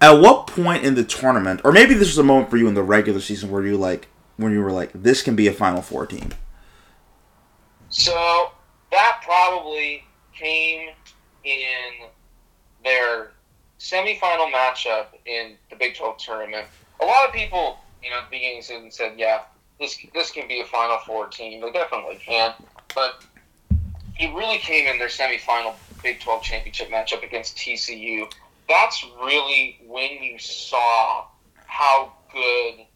At 0.00 0.20
what 0.20 0.46
point 0.46 0.84
in 0.84 0.94
the 0.94 1.04
tournament, 1.04 1.62
or 1.64 1.72
maybe 1.72 1.94
this 1.94 2.08
was 2.08 2.18
a 2.18 2.22
moment 2.22 2.50
for 2.50 2.56
you 2.56 2.68
in 2.68 2.74
the 2.74 2.82
regular 2.82 3.20
season 3.20 3.50
where 3.50 3.64
you 3.64 3.76
like 3.76 4.08
when 4.36 4.52
you 4.52 4.60
were 4.60 4.72
like, 4.72 4.90
this 4.92 5.22
can 5.22 5.34
be 5.34 5.46
a 5.46 5.52
Final 5.52 5.82
Four 5.82 6.06
team? 6.06 6.30
So 7.88 8.50
that 8.90 9.20
probably 9.24 10.04
came 10.34 10.90
in 11.44 12.08
their 12.84 13.32
semifinal 13.78 14.50
matchup 14.52 15.06
in 15.24 15.54
the 15.70 15.76
Big 15.76 15.96
12 15.96 16.18
tournament. 16.18 16.66
A 17.00 17.04
lot 17.04 17.26
of 17.26 17.34
people, 17.34 17.78
you 18.02 18.10
know, 18.10 18.18
at 18.18 18.30
the 18.30 18.36
beginning 18.36 18.62
season 18.62 18.90
said, 18.90 19.14
yeah, 19.16 19.42
this 19.78 19.98
this 20.14 20.30
can 20.30 20.48
be 20.48 20.60
a 20.60 20.64
Final 20.64 20.98
Four 21.06 21.28
team. 21.28 21.60
They 21.60 21.70
definitely 21.70 22.16
can. 22.16 22.54
But 22.94 23.24
it 24.18 24.34
really 24.34 24.58
came 24.58 24.86
in 24.86 24.98
their 24.98 25.08
semifinal 25.08 25.74
Big 26.02 26.20
12 26.20 26.42
championship 26.42 26.88
matchup 26.88 27.24
against 27.24 27.56
TCU. 27.56 28.30
That's 28.68 29.04
really 29.22 29.80
when 29.86 30.22
you 30.22 30.38
saw 30.38 31.26
how 31.66 32.12
good 32.32 32.86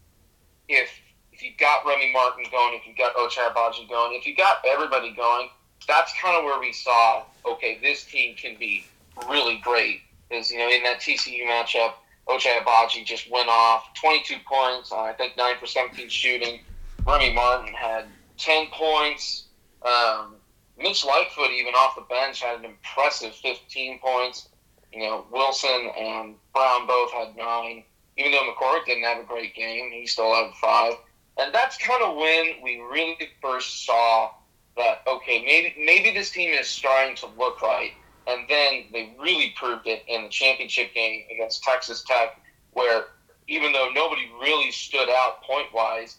if 0.67 0.89
if 1.31 1.41
you 1.41 1.51
got 1.57 1.85
Remy 1.85 2.11
Martin 2.13 2.45
going, 2.51 2.75
if 2.75 2.85
you 2.85 2.93
got 2.95 3.15
Ochai 3.15 3.51
Agbaji 3.51 3.89
going, 3.89 4.15
if 4.15 4.27
you 4.27 4.35
got 4.35 4.57
everybody 4.67 5.11
going, 5.13 5.49
that's 5.87 6.13
kind 6.21 6.37
of 6.37 6.43
where 6.43 6.59
we 6.59 6.71
saw, 6.71 7.23
okay, 7.45 7.79
this 7.81 8.05
team 8.05 8.35
can 8.35 8.55
be 8.57 8.85
really 9.27 9.57
great. 9.63 10.01
Is 10.29 10.51
you 10.51 10.59
know 10.59 10.69
in 10.69 10.83
that 10.83 10.99
TCU 10.99 11.45
matchup, 11.45 11.93
Ochai 12.27 13.05
just 13.05 13.29
went 13.29 13.49
off 13.49 13.93
22 13.95 14.35
points 14.47 14.91
on 14.91 15.09
I 15.09 15.13
think 15.13 15.35
nine 15.37 15.55
for 15.59 15.65
17 15.65 16.09
shooting. 16.09 16.61
Remy 17.05 17.33
Martin 17.33 17.73
had 17.73 18.05
10 18.37 18.67
points. 18.67 19.45
Um, 19.81 20.35
Mitch 20.77 21.05
Lightfoot, 21.05 21.51
even 21.51 21.73
off 21.73 21.95
the 21.95 22.01
bench, 22.03 22.41
had 22.41 22.59
an 22.59 22.65
impressive 22.65 23.33
15 23.35 23.99
points. 23.99 24.49
You 24.93 25.01
know, 25.01 25.25
Wilson 25.31 25.89
and 25.97 26.35
Braun 26.53 26.87
both 26.87 27.11
had 27.11 27.35
nine. 27.35 27.83
Even 28.17 28.31
though 28.31 28.53
McCormack 28.53 28.85
didn't 28.85 29.03
have 29.03 29.19
a 29.19 29.23
great 29.23 29.55
game, 29.55 29.89
he 29.91 30.05
still 30.05 30.33
had 30.35 30.53
five. 30.55 30.93
And 31.37 31.53
that's 31.53 31.77
kind 31.77 32.03
of 32.03 32.17
when 32.17 32.61
we 32.61 32.81
really 32.81 33.29
first 33.41 33.85
saw 33.85 34.31
that 34.77 35.01
okay, 35.07 35.43
maybe 35.45 35.75
maybe 35.77 36.13
this 36.13 36.31
team 36.31 36.53
is 36.53 36.67
starting 36.67 37.15
to 37.17 37.27
look 37.37 37.61
right. 37.61 37.91
And 38.27 38.47
then 38.47 38.85
they 38.91 39.15
really 39.19 39.53
proved 39.57 39.87
it 39.87 40.03
in 40.07 40.23
the 40.23 40.29
championship 40.29 40.93
game 40.93 41.23
against 41.33 41.63
Texas 41.63 42.03
Tech, 42.03 42.39
where 42.71 43.05
even 43.47 43.71
though 43.71 43.89
nobody 43.93 44.29
really 44.39 44.71
stood 44.71 45.09
out 45.09 45.41
point 45.43 45.73
wise, 45.73 46.17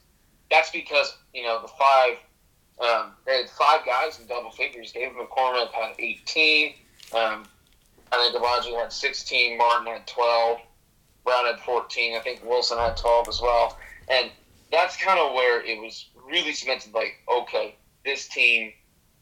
that's 0.50 0.70
because 0.70 1.16
you 1.32 1.44
know 1.44 1.60
the 1.62 1.68
five 1.68 2.16
um, 2.80 3.12
they 3.26 3.38
had 3.38 3.50
five 3.50 3.86
guys 3.86 4.18
in 4.18 4.26
double 4.26 4.50
figures. 4.50 4.92
David 4.92 5.16
McCormack 5.16 5.70
had 5.72 5.94
18. 5.98 6.74
Um, 7.14 7.44
I 8.12 8.18
think 8.18 8.36
Agbaji 8.36 8.78
had 8.78 8.92
16. 8.92 9.58
Martin 9.58 9.86
had 9.86 10.06
12. 10.06 10.60
Braun 11.24 11.46
had 11.46 11.60
14. 11.60 12.16
I 12.16 12.20
think 12.20 12.44
Wilson 12.44 12.78
had 12.78 12.96
12 12.96 13.28
as 13.28 13.40
well. 13.40 13.78
And 14.08 14.30
that's 14.70 14.96
kind 14.96 15.18
of 15.18 15.32
where 15.34 15.62
it 15.62 15.80
was 15.80 16.08
really 16.26 16.52
cemented. 16.52 16.92
Like, 16.92 17.14
okay, 17.32 17.76
this 18.04 18.28
team 18.28 18.72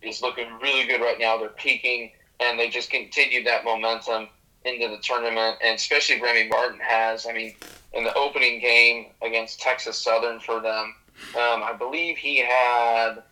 is 0.03 0.23
looking 0.23 0.47
really 0.61 0.87
good 0.87 1.01
right 1.01 1.19
now. 1.19 1.37
They're 1.37 1.51
peaking, 1.51 2.13
and 2.41 2.59
they 2.59 2.69
just 2.69 2.91
continued 2.91 3.47
that 3.47 3.65
momentum 3.65 4.29
into 4.65 4.89
the 4.89 4.99
tournament, 5.03 5.57
and 5.63 5.77
especially 5.77 6.21
Remy 6.21 6.49
Martin 6.49 6.81
has. 6.81 7.27
I 7.27 7.33
mean, 7.33 7.55
in 7.93 8.05
the 8.05 8.15
opening 8.15 8.61
game 8.61 9.07
against 9.23 9.61
Texas 9.61 9.99
Southern 9.99 10.41
for 10.41 10.61
them, 10.61 10.95
um, 11.35 11.63
I 11.63 11.75
believe 11.79 12.17
he 12.17 12.39
had, 12.39 13.19
I 13.19 13.23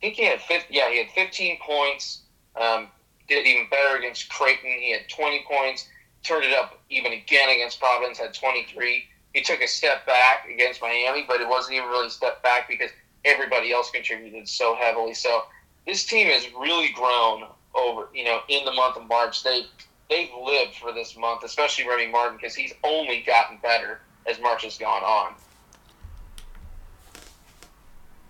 think 0.00 0.14
he 0.14 0.24
had 0.24 0.40
50, 0.40 0.74
yeah, 0.74 0.90
he 0.90 0.98
had 0.98 1.10
15 1.10 1.58
points. 1.60 2.22
Um, 2.60 2.88
did 3.28 3.46
even 3.46 3.66
better 3.70 3.96
against 3.96 4.28
Creighton. 4.28 4.70
He 4.70 4.92
had 4.92 5.08
20 5.08 5.44
points. 5.50 5.88
Turned 6.22 6.44
it 6.44 6.54
up 6.54 6.80
even 6.88 7.12
again 7.12 7.50
against 7.50 7.80
Providence. 7.80 8.18
Had 8.18 8.34
23. 8.34 9.04
He 9.34 9.42
took 9.42 9.60
a 9.60 9.66
step 9.66 10.06
back 10.06 10.46
against 10.52 10.80
Miami, 10.82 11.24
but 11.26 11.40
it 11.40 11.48
wasn't 11.48 11.76
even 11.76 11.88
really 11.88 12.08
a 12.08 12.10
step 12.10 12.42
back 12.42 12.68
because 12.68 12.90
everybody 13.24 13.72
else 13.72 13.90
contributed 13.90 14.48
so 14.48 14.74
heavily. 14.74 15.14
So 15.14 15.44
this 15.86 16.04
team 16.04 16.28
has 16.28 16.46
really 16.52 16.90
grown 16.92 17.44
over, 17.74 18.08
you 18.14 18.24
know, 18.24 18.40
in 18.48 18.64
the 18.64 18.72
month 18.72 18.96
of 18.96 19.08
March. 19.08 19.42
They 19.42 19.62
they've 20.10 20.30
lived 20.40 20.74
for 20.76 20.92
this 20.92 21.16
month, 21.16 21.42
especially 21.42 21.88
Remy 21.88 22.08
Martin, 22.08 22.36
because 22.36 22.54
he's 22.54 22.74
only 22.84 23.22
gotten 23.22 23.58
better 23.62 24.00
as 24.26 24.40
March 24.40 24.64
has 24.64 24.78
gone 24.78 25.02
on. 25.02 25.34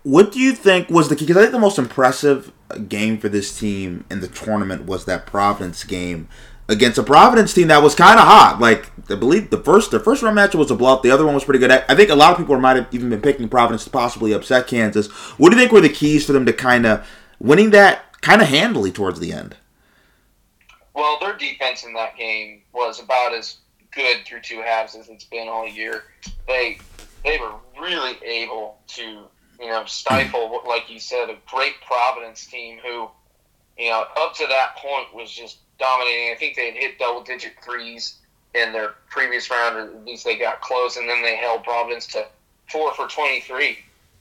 What 0.03 0.31
do 0.31 0.39
you 0.39 0.53
think 0.53 0.89
was 0.89 1.09
the 1.09 1.15
key? 1.15 1.25
Because 1.25 1.37
I 1.37 1.41
think 1.41 1.53
the 1.53 1.59
most 1.59 1.79
impressive 1.79 2.51
game 2.79 3.17
for 3.17 3.29
this 3.29 3.57
team 3.57 4.05
in 4.09 4.19
the 4.19 4.27
tournament 4.27 4.85
was 4.85 5.05
that 5.05 5.25
Providence 5.25 5.83
game 5.83 6.27
against 6.69 6.97
a 6.97 7.03
Providence 7.03 7.53
team 7.53 7.67
that 7.67 7.83
was 7.83 7.95
kind 7.95 8.19
of 8.19 8.25
hot. 8.25 8.59
Like 8.59 8.91
I 9.09 9.15
believe 9.15 9.49
the 9.49 9.57
first 9.57 9.91
the 9.91 9.99
first 9.99 10.23
round 10.23 10.35
match 10.35 10.55
was 10.55 10.71
a 10.71 10.75
blowout. 10.75 11.03
The 11.03 11.11
other 11.11 11.25
one 11.25 11.35
was 11.35 11.43
pretty 11.43 11.59
good. 11.59 11.71
I, 11.71 11.83
I 11.89 11.95
think 11.95 12.09
a 12.09 12.15
lot 12.15 12.31
of 12.31 12.37
people 12.37 12.59
might 12.59 12.75
have 12.75 12.87
even 12.91 13.09
been 13.09 13.21
picking 13.21 13.49
Providence 13.49 13.83
to 13.85 13.89
possibly 13.89 14.31
upset 14.31 14.67
Kansas. 14.67 15.07
What 15.37 15.49
do 15.49 15.55
you 15.55 15.61
think 15.61 15.71
were 15.71 15.81
the 15.81 15.89
keys 15.89 16.25
for 16.25 16.33
them 16.33 16.45
to 16.45 16.53
kind 16.53 16.85
of 16.85 17.07
winning 17.39 17.71
that 17.71 18.21
kind 18.21 18.41
of 18.41 18.47
handily 18.47 18.91
towards 18.91 19.19
the 19.19 19.33
end? 19.33 19.57
Well, 20.93 21.17
their 21.19 21.35
defense 21.35 21.83
in 21.83 21.93
that 21.93 22.15
game 22.17 22.61
was 22.71 23.01
about 23.01 23.33
as 23.33 23.57
good 23.91 24.25
through 24.25 24.41
two 24.41 24.61
halves 24.61 24.95
as 24.95 25.09
it's 25.09 25.25
been 25.25 25.47
all 25.47 25.67
year. 25.67 26.03
They 26.47 26.77
they 27.23 27.37
were 27.37 27.53
really 27.79 28.17
able 28.23 28.77
to 28.87 29.23
you 29.63 29.69
know 29.69 29.85
stifle, 29.85 30.61
like 30.67 30.89
you 30.89 30.99
said, 30.99 31.29
a 31.29 31.37
great 31.49 31.75
Providence 31.85 32.45
team 32.45 32.79
who 32.83 33.09
you 33.77 33.89
know 33.89 34.05
up 34.17 34.35
to 34.35 34.45
that 34.47 34.75
point 34.77 35.13
was 35.13 35.31
just 35.31 35.59
dominating. 35.79 36.31
I 36.31 36.35
think 36.37 36.55
they 36.55 36.67
had 36.67 36.75
hit 36.75 36.99
double 36.99 37.23
digit 37.23 37.53
threes 37.63 38.19
in 38.53 38.71
their 38.71 38.95
previous 39.09 39.49
round, 39.49 39.75
or 39.75 39.81
at 39.81 40.05
least 40.05 40.25
they 40.25 40.37
got 40.37 40.61
close, 40.61 40.97
and 40.97 41.09
then 41.09 41.21
they 41.23 41.35
held 41.35 41.63
Providence 41.63 42.07
to 42.07 42.27
four 42.69 42.93
for 42.93 43.07
twenty 43.07 43.41
three 43.41 43.79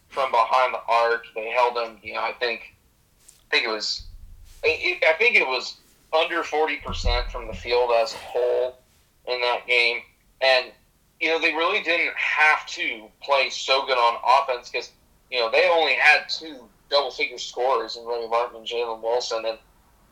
from 0.09 0.31
behind 0.31 0.75
the 0.75 0.81
arc. 0.89 1.25
They 1.35 1.51
held 1.51 1.77
them, 1.77 1.99
you 2.03 2.15
know, 2.15 2.21
I 2.21 2.33
think 2.33 2.75
I 3.05 3.51
think 3.51 3.67
it 3.67 3.71
was 3.71 4.05
I 4.65 5.15
think 5.19 5.37
it 5.37 5.47
was 5.47 5.77
under 6.13 6.43
40% 6.43 7.31
from 7.31 7.47
the 7.47 7.55
field 7.55 7.91
as 7.97 8.13
a 8.13 8.19
whole 8.19 8.79
in 9.27 9.41
that 9.41 9.67
game. 9.67 10.01
And, 10.41 10.67
you 11.21 11.29
know, 11.29 11.41
they 11.41 11.53
really 11.53 11.83
didn't 11.83 12.15
have 12.17 12.67
to 12.69 13.07
play 13.23 13.49
so 13.51 13.87
good 13.87 13.97
on 13.97 14.19
offense 14.25 14.69
because, 14.69 14.91
you 15.33 15.41
know, 15.41 15.51
they 15.51 15.67
only 15.69 15.95
had 15.95 16.29
two 16.29 16.69
double 16.91 17.11
figure 17.11 17.39
scorers 17.39 17.97
in 17.97 18.05
Remy 18.05 18.29
Martin 18.29 18.59
and 18.59 18.67
Jalen 18.67 19.03
Wilson. 19.03 19.45
And, 19.47 19.59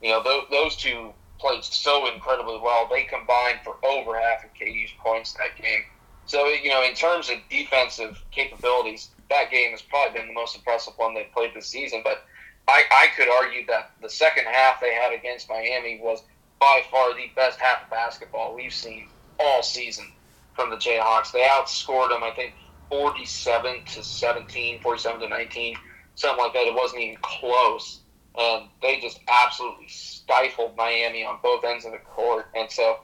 you 0.02 0.10
know, 0.10 0.22
those, 0.22 0.44
those 0.50 0.76
two 0.76 1.12
played 1.38 1.62
so 1.62 2.12
incredibly 2.12 2.58
well. 2.58 2.88
They 2.90 3.02
combined 3.02 3.60
for 3.62 3.76
over 3.84 4.18
half 4.18 4.44
of 4.44 4.50
KU's 4.58 4.90
points 4.98 5.34
that 5.34 5.62
game. 5.62 5.82
So, 6.24 6.46
you 6.46 6.70
know, 6.70 6.82
in 6.82 6.94
terms 6.94 7.28
of 7.28 7.36
defensive 7.50 8.22
capabilities, 8.30 9.10
that 9.28 9.50
game 9.50 9.72
has 9.72 9.82
probably 9.82 10.18
been 10.18 10.28
the 10.28 10.34
most 10.34 10.56
impressive 10.56 10.94
one 10.96 11.12
they've 11.14 11.30
played 11.32 11.52
this 11.54 11.66
season. 11.66 12.00
But 12.02 12.24
I, 12.66 12.84
I 12.90 13.06
could 13.14 13.28
argue 13.28 13.66
that 13.66 13.90
the 14.00 14.08
second 14.08 14.46
half 14.46 14.80
they 14.80 14.94
had 14.94 15.12
against 15.12 15.50
Miami 15.50 16.00
was 16.02 16.22
by 16.60 16.82
far 16.90 17.14
the 17.14 17.30
best 17.36 17.60
half 17.60 17.82
of 17.82 17.90
basketball 17.90 18.54
we've 18.54 18.72
seen 18.72 19.08
all 19.38 19.62
season 19.62 20.06
from 20.54 20.70
the 20.70 20.76
Jayhawks. 20.76 21.32
They 21.32 21.42
outscored 21.42 22.10
them, 22.10 22.22
I 22.22 22.30
think, 22.30 22.54
47 22.90 23.84
to 23.94 24.02
17, 24.02 24.80
47 24.80 25.20
to 25.20 25.28
19, 25.28 25.76
something 26.16 26.44
like 26.44 26.52
that. 26.52 26.66
It 26.66 26.74
wasn't 26.74 27.02
even 27.02 27.18
close. 27.22 28.00
And 28.36 28.68
they 28.82 29.00
just 29.00 29.20
absolutely 29.28 29.88
stifled 29.88 30.76
Miami 30.76 31.24
on 31.24 31.38
both 31.42 31.64
ends 31.64 31.84
of 31.84 31.92
the 31.92 31.98
court. 31.98 32.46
And 32.54 32.70
so, 32.70 33.00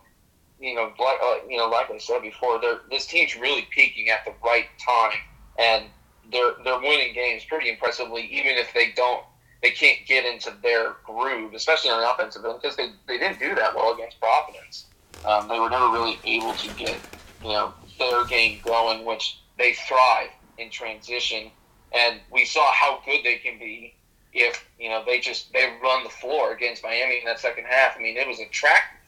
you 0.61 0.75
know, 0.75 0.93
like, 0.99 1.19
uh, 1.23 1.37
you 1.49 1.57
know, 1.57 1.69
like 1.69 1.91
I 1.91 1.99
said 1.99 2.23
before, 2.23 2.61
this 2.91 3.07
team's 3.07 3.37
really 3.37 3.67
peaking 3.71 4.11
at 4.11 4.25
the 4.25 4.33
right 4.45 4.67
time. 4.85 5.19
And 5.59 5.87
they're, 6.31 6.53
they're 6.65 6.79
winning 6.79 7.15
games 7.15 7.45
pretty 7.45 7.71
impressively, 7.71 8.23
even 8.23 8.53
if 8.59 8.73
they 8.75 8.93
don't 8.93 9.25
they 9.63 9.71
can't 9.71 9.99
get 10.07 10.25
into 10.25 10.53
their 10.63 10.97
groove, 11.05 11.55
especially 11.55 11.91
on 11.91 12.01
the 12.01 12.09
offensive 12.11 12.45
end, 12.45 12.61
because 12.61 12.77
they, 12.77 12.91
they 13.09 13.19
didn't 13.19 13.39
do 13.39 13.55
that 13.55 13.75
well 13.75 13.95
against 13.95 14.21
Providence. 14.21 14.87
Um, 15.25 15.49
they 15.49 15.59
were 15.59 15.71
never 15.71 15.89
really 15.91 16.19
able 16.25 16.53
to 16.53 16.69
get 16.75 16.99
you 17.43 17.49
know 17.49 17.75
their 17.99 18.25
game 18.27 18.61
going, 18.65 19.05
which 19.05 19.39
they 19.59 19.75
thrive 19.75 20.31
in 20.59 20.71
transition, 20.71 21.51
and 21.93 22.21
we 22.31 22.45
saw 22.45 22.73
how 22.73 23.01
good 23.05 23.21
they 23.25 23.37
can 23.37 23.59
be 23.59 23.95
if 24.33 24.67
you 24.79 24.89
know 24.89 25.03
they 25.05 25.19
just 25.19 25.53
they 25.53 25.67
run 25.83 26.05
the 26.05 26.11
floor 26.11 26.53
against 26.53 26.83
Miami 26.83 27.19
in 27.19 27.25
that 27.25 27.41
second 27.41 27.65
half. 27.65 27.97
I 27.97 28.03
mean, 28.03 28.17
it 28.17 28.27
was 28.27 28.41
attractive, 28.41 29.01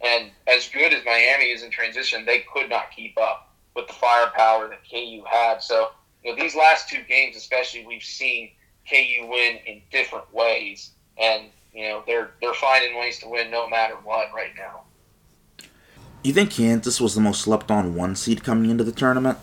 and 0.00 0.30
as 0.46 0.68
good 0.68 0.92
as 0.92 1.04
Miami 1.04 1.46
is 1.46 1.62
in 1.62 1.70
transition, 1.70 2.24
they 2.24 2.44
could 2.52 2.68
not 2.68 2.90
keep 2.90 3.18
up 3.18 3.52
with 3.74 3.86
the 3.86 3.92
firepower 3.92 4.68
that 4.68 4.80
KU 4.88 5.22
had. 5.28 5.62
So 5.62 5.90
you 6.24 6.30
know 6.30 6.40
these 6.40 6.54
last 6.54 6.88
two 6.88 7.02
games, 7.08 7.36
especially, 7.36 7.86
we've 7.86 8.02
seen 8.02 8.50
KU 8.88 9.26
win 9.26 9.58
in 9.66 9.82
different 9.90 10.32
ways, 10.32 10.90
and 11.18 11.46
you 11.72 11.88
know 11.88 12.02
they're 12.06 12.30
they're 12.40 12.54
finding 12.54 12.98
ways 12.98 13.18
to 13.20 13.28
win 13.28 13.50
no 13.50 13.68
matter 13.68 13.94
what 14.04 14.32
right 14.34 14.52
now. 14.56 14.82
You 16.22 16.32
think 16.32 16.50
Kansas 16.50 17.00
was 17.00 17.14
the 17.14 17.20
most 17.20 17.42
slept 17.42 17.70
on 17.70 17.94
one 17.94 18.16
seed 18.16 18.42
coming 18.42 18.70
into 18.70 18.84
the 18.84 18.92
tournament? 18.92 19.38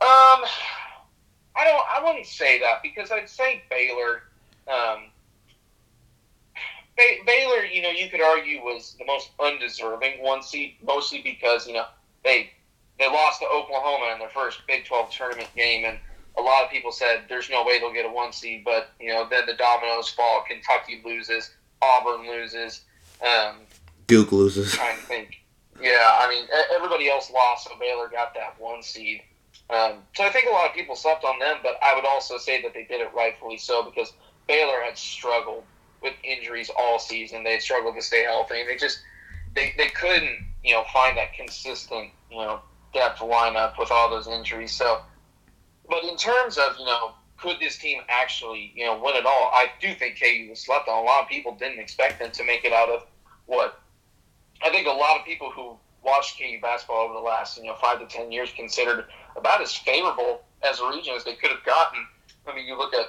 Um, 0.00 0.44
I 1.56 1.64
don't. 1.64 1.84
I 1.96 2.04
wouldn't 2.04 2.26
say 2.26 2.60
that 2.60 2.82
because 2.82 3.10
I'd 3.10 3.28
say 3.28 3.62
Baylor. 3.68 4.22
Um, 4.68 5.10
ba- 6.96 7.24
Baylor, 7.26 7.64
you 7.64 7.82
know, 7.82 7.90
you 7.90 8.08
could 8.08 8.20
argue 8.20 8.62
was 8.62 8.94
the 8.98 9.04
most 9.04 9.30
undeserving 9.40 10.22
one 10.22 10.42
seed, 10.42 10.76
mostly 10.84 11.20
because 11.22 11.66
you 11.66 11.74
know 11.74 11.86
they 12.24 12.50
they 12.98 13.08
lost 13.08 13.40
to 13.40 13.46
Oklahoma 13.46 14.12
in 14.12 14.18
their 14.18 14.28
first 14.28 14.60
Big 14.68 14.84
Twelve 14.84 15.10
tournament 15.10 15.48
game, 15.56 15.84
and 15.84 15.98
a 16.36 16.42
lot 16.42 16.64
of 16.64 16.70
people 16.70 16.92
said 16.92 17.24
there's 17.28 17.50
no 17.50 17.64
way 17.64 17.80
they'll 17.80 17.92
get 17.92 18.06
a 18.06 18.12
one 18.12 18.32
seed, 18.32 18.62
but 18.64 18.90
you 19.00 19.08
know 19.08 19.26
then 19.28 19.46
the 19.46 19.54
dominoes 19.54 20.10
fall. 20.10 20.44
Kentucky 20.46 21.02
loses, 21.04 21.50
Auburn 21.82 22.28
loses, 22.28 22.82
um, 23.22 23.56
Duke 24.06 24.30
loses. 24.32 24.72
trying 24.72 24.96
to 24.96 25.02
think. 25.02 25.42
Yeah, 25.80 26.18
I 26.18 26.28
mean 26.28 26.44
everybody 26.74 27.08
else 27.08 27.30
lost, 27.30 27.68
so 27.68 27.72
Baylor 27.80 28.08
got 28.08 28.34
that 28.34 28.60
one 28.60 28.82
seed. 28.82 29.22
Um, 29.70 30.02
so 30.14 30.24
I 30.24 30.30
think 30.30 30.48
a 30.48 30.52
lot 30.52 30.66
of 30.66 30.74
people 30.74 30.96
slept 30.96 31.24
on 31.24 31.38
them, 31.38 31.58
but 31.62 31.78
I 31.82 31.94
would 31.94 32.06
also 32.06 32.38
say 32.38 32.62
that 32.62 32.72
they 32.72 32.84
did 32.84 33.00
it 33.00 33.12
rightfully 33.14 33.58
so 33.58 33.82
because 33.84 34.12
Baylor 34.46 34.80
had 34.82 34.96
struggled 34.96 35.64
with 36.02 36.14
injuries 36.24 36.70
all 36.76 36.98
season. 36.98 37.44
They 37.44 37.52
had 37.52 37.62
struggled 37.62 37.96
to 37.96 38.02
stay 38.02 38.24
healthy, 38.24 38.64
they 38.66 38.76
just 38.76 39.00
they, 39.54 39.74
they 39.76 39.88
couldn't 39.88 40.46
you 40.64 40.74
know 40.74 40.84
find 40.92 41.16
that 41.16 41.34
consistent 41.34 42.10
you 42.30 42.38
know 42.38 42.60
depth 42.94 43.20
lineup 43.20 43.78
with 43.78 43.90
all 43.90 44.08
those 44.08 44.26
injuries. 44.26 44.72
So 44.72 45.02
but 45.88 46.04
in 46.04 46.16
terms 46.16 46.58
of, 46.58 46.78
you 46.78 46.84
know, 46.84 47.12
could 47.38 47.56
this 47.60 47.78
team 47.78 48.02
actually, 48.08 48.72
you 48.74 48.84
know, 48.84 49.00
win 49.02 49.16
it 49.16 49.24
all? 49.24 49.50
I 49.52 49.68
do 49.80 49.94
think 49.94 50.20
KU 50.20 50.50
was 50.50 50.60
slept 50.60 50.88
on. 50.88 51.02
A 51.02 51.06
lot 51.06 51.22
of 51.22 51.28
people 51.28 51.54
didn't 51.54 51.78
expect 51.78 52.18
them 52.18 52.30
to 52.32 52.44
make 52.44 52.64
it 52.64 52.72
out 52.72 52.88
of 52.88 53.06
what 53.46 53.80
I 54.62 54.70
think 54.70 54.86
a 54.86 54.90
lot 54.90 55.18
of 55.18 55.24
people 55.24 55.50
who 55.50 55.76
watched 56.04 56.38
KU 56.38 56.60
basketball 56.60 57.04
over 57.04 57.14
the 57.14 57.20
last, 57.20 57.56
you 57.56 57.64
know, 57.64 57.76
five 57.76 58.00
to 58.00 58.06
ten 58.06 58.30
years 58.32 58.52
considered 58.54 59.04
about 59.38 59.62
as 59.62 59.74
favorable 59.74 60.42
as 60.62 60.80
a 60.80 60.88
region 60.88 61.14
as 61.16 61.24
they 61.24 61.34
could 61.34 61.50
have 61.50 61.64
gotten. 61.64 62.06
I 62.46 62.54
mean, 62.54 62.66
you 62.66 62.76
look 62.76 62.94
at 62.94 63.06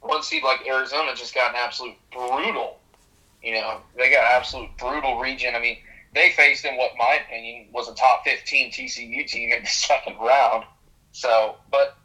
one 0.00 0.22
seed 0.22 0.42
like 0.42 0.66
Arizona 0.66 1.14
just 1.14 1.34
got 1.34 1.50
an 1.50 1.56
absolute 1.58 1.96
brutal, 2.12 2.78
you 3.42 3.54
know, 3.54 3.80
they 3.96 4.10
got 4.10 4.24
an 4.24 4.30
absolute 4.32 4.70
brutal 4.78 5.18
region. 5.18 5.54
I 5.54 5.60
mean, 5.60 5.78
they 6.14 6.30
faced 6.30 6.64
in 6.64 6.76
what 6.76 6.92
my 6.96 7.18
opinion 7.26 7.68
was 7.72 7.88
a 7.88 7.94
top 7.94 8.24
15 8.24 8.70
TCU 8.70 9.26
team 9.26 9.52
in 9.52 9.62
the 9.62 9.68
second 9.68 10.16
round. 10.18 10.64
So, 11.12 11.56
but 11.70 11.96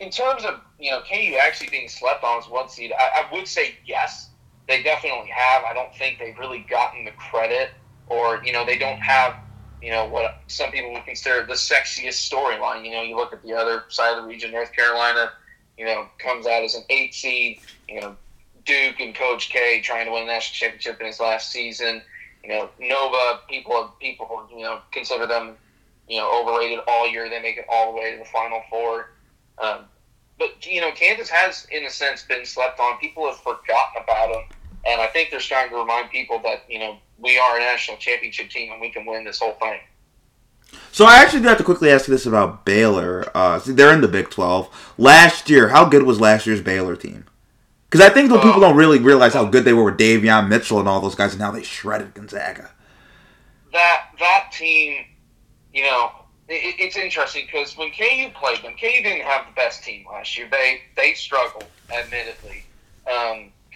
in 0.00 0.10
terms 0.10 0.44
of 0.44 0.60
you 0.78 0.90
know 0.90 1.00
KU 1.08 1.36
actually 1.40 1.70
being 1.70 1.88
slept 1.88 2.24
on 2.24 2.38
as 2.38 2.48
one 2.48 2.68
seed, 2.68 2.92
I, 2.92 3.22
I 3.22 3.34
would 3.34 3.46
say 3.46 3.74
yes, 3.86 4.30
they 4.68 4.82
definitely 4.82 5.30
have. 5.34 5.64
I 5.64 5.72
don't 5.74 5.94
think 5.94 6.18
they've 6.18 6.38
really 6.38 6.66
gotten 6.68 7.04
the 7.04 7.12
credit, 7.12 7.70
or 8.06 8.42
you 8.44 8.52
know 8.52 8.64
they 8.64 8.78
don't 8.78 9.00
have 9.00 9.34
you 9.82 9.90
know 9.90 10.06
what 10.06 10.40
some 10.46 10.70
people 10.70 10.92
would 10.92 11.04
consider 11.04 11.46
the 11.46 11.54
sexiest 11.54 12.30
storyline. 12.30 12.84
You 12.84 12.92
know, 12.92 13.02
you 13.02 13.16
look 13.16 13.32
at 13.32 13.42
the 13.42 13.54
other 13.54 13.84
side 13.88 14.16
of 14.16 14.22
the 14.22 14.28
region, 14.28 14.52
North 14.52 14.72
Carolina, 14.72 15.32
you 15.78 15.84
know, 15.84 16.06
comes 16.18 16.46
out 16.46 16.62
as 16.62 16.74
an 16.74 16.84
eight 16.90 17.14
seed. 17.14 17.60
You 17.88 18.00
know, 18.00 18.16
Duke 18.64 19.00
and 19.00 19.14
Coach 19.14 19.50
K 19.50 19.80
trying 19.80 20.06
to 20.06 20.12
win 20.12 20.26
the 20.26 20.32
national 20.32 20.54
championship 20.54 21.00
in 21.00 21.06
his 21.06 21.20
last 21.20 21.50
season. 21.50 22.02
You 22.42 22.50
know, 22.50 22.70
Nova 22.78 23.40
people 23.48 23.94
people 24.00 24.48
you 24.50 24.62
know 24.62 24.80
consider 24.92 25.26
them 25.26 25.56
you 26.10 26.18
know, 26.18 26.42
overrated 26.42 26.80
all 26.88 27.08
year. 27.08 27.30
They 27.30 27.40
make 27.40 27.56
it 27.56 27.64
all 27.70 27.92
the 27.92 27.98
way 27.98 28.12
to 28.12 28.18
the 28.18 28.24
Final 28.24 28.60
Four. 28.68 29.10
Um, 29.58 29.84
but 30.38 30.66
you 30.66 30.80
know, 30.80 30.90
Kansas 30.90 31.30
has, 31.30 31.66
in 31.70 31.84
a 31.84 31.90
sense, 31.90 32.24
been 32.24 32.44
slept 32.44 32.80
on. 32.80 32.98
People 32.98 33.26
have 33.26 33.38
forgotten 33.38 34.02
about 34.02 34.32
them, 34.32 34.58
and 34.86 35.00
I 35.00 35.06
think 35.08 35.30
they're 35.30 35.40
starting 35.40 35.72
to 35.72 35.78
remind 35.78 36.10
people 36.10 36.38
that 36.40 36.64
you 36.68 36.78
know 36.78 36.98
we 37.18 37.38
are 37.38 37.56
a 37.56 37.60
national 37.60 37.98
championship 37.98 38.50
team 38.50 38.72
and 38.72 38.80
we 38.80 38.90
can 38.90 39.04
win 39.06 39.24
this 39.24 39.38
whole 39.38 39.52
thing. 39.54 39.80
So 40.92 41.04
I 41.04 41.16
actually 41.16 41.42
do 41.42 41.48
have 41.48 41.58
to 41.58 41.64
quickly 41.64 41.90
ask 41.90 42.06
you 42.06 42.14
this 42.14 42.26
about 42.26 42.64
Baylor. 42.64 43.24
Uh, 43.34 43.58
see, 43.58 43.72
they're 43.72 43.92
in 43.92 44.00
the 44.00 44.08
Big 44.08 44.30
Twelve. 44.30 44.68
Last 44.98 45.50
year, 45.50 45.68
how 45.68 45.84
good 45.84 46.04
was 46.04 46.20
last 46.20 46.46
year's 46.46 46.60
Baylor 46.60 46.96
team? 46.96 47.24
Because 47.88 48.06
I 48.06 48.12
think 48.12 48.30
the 48.30 48.38
people 48.38 48.60
don't 48.60 48.76
really 48.76 49.00
realize 49.00 49.34
how 49.34 49.44
good 49.44 49.64
they 49.64 49.72
were 49.72 49.82
with 49.82 49.98
Davion 49.98 50.48
Mitchell 50.48 50.78
and 50.78 50.88
all 50.88 51.00
those 51.00 51.16
guys, 51.16 51.32
and 51.32 51.42
how 51.42 51.50
they 51.50 51.64
shredded 51.64 52.14
Gonzaga. 52.14 52.70
that 53.72 54.10
that 54.20 54.52
team, 54.52 55.04
you 55.74 55.82
know, 55.82 56.12
it, 56.48 56.76
it's 56.78 56.96
interesting 56.96 57.46
because 57.46 57.76
when 57.76 57.90
KU 57.90 58.30
played 58.34 58.62
them, 58.62 58.74
KU 58.80 59.02
didn't 59.02 59.22
have 59.22 59.46
the 59.46 59.52
best 59.56 59.82
team 59.82 60.04
last 60.10 60.38
year. 60.38 60.48
They 60.50 60.82
they 60.96 61.14
struggled, 61.14 61.66
admittedly, 61.92 62.64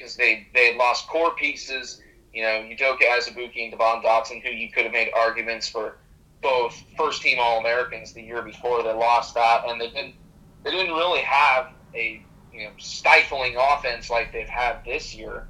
because 0.04 0.16
they 0.16 0.46
they 0.54 0.68
had 0.68 0.76
lost 0.76 1.08
core 1.08 1.34
pieces. 1.34 2.02
You 2.32 2.42
know, 2.42 2.68
Udoka 2.68 3.02
Azubuike 3.02 3.62
and 3.62 3.70
Devon 3.70 4.02
Dotson, 4.02 4.42
who 4.42 4.50
you 4.50 4.70
could 4.70 4.84
have 4.84 4.92
made 4.92 5.10
arguments 5.16 5.68
for 5.68 5.98
both 6.42 6.82
first 6.96 7.22
team 7.22 7.38
All 7.40 7.58
Americans 7.58 8.12
the 8.12 8.22
year 8.22 8.42
before. 8.42 8.82
They 8.82 8.92
lost 8.92 9.34
that, 9.34 9.64
and 9.66 9.80
they 9.80 9.88
didn't 9.88 10.14
they 10.62 10.70
didn't 10.70 10.94
really 10.94 11.20
have 11.20 11.72
a 11.94 12.22
you 12.52 12.64
know 12.64 12.70
stifling 12.78 13.56
offense 13.58 14.10
like 14.10 14.32
they've 14.32 14.48
had 14.48 14.84
this 14.84 15.14
year. 15.14 15.48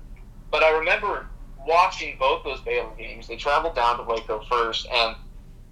But 0.51 0.63
I 0.63 0.71
remember 0.71 1.27
watching 1.67 2.17
both 2.19 2.45
those 2.45 2.61
Baylor 2.61 2.93
games. 2.97 3.27
They 3.27 3.37
traveled 3.37 3.75
down 3.75 3.97
to 3.97 4.05
Waco 4.05 4.45
first, 4.49 4.87
and 4.93 5.17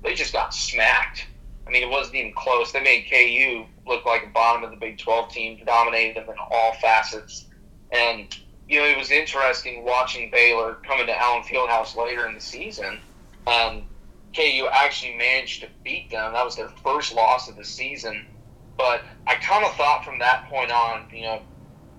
they 0.02 0.14
just 0.14 0.32
got 0.32 0.52
smacked. 0.54 1.26
I 1.66 1.70
mean, 1.70 1.82
it 1.82 1.90
wasn't 1.90 2.16
even 2.16 2.32
close. 2.32 2.72
They 2.72 2.82
made 2.82 3.06
KU 3.08 3.64
look 3.86 4.04
like 4.04 4.24
a 4.24 4.30
bottom 4.30 4.64
of 4.64 4.70
the 4.70 4.76
Big 4.76 4.98
12 4.98 5.30
team, 5.30 5.60
dominated 5.64 6.16
them 6.16 6.30
in 6.30 6.36
all 6.50 6.72
facets. 6.80 7.46
And, 7.92 8.36
you 8.68 8.78
know, 8.78 8.86
it 8.86 8.96
was 8.96 9.10
interesting 9.10 9.84
watching 9.84 10.30
Baylor 10.30 10.76
come 10.86 11.00
into 11.00 11.18
Allen 11.20 11.42
Fieldhouse 11.42 11.96
later 11.96 12.26
in 12.26 12.34
the 12.34 12.40
season. 12.40 12.98
Um, 13.46 13.82
and 13.82 13.84
KU 14.34 14.68
actually 14.72 15.16
managed 15.16 15.60
to 15.62 15.68
beat 15.84 16.10
them. 16.10 16.32
That 16.32 16.44
was 16.44 16.56
their 16.56 16.68
first 16.82 17.14
loss 17.14 17.48
of 17.48 17.56
the 17.56 17.64
season. 17.64 18.24
But 18.78 19.02
I 19.26 19.34
kind 19.36 19.64
of 19.64 19.74
thought 19.74 20.04
from 20.04 20.18
that 20.20 20.48
point 20.48 20.70
on, 20.70 21.06
you 21.12 21.22
know, 21.22 21.42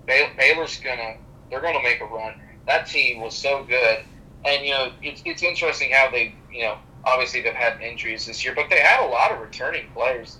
Bay- 0.06 0.32
Baylor's 0.36 0.78
to, 0.80 1.14
they're 1.50 1.60
to 1.60 1.82
make 1.82 2.00
a 2.00 2.06
run. 2.06 2.34
That 2.66 2.86
team 2.86 3.20
was 3.20 3.36
so 3.36 3.64
good. 3.64 3.98
And, 4.44 4.64
you 4.64 4.72
know, 4.72 4.92
it's, 5.02 5.22
it's 5.24 5.42
interesting 5.42 5.92
how 5.92 6.10
they, 6.10 6.34
you 6.52 6.62
know, 6.62 6.76
obviously 7.04 7.42
they've 7.42 7.54
had 7.54 7.80
injuries 7.80 8.26
this 8.26 8.44
year, 8.44 8.54
but 8.54 8.68
they 8.68 8.80
had 8.80 9.06
a 9.06 9.08
lot 9.08 9.30
of 9.32 9.40
returning 9.40 9.84
players. 9.94 10.38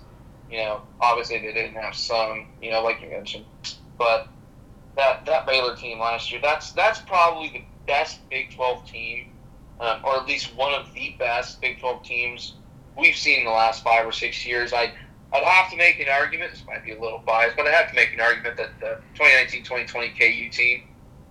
You 0.49 0.57
know, 0.57 0.81
obviously 0.99 1.39
they 1.39 1.53
didn't 1.53 1.75
have 1.75 1.95
some, 1.95 2.47
you 2.61 2.71
know, 2.71 2.83
like 2.83 3.01
you 3.01 3.09
mentioned, 3.09 3.45
but 3.97 4.27
that 4.95 5.25
that 5.25 5.45
Baylor 5.45 5.75
team 5.75 5.99
last 5.99 6.31
year, 6.31 6.41
that's 6.41 6.71
that's 6.71 6.99
probably 7.01 7.49
the 7.49 7.63
best 7.87 8.27
Big 8.29 8.55
Twelve 8.55 8.85
team, 8.89 9.31
um, 9.79 10.01
or 10.03 10.17
at 10.17 10.25
least 10.25 10.55
one 10.55 10.73
of 10.73 10.93
the 10.93 11.15
best 11.19 11.61
Big 11.61 11.79
Twelve 11.79 12.03
teams 12.03 12.53
we've 12.97 13.15
seen 13.15 13.39
in 13.39 13.45
the 13.45 13.51
last 13.51 13.83
five 13.83 14.05
or 14.05 14.11
six 14.11 14.45
years. 14.45 14.73
I 14.73 14.93
I'd 15.33 15.43
have 15.43 15.71
to 15.71 15.77
make 15.77 15.99
an 15.99 16.07
argument. 16.09 16.51
This 16.51 16.63
might 16.65 16.85
be 16.85 16.91
a 16.91 17.01
little 17.01 17.19
biased, 17.25 17.57
but 17.57 17.67
I 17.67 17.71
have 17.71 17.89
to 17.89 17.95
make 17.95 18.13
an 18.13 18.21
argument 18.21 18.57
that 18.57 18.79
the 18.79 18.99
2019-2020 19.15 20.17
KU 20.17 20.49
team 20.49 20.83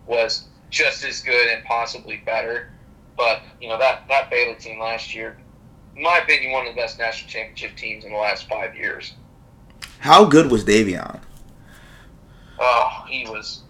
was 0.07 0.45
just 0.69 1.05
as 1.05 1.23
good 1.23 1.49
and 1.49 1.65
possibly 1.65 2.19
better. 2.19 2.71
But 3.17 3.43
you 3.61 3.69
know 3.69 3.79
that 3.79 4.07
that 4.09 4.31
Baylor 4.31 4.57
team 4.57 4.81
last 4.81 5.15
year, 5.15 5.39
in 5.97 6.03
my 6.03 6.19
opinion, 6.19 6.53
one 6.53 6.67
of 6.67 6.75
the 6.75 6.81
best 6.81 6.99
national 6.99 7.31
championship 7.31 7.77
teams 7.77 8.05
in 8.05 8.13
the 8.13 8.19
last 8.19 8.49
five 8.49 8.77
years. 8.77 9.15
How 10.01 10.25
good 10.25 10.51
was 10.51 10.65
Davion? 10.65 11.21
Oh, 12.65 12.91
he 13.09 13.27
was 13.29 13.65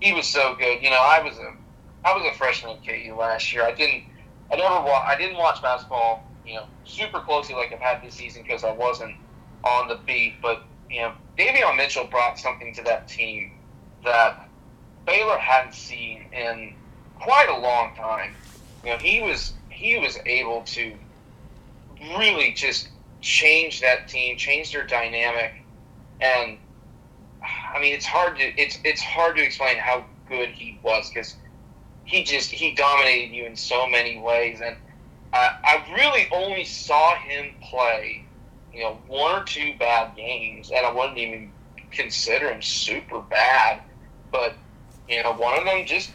he 0.00 0.12
was 0.12 0.28
so 0.28 0.56
good. 0.56 0.82
You 0.82 0.90
know, 0.90 0.96
I 1.00 1.22
was 1.22 1.38
a 1.38 1.52
I 2.08 2.14
was 2.16 2.26
a 2.30 2.36
freshman 2.36 2.76
at 2.76 2.84
KU 2.84 3.16
last 3.16 3.52
year. 3.52 3.64
I 3.64 3.72
didn't 3.72 4.04
I 4.52 4.56
never 4.56 4.76
wa- 4.84 5.04
I 5.06 5.16
didn't 5.18 5.38
watch 5.38 5.62
basketball, 5.62 6.34
you 6.44 6.56
know, 6.56 6.66
super 6.84 7.20
closely 7.20 7.56
like 7.56 7.72
I've 7.72 7.80
had 7.80 8.02
this 8.02 8.16
season 8.16 8.42
because 8.42 8.64
I 8.64 8.72
wasn't 8.72 9.14
on 9.64 9.88
the 9.88 10.00
beat. 10.06 10.36
But 10.42 10.58
you 10.90 11.02
know, 11.02 11.14
Davion 11.38 11.76
Mitchell 11.76 12.08
brought 12.10 12.38
something 12.38 12.74
to 12.74 12.82
that 12.84 13.08
team 13.08 13.52
that 14.04 14.36
Baylor 15.06 15.38
hadn't 15.38 15.74
seen 15.74 16.24
in 16.32 16.74
quite 17.16 17.48
a 17.50 17.58
long 17.58 17.94
time. 17.96 18.36
You 18.84 18.92
know, 18.92 18.98
he 18.98 19.22
was 19.22 19.54
he 19.70 19.98
was 19.98 20.18
able 20.26 20.62
to 20.64 20.98
really 22.18 22.52
just 22.52 22.90
change 23.20 23.80
that 23.80 24.08
team, 24.08 24.36
change 24.36 24.72
their 24.72 24.86
dynamic, 24.86 25.52
and 26.20 26.58
I 27.74 27.80
mean, 27.80 27.94
it's 27.94 28.06
hard 28.06 28.36
to 28.38 28.44
it's 28.60 28.78
it's 28.84 29.02
hard 29.02 29.36
to 29.36 29.42
explain 29.42 29.76
how 29.78 30.04
good 30.28 30.50
he 30.50 30.78
was 30.82 31.10
because 31.10 31.36
he 32.04 32.22
just 32.22 32.50
he 32.50 32.74
dominated 32.74 33.34
you 33.34 33.46
in 33.46 33.56
so 33.56 33.88
many 33.88 34.18
ways, 34.18 34.60
and 34.62 34.76
I, 35.32 35.50
I 35.64 35.94
really 35.94 36.28
only 36.32 36.64
saw 36.64 37.16
him 37.16 37.52
play, 37.62 38.24
you 38.72 38.80
know, 38.80 38.98
one 39.06 39.40
or 39.40 39.44
two 39.44 39.74
bad 39.78 40.16
games, 40.16 40.70
and 40.70 40.86
I 40.86 40.92
wouldn't 40.92 41.18
even 41.18 41.50
consider 41.90 42.50
him 42.50 42.62
super 42.62 43.20
bad, 43.20 43.80
but 44.30 44.54
you 45.08 45.22
know, 45.22 45.32
one 45.32 45.58
of 45.58 45.64
them 45.64 45.84
just 45.86 46.10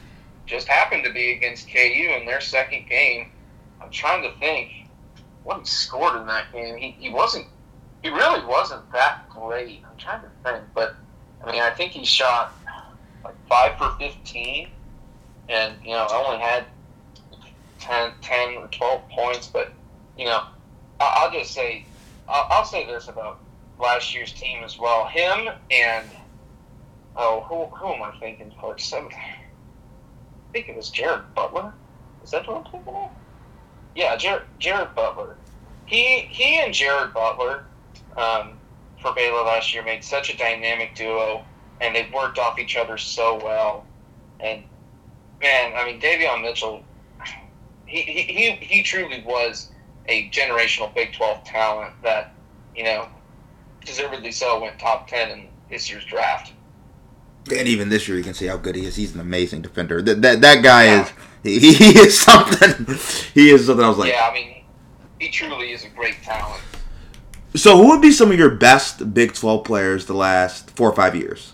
just 0.46 0.68
happened 0.68 1.04
to 1.04 1.12
be 1.12 1.32
against 1.32 1.72
KU 1.72 2.16
in 2.20 2.26
their 2.26 2.42
second 2.42 2.88
game. 2.90 3.28
I'm 3.82 3.92
trying 3.92 4.24
to 4.24 4.32
think 4.40 4.72
what 5.44 5.60
he 5.60 5.66
scored 5.66 6.20
in 6.20 6.28
that 6.28 6.52
game. 6.52 6.78
He, 6.78 6.92
he 6.92 7.10
wasn't 7.10 7.48
he 8.02 8.10
really 8.10 8.46
wasn't 8.46 8.90
that 8.94 9.30
great. 9.30 9.84
I'm 9.90 9.98
trying 9.98 10.22
to 10.22 10.30
think, 10.44 10.64
but 10.74 10.96
I 11.44 11.52
mean, 11.52 11.62
I 11.62 11.70
think 11.72 11.94
he 11.94 12.06
shot 12.06 12.54
like 13.24 13.36
five 13.48 13.78
for 13.78 13.92
fifteen, 13.98 14.68
and 15.48 15.76
you 15.84 15.92
know, 15.92 16.08
I 16.10 16.24
only 16.26 16.40
had 16.40 16.66
10, 17.80 18.12
10 18.22 18.56
or 18.58 18.68
twelve 18.68 19.08
points. 19.10 19.48
But 19.48 19.74
you 20.18 20.26
know, 20.26 20.44
I'll 21.00 21.32
just 21.32 21.54
say, 21.54 21.86
I'll, 22.28 22.66
say 22.66 22.86
this 22.86 23.08
about 23.08 23.40
last 23.80 24.14
year's 24.14 24.34
team 24.34 24.64
as 24.64 24.78
well. 24.78 25.06
Him 25.08 25.50
and 25.72 26.06
oh, 27.16 27.46
who 27.48 27.66
who 27.76 27.94
am 27.94 28.04
I 28.04 28.12
thinking 28.20 28.52
for 28.60 28.78
seven? 28.78 29.10
I 29.14 30.52
think 30.52 30.70
it 30.70 30.76
was 30.76 30.90
Jared 30.90 31.34
Butler. 31.36 31.74
Is 32.24 32.32
that 32.32 32.48
what 32.48 32.58
I'm 32.58 32.72
thinking 32.72 32.94
of? 32.94 33.10
Yeah, 33.96 34.16
Jared, 34.18 34.44
Jared 34.60 34.94
Butler. 34.94 35.36
He 35.86 36.22
he 36.30 36.60
and 36.60 36.74
Jared 36.74 37.14
Butler 37.14 37.66
um, 38.18 38.59
for 39.02 39.14
Baylor 39.14 39.44
last 39.44 39.74
year 39.74 39.84
made 39.84 40.04
such 40.04 40.34
a 40.34 40.38
dynamic 40.38 40.96
duo, 40.96 41.44
and 41.82 41.96
they 41.96 42.10
worked 42.14 42.38
off 42.38 42.60
each 42.60 42.76
other 42.76 42.98
so 42.98 43.40
well. 43.44 43.86
And 44.40 44.64
man, 45.42 45.74
I 45.76 45.86
mean, 45.86 46.00
Davion 46.00 46.42
Mitchell, 46.42 46.84
he 47.86 48.02
he, 48.02 48.52
he, 48.52 48.84
truly 48.84 49.24
was 49.26 49.72
a 50.08 50.30
generational 50.30 50.94
Big 50.94 51.14
Twelve 51.14 51.44
talent 51.44 51.94
that 52.04 52.34
you 52.76 52.84
know 52.84 53.08
deservedly 53.86 54.32
so 54.32 54.62
went 54.62 54.80
top 54.80 55.08
ten 55.08 55.32
in 55.32 55.48
this 55.70 55.90
year's 55.90 56.06
draft. 56.06 56.54
And 57.56 57.68
even 57.68 57.90
this 57.90 58.08
year, 58.08 58.18
you 58.18 58.24
can 58.24 58.34
see 58.34 58.46
how 58.46 58.58
good 58.58 58.76
he 58.76 58.86
is. 58.86 58.96
He's 58.96 59.16
an 59.16 59.22
amazing 59.22 59.62
defender. 59.62 60.02
That 60.02 60.22
that, 60.22 60.42
that 60.42 60.64
guy 60.64 61.02
is 61.02 61.12
he, 61.44 61.74
he 61.74 62.00
is 62.00 62.20
something. 62.22 62.86
He 63.34 63.50
is 63.50 63.66
something. 63.66 63.84
I 63.84 63.90
was 63.90 63.98
like, 63.98 64.12
yeah, 64.12 64.30
I 64.30 64.34
mean, 64.34 64.64
he 65.20 65.30
truly 65.30 65.72
is 65.72 65.86
a 65.86 65.90
great 65.90 66.22
talent. 66.22 66.62
So 67.56 67.78
who 67.78 67.90
would 67.90 68.02
be 68.02 68.12
some 68.12 68.32
of 68.32 68.38
your 68.38 68.52
best 68.52 69.14
Big 69.14 69.34
Twelve 69.34 69.64
players 69.64 70.06
the 70.06 70.14
last 70.14 70.70
four 70.72 70.90
or 70.90 70.96
five 70.96 71.16
years? 71.16 71.54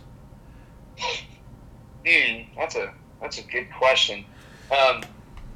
Hmm, 2.06 2.41
that's 2.58 2.76
a 2.76 2.93
that's 3.22 3.39
a 3.39 3.43
good 3.43 3.68
question. 3.78 4.26
Um, 4.72 5.04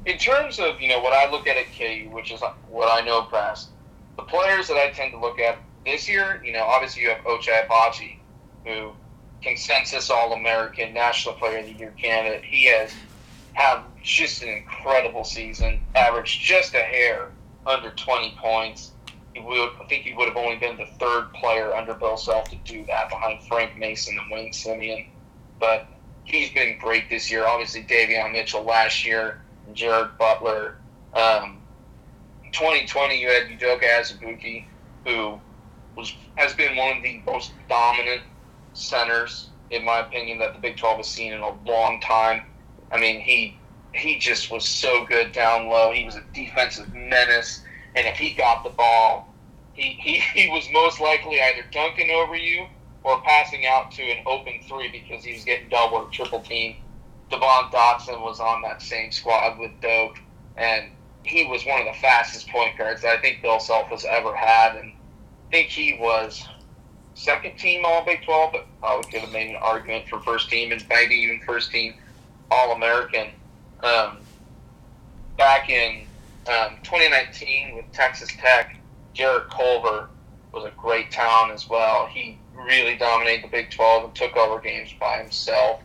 in 0.06 0.18
terms 0.18 0.58
of 0.58 0.80
you 0.80 0.88
know 0.88 1.00
what 1.00 1.12
I 1.12 1.30
look 1.30 1.46
at 1.46 1.56
at 1.56 1.66
KU, 1.76 2.08
which 2.10 2.32
is 2.32 2.40
what 2.68 2.88
I 2.90 3.04
know 3.04 3.22
best, 3.30 3.70
the 4.16 4.22
players 4.22 4.68
that 4.68 4.76
I 4.76 4.90
tend 4.90 5.12
to 5.12 5.18
look 5.18 5.38
at 5.38 5.58
this 5.84 6.08
year, 6.08 6.42
you 6.44 6.52
know, 6.52 6.64
obviously 6.64 7.02
you 7.02 7.10
have 7.10 7.18
Ochai 7.24 7.66
Agbaji, 7.66 8.16
who 8.64 8.92
consensus 9.42 10.10
All 10.10 10.32
American, 10.32 10.92
National 10.92 11.34
Player 11.34 11.58
of 11.58 11.66
the 11.66 11.72
Year 11.72 11.94
candidate. 11.98 12.44
He 12.44 12.64
has 12.66 12.92
had 13.52 13.80
just 14.02 14.42
an 14.42 14.48
incredible 14.48 15.24
season, 15.24 15.80
averaged 15.94 16.40
just 16.40 16.74
a 16.74 16.82
hair 16.82 17.30
under 17.66 17.90
20 17.90 18.36
points. 18.38 18.92
Would, 19.36 19.70
I 19.80 19.84
think 19.88 20.04
he 20.04 20.12
would 20.14 20.28
have 20.28 20.36
only 20.36 20.56
been 20.56 20.76
the 20.76 20.86
third 20.98 21.32
player 21.34 21.72
under 21.74 21.94
Bill 21.94 22.16
Self 22.16 22.50
to 22.50 22.56
do 22.64 22.84
that, 22.86 23.10
behind 23.10 23.42
Frank 23.44 23.76
Mason 23.76 24.18
and 24.18 24.30
Wayne 24.30 24.52
Simien. 24.52 25.06
But 25.58 25.86
he's 26.24 26.50
been 26.50 26.78
great 26.78 27.08
this 27.08 27.30
year. 27.30 27.46
Obviously, 27.46 27.84
Davion 27.84 28.32
Mitchell 28.32 28.64
last 28.64 29.04
year, 29.04 29.42
Jared 29.72 30.18
Butler. 30.18 30.78
Um, 31.14 31.58
2020, 32.52 33.20
you 33.20 33.28
had 33.28 33.44
Udoka 33.44 33.84
Azubuike, 33.84 34.64
who 35.06 35.40
was 35.96 36.14
has 36.36 36.54
been 36.54 36.76
one 36.76 36.96
of 36.96 37.02
the 37.02 37.20
most 37.26 37.52
dominant 37.68 38.22
centers, 38.72 39.50
in 39.70 39.84
my 39.84 40.00
opinion, 40.00 40.38
that 40.38 40.54
the 40.54 40.58
Big 40.58 40.76
12 40.76 40.98
has 40.98 41.06
seen 41.06 41.32
in 41.32 41.40
a 41.40 41.54
long 41.64 42.00
time. 42.00 42.42
I 42.92 42.98
mean, 42.98 43.20
he 43.20 43.56
he 43.92 44.18
just 44.18 44.50
was 44.50 44.64
so 44.64 45.04
good 45.04 45.32
down 45.32 45.68
low. 45.68 45.92
He 45.92 46.04
was 46.04 46.16
a 46.16 46.22
defensive 46.32 46.92
menace, 46.94 47.62
and 47.94 48.06
if 48.06 48.16
he 48.16 48.34
got 48.34 48.64
the 48.64 48.70
ball, 48.70 49.32
he, 49.72 49.98
he, 50.00 50.14
he 50.34 50.50
was 50.50 50.68
most 50.72 51.00
likely 51.00 51.40
either 51.40 51.64
dunking 51.70 52.10
over 52.10 52.36
you 52.36 52.66
or 53.02 53.20
passing 53.22 53.66
out 53.66 53.90
to 53.92 54.02
an 54.02 54.22
open 54.26 54.60
three 54.68 54.88
because 54.88 55.24
he 55.24 55.32
was 55.32 55.44
getting 55.44 55.68
double 55.68 55.98
or 55.98 56.08
triple 56.10 56.40
team. 56.40 56.76
Devon 57.30 57.70
Dotson 57.70 58.20
was 58.20 58.40
on 58.40 58.62
that 58.62 58.82
same 58.82 59.12
squad 59.12 59.58
with 59.58 59.70
Doke, 59.80 60.18
and 60.56 60.90
he 61.22 61.46
was 61.46 61.64
one 61.64 61.80
of 61.80 61.86
the 61.86 62.00
fastest 62.00 62.48
point 62.48 62.76
guards 62.76 63.02
that 63.02 63.18
I 63.18 63.20
think 63.20 63.40
Bill 63.40 63.60
Self 63.60 63.88
has 63.88 64.04
ever 64.04 64.34
had, 64.34 64.76
and 64.76 64.92
I 64.92 65.50
think 65.50 65.68
he 65.68 65.96
was 65.98 66.46
second 67.14 67.56
team 67.56 67.84
All 67.84 68.04
Big 68.04 68.22
12, 68.24 68.52
but 68.52 68.66
probably 68.80 69.10
could 69.10 69.20
have 69.20 69.32
made 69.32 69.50
an 69.50 69.56
argument 69.56 70.08
for 70.08 70.20
first 70.20 70.50
team 70.50 70.72
and 70.72 70.84
maybe 70.88 71.14
even 71.14 71.40
first 71.46 71.70
team 71.70 71.94
All 72.50 72.72
American. 72.72 73.28
Um, 73.82 74.18
back 75.38 75.70
in 75.70 76.06
um, 76.46 76.78
2019 76.82 77.76
with 77.76 77.84
Texas 77.92 78.30
Tech, 78.38 78.76
Jarrett 79.14 79.50
Culver 79.50 80.08
was 80.52 80.64
a 80.64 80.72
great 80.76 81.10
talent 81.10 81.52
as 81.52 81.68
well. 81.68 82.06
He 82.06 82.38
really 82.54 82.96
dominated 82.96 83.44
the 83.44 83.48
Big 83.48 83.70
12 83.70 84.04
and 84.04 84.14
took 84.14 84.36
over 84.36 84.60
games 84.60 84.94
by 84.98 85.18
himself. 85.18 85.80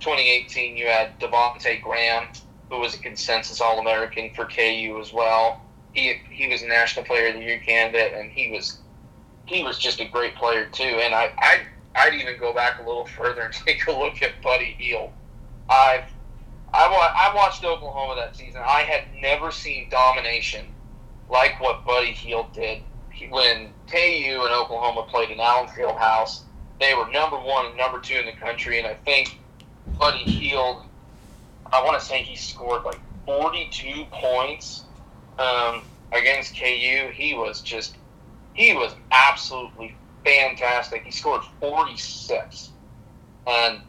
2018, 0.00 0.76
you 0.76 0.86
had 0.86 1.18
Devonte 1.18 1.82
Graham, 1.82 2.28
who 2.70 2.80
was 2.80 2.94
a 2.94 2.98
consensus 2.98 3.60
All 3.60 3.80
American 3.80 4.30
for 4.34 4.44
KU 4.44 4.98
as 5.00 5.12
well. 5.12 5.60
He 5.92 6.14
he 6.30 6.48
was 6.48 6.62
a 6.62 6.68
National 6.68 7.04
Player 7.04 7.28
of 7.28 7.34
the 7.34 7.40
Year 7.40 7.58
candidate, 7.58 8.12
and 8.14 8.30
he 8.30 8.50
was 8.50 8.78
he 9.46 9.62
was 9.62 9.78
just 9.78 10.00
a 10.00 10.04
great 10.04 10.34
player 10.34 10.66
too. 10.66 11.00
And 11.02 11.14
I 11.14 11.30
I 11.38 11.60
I'd 11.94 12.14
even 12.14 12.38
go 12.38 12.52
back 12.52 12.78
a 12.78 12.86
little 12.86 13.06
further 13.06 13.42
and 13.42 13.54
take 13.66 13.86
a 13.86 13.92
look 13.92 14.22
at 14.22 14.42
Buddy 14.42 14.76
Hield. 14.78 15.10
I've 15.70 16.04
I, 16.76 16.88
wa- 16.90 17.12
I 17.16 17.34
watched 17.34 17.64
Oklahoma 17.64 18.16
that 18.16 18.36
season. 18.36 18.60
I 18.64 18.82
had 18.82 19.04
never 19.20 19.50
seen 19.50 19.88
domination 19.90 20.66
like 21.30 21.60
what 21.60 21.86
Buddy 21.86 22.12
Hield 22.12 22.52
did 22.52 22.82
He- 23.10 23.28
when 23.28 23.72
KU 23.90 24.42
and 24.44 24.54
Oklahoma 24.54 25.06
played 25.08 25.30
in 25.30 25.40
Allen 25.40 25.68
Fieldhouse. 25.68 26.42
They 26.80 26.94
were 26.94 27.08
number 27.10 27.36
one 27.38 27.66
and 27.66 27.76
number 27.76 27.98
two 28.00 28.16
in 28.16 28.26
the 28.26 28.32
country, 28.32 28.78
and 28.78 28.86
I 28.86 28.94
think 28.94 29.40
Buddy 29.98 30.24
Hield. 30.24 30.84
I 31.72 31.82
want 31.82 31.98
to 31.98 32.04
say 32.04 32.22
he 32.22 32.36
scored 32.36 32.84
like 32.84 33.00
42 33.26 34.04
points 34.12 34.84
um, 35.38 35.82
against 36.12 36.56
KU. 36.58 37.10
He 37.12 37.34
was 37.34 37.62
just 37.62 37.96
he 38.54 38.74
was 38.74 38.94
absolutely 39.10 39.96
fantastic. 40.24 41.04
He 41.04 41.10
scored 41.10 41.42
46. 41.60 42.70
And 43.46 43.80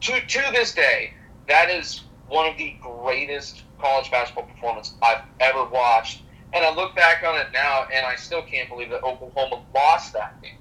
to, 0.00 0.20
to 0.20 0.42
this 0.52 0.74
day, 0.74 1.12
that 1.48 1.70
is 1.70 2.02
one 2.32 2.46
of 2.46 2.56
the 2.56 2.74
greatest 2.80 3.62
college 3.78 4.10
basketball 4.10 4.44
performance 4.44 4.94
I've 5.02 5.22
ever 5.40 5.64
watched. 5.64 6.22
And 6.54 6.64
I 6.64 6.74
look 6.74 6.96
back 6.96 7.22
on 7.22 7.38
it 7.38 7.48
now, 7.52 7.86
and 7.92 8.06
I 8.06 8.16
still 8.16 8.42
can't 8.42 8.68
believe 8.68 8.88
that 8.90 9.02
Oklahoma 9.02 9.62
lost 9.74 10.14
that 10.14 10.40
game. 10.42 10.56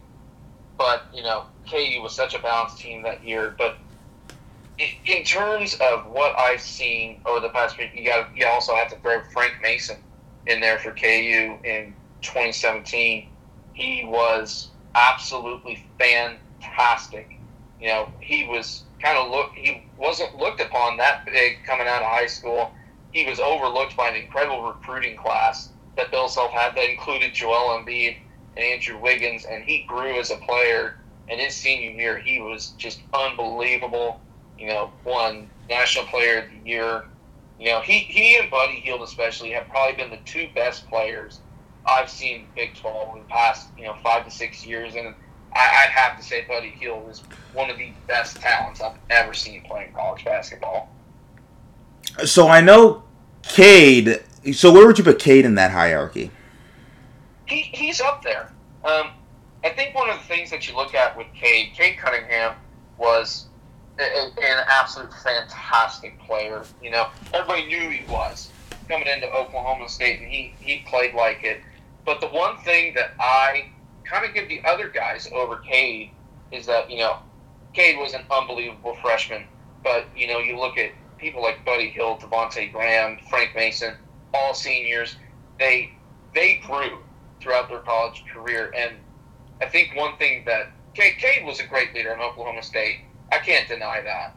But, 0.78 1.04
you 1.14 1.24
know, 1.24 1.46
KU 1.70 2.02
was 2.02 2.14
such 2.14 2.34
a 2.34 2.40
balanced 2.40 2.80
team 2.80 3.04
that 3.04 3.24
year. 3.24 3.56
But 3.58 3.78
in, 4.78 4.90
in 5.06 5.24
terms 5.24 5.76
of 5.76 6.08
what 6.08 6.38
I've 6.38 6.62
seen 6.62 7.22
over 7.26 7.40
the 7.40 7.50
past 7.50 7.78
week, 7.78 7.92
you 7.94 8.06
got 8.06 8.36
you 8.36 8.46
also 8.48 8.76
have 8.76 8.90
to 8.90 8.98
throw 8.98 9.22
Frank 9.34 9.54
Mason 9.62 9.98
in 10.48 10.60
there 10.60 10.80
for 10.80 10.92
KU 10.92 11.58
in 11.64 11.94
2017. 12.22 13.30
He 13.74 14.06
was 14.06 14.70
absolutely 14.96 15.86
fantastic. 15.98 17.38
You 17.80 17.88
know, 17.88 18.10
he 18.20 18.48
was 18.48 18.84
kind 19.02 19.18
of 19.18 19.30
look. 19.30 19.52
He 19.56 19.84
wasn't 19.98 20.38
looked 20.38 20.62
upon 20.62 20.98
that 20.98 21.26
big 21.26 21.64
coming 21.66 21.88
out 21.88 22.02
of 22.02 22.08
high 22.08 22.28
school. 22.28 22.72
He 23.12 23.26
was 23.26 23.40
overlooked 23.40 23.98
by 23.98 24.10
an 24.10 24.16
incredible 24.16 24.64
recruiting 24.64 25.18
class 25.18 25.70
that 25.98 26.12
Bill 26.12 26.30
Self 26.30 26.52
had 26.52 26.76
that 26.76 26.90
included 26.90 27.34
Joel 27.34 27.78
Embiid 27.78 28.16
and 28.56 28.66
Andrew 28.66 29.00
Wiggins, 29.00 29.46
and 29.46 29.64
he 29.64 29.84
grew 29.88 30.20
as 30.20 30.32
a 30.32 30.38
player. 30.38 30.98
And 31.30 31.40
his 31.40 31.56
senior 31.56 31.92
year, 31.92 32.20
he 32.20 32.42
was 32.42 32.70
just 32.78 33.02
unbelievable. 33.14 34.20
You 34.58 34.68
know, 34.68 34.92
won 35.06 35.50
National 35.70 36.06
Player 36.06 36.40
of 36.40 36.46
the 36.50 36.70
Year. 36.70 37.06
You 37.58 37.70
know, 37.70 37.82
he, 37.82 38.00
he 38.00 38.38
and 38.38 38.50
Buddy 38.50 38.76
Hield 38.82 39.02
especially 39.02 39.52
have 39.52 39.68
probably 39.70 39.96
been 39.96 40.10
the 40.10 40.20
two 40.26 40.50
best 40.54 40.90
players 40.90 41.40
I've 41.86 42.10
seen 42.10 42.48
Big 42.56 42.76
12 42.76 43.16
in 43.16 43.22
the 43.22 43.28
past, 43.28 43.70
you 43.78 43.86
know, 43.86 43.96
five 44.04 44.26
to 44.26 44.32
six 44.32 44.66
years. 44.66 44.96
And 44.96 45.16
I, 45.54 45.60
I'd 45.60 45.90
have 45.90 46.18
to 46.18 46.24
say 46.24 46.46
Buddy 46.48 46.70
Hield 46.70 47.10
is 47.10 47.22
one 47.54 47.70
of 47.70 47.78
the 47.78 47.92
best 48.08 48.38
talents 48.38 48.82
I've 48.82 48.98
ever 49.10 49.34
seen 49.34 49.62
playing 49.64 49.94
college 49.94 50.24
basketball. 50.24 50.90
So 52.26 52.48
I 52.48 52.62
know 52.62 53.04
Cade. 53.44 54.24
So 54.54 54.72
where 54.72 54.88
would 54.88 54.98
you 54.98 55.04
put 55.04 55.20
Cade 55.20 55.46
in 55.46 55.56
that 55.56 55.72
hierarchy? 55.72 56.32
He, 57.48 57.62
he's 57.62 58.00
up 58.02 58.24
there. 58.24 58.52
Um, 58.84 59.12
I 59.64 59.70
think 59.70 59.94
one 59.94 60.10
of 60.10 60.18
the 60.18 60.24
things 60.24 60.50
that 60.52 60.68
you 60.68 60.76
look 60.76 60.96
at 60.96 61.16
with 61.18 61.28
Cade, 61.34 61.74
Cade 61.74 61.98
Cunningham 61.98 62.56
was 62.98 63.48
a, 64.00 64.04
a, 64.04 64.26
an 64.26 64.66
absolute 64.68 65.14
fantastic 65.14 66.20
player. 66.20 66.64
You 66.82 66.92
know, 66.92 67.10
everybody 67.34 67.68
knew 67.68 67.90
he 67.90 68.04
was 68.10 68.50
coming 68.88 69.08
into 69.08 69.32
Oklahoma 69.32 69.88
State, 69.90 70.22
and 70.22 70.32
he, 70.32 70.54
he 70.60 70.84
played 70.88 71.14
like 71.14 71.44
it. 71.44 71.62
But 72.06 72.22
the 72.22 72.28
one 72.28 72.58
thing 72.60 72.94
that 72.96 73.12
I 73.20 73.70
kind 74.04 74.26
of 74.26 74.34
give 74.34 74.50
the 74.50 74.62
other 74.66 74.90
guys 74.90 75.30
over 75.34 75.58
Cade 75.58 76.12
is 76.52 76.66
that, 76.66 76.90
you 76.90 77.00
know, 77.00 77.18
Cade 77.74 77.98
was 77.98 78.14
an 78.14 78.24
unbelievable 78.30 78.96
freshman. 79.02 79.46
But, 79.84 80.06
you 80.16 80.28
know, 80.28 80.40
you 80.40 80.60
look 80.60 80.78
at 80.78 80.92
people 81.18 81.42
like 81.42 81.64
Buddy 81.66 81.90
Hield, 81.90 82.20
Devonte 82.20 82.72
Graham, 82.72 83.18
Frank 83.30 83.56
Mason, 83.56 83.96
all 84.34 84.54
seniors, 84.54 85.16
they 85.60 85.92
they 86.34 86.62
grew 86.66 87.00
throughout 87.40 87.70
their 87.70 87.80
college 87.80 88.24
career. 88.32 88.72
And 88.76 88.96
I 89.62 89.66
think 89.66 89.96
one 89.96 90.18
thing 90.18 90.44
that 90.46 90.72
Cade, 90.94 91.18
Cade 91.18 91.46
was 91.46 91.60
a 91.60 91.66
great 91.66 91.94
leader 91.94 92.14
in 92.14 92.20
Oklahoma 92.20 92.64
State. 92.64 93.00
I 93.32 93.40
can't 93.40 93.68
deny 93.68 94.02
that. 94.02 94.36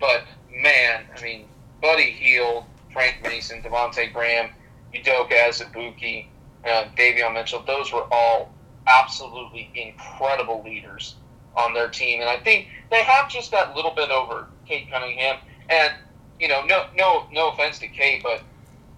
But, 0.00 0.24
man, 0.62 1.04
I 1.16 1.22
mean, 1.22 1.46
Buddy 1.80 2.10
Hield, 2.10 2.64
Frank 2.92 3.16
Mason, 3.22 3.62
Devonte 3.62 4.12
Graham, 4.12 4.50
Udoka 4.94 5.32
Azubuike, 5.32 6.26
uh, 6.64 6.84
Davion 6.96 7.34
Mitchell, 7.34 7.62
those 7.66 7.92
were 7.92 8.06
all 8.12 8.53
absolutely 8.86 9.70
incredible 9.74 10.62
leaders 10.64 11.16
on 11.56 11.72
their 11.74 11.88
team. 11.88 12.20
And 12.20 12.28
I 12.28 12.38
think 12.38 12.68
they 12.90 13.02
have 13.02 13.28
just 13.28 13.50
that 13.50 13.74
little 13.74 13.92
bit 13.92 14.10
over 14.10 14.48
Cade 14.66 14.88
Cunningham. 14.90 15.38
And, 15.68 15.94
you 16.38 16.48
know, 16.48 16.64
no 16.66 16.86
no 16.96 17.26
no 17.32 17.50
offense 17.50 17.78
to 17.80 17.88
Cade, 17.88 18.22
but 18.22 18.42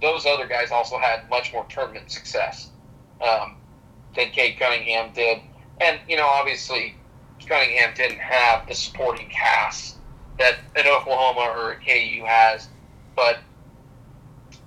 those 0.00 0.26
other 0.26 0.46
guys 0.46 0.70
also 0.70 0.98
had 0.98 1.28
much 1.30 1.52
more 1.52 1.64
tournament 1.68 2.10
success 2.10 2.70
um, 3.26 3.56
than 4.14 4.30
Cade 4.30 4.58
Cunningham 4.58 5.12
did. 5.12 5.38
And, 5.80 6.00
you 6.08 6.16
know, 6.16 6.26
obviously 6.26 6.94
Cunningham 7.46 7.94
didn't 7.94 8.18
have 8.18 8.66
the 8.66 8.74
supporting 8.74 9.28
cast 9.28 9.96
that 10.38 10.56
an 10.74 10.86
Oklahoma 10.86 11.52
or 11.56 11.72
a 11.72 11.76
KU 11.76 12.24
has, 12.24 12.68
but 13.14 13.38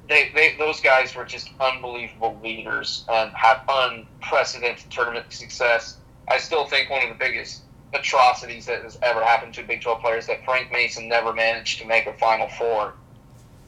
they, 0.09 0.31
they 0.33 0.55
those 0.57 0.81
guys 0.81 1.15
were 1.15 1.23
just 1.23 1.51
unbelievable 1.61 2.37
leaders 2.43 3.05
and 3.09 3.31
had 3.31 3.59
unprecedented 3.69 4.89
tournament 4.89 5.31
success. 5.31 5.97
I 6.27 6.37
still 6.39 6.65
think 6.65 6.89
one 6.89 7.03
of 7.03 7.09
the 7.09 7.15
biggest 7.15 7.61
atrocities 7.93 8.65
that 8.65 8.83
has 8.83 8.97
ever 9.01 9.23
happened 9.23 9.53
to 9.55 9.63
Big 9.63 9.81
12 9.81 10.01
players 10.01 10.23
is 10.23 10.27
that 10.27 10.43
Frank 10.43 10.71
Mason 10.71 11.07
never 11.07 11.31
managed 11.33 11.79
to 11.79 11.87
make 11.87 12.07
a 12.07 12.13
Final 12.13 12.49
Four. 12.49 12.93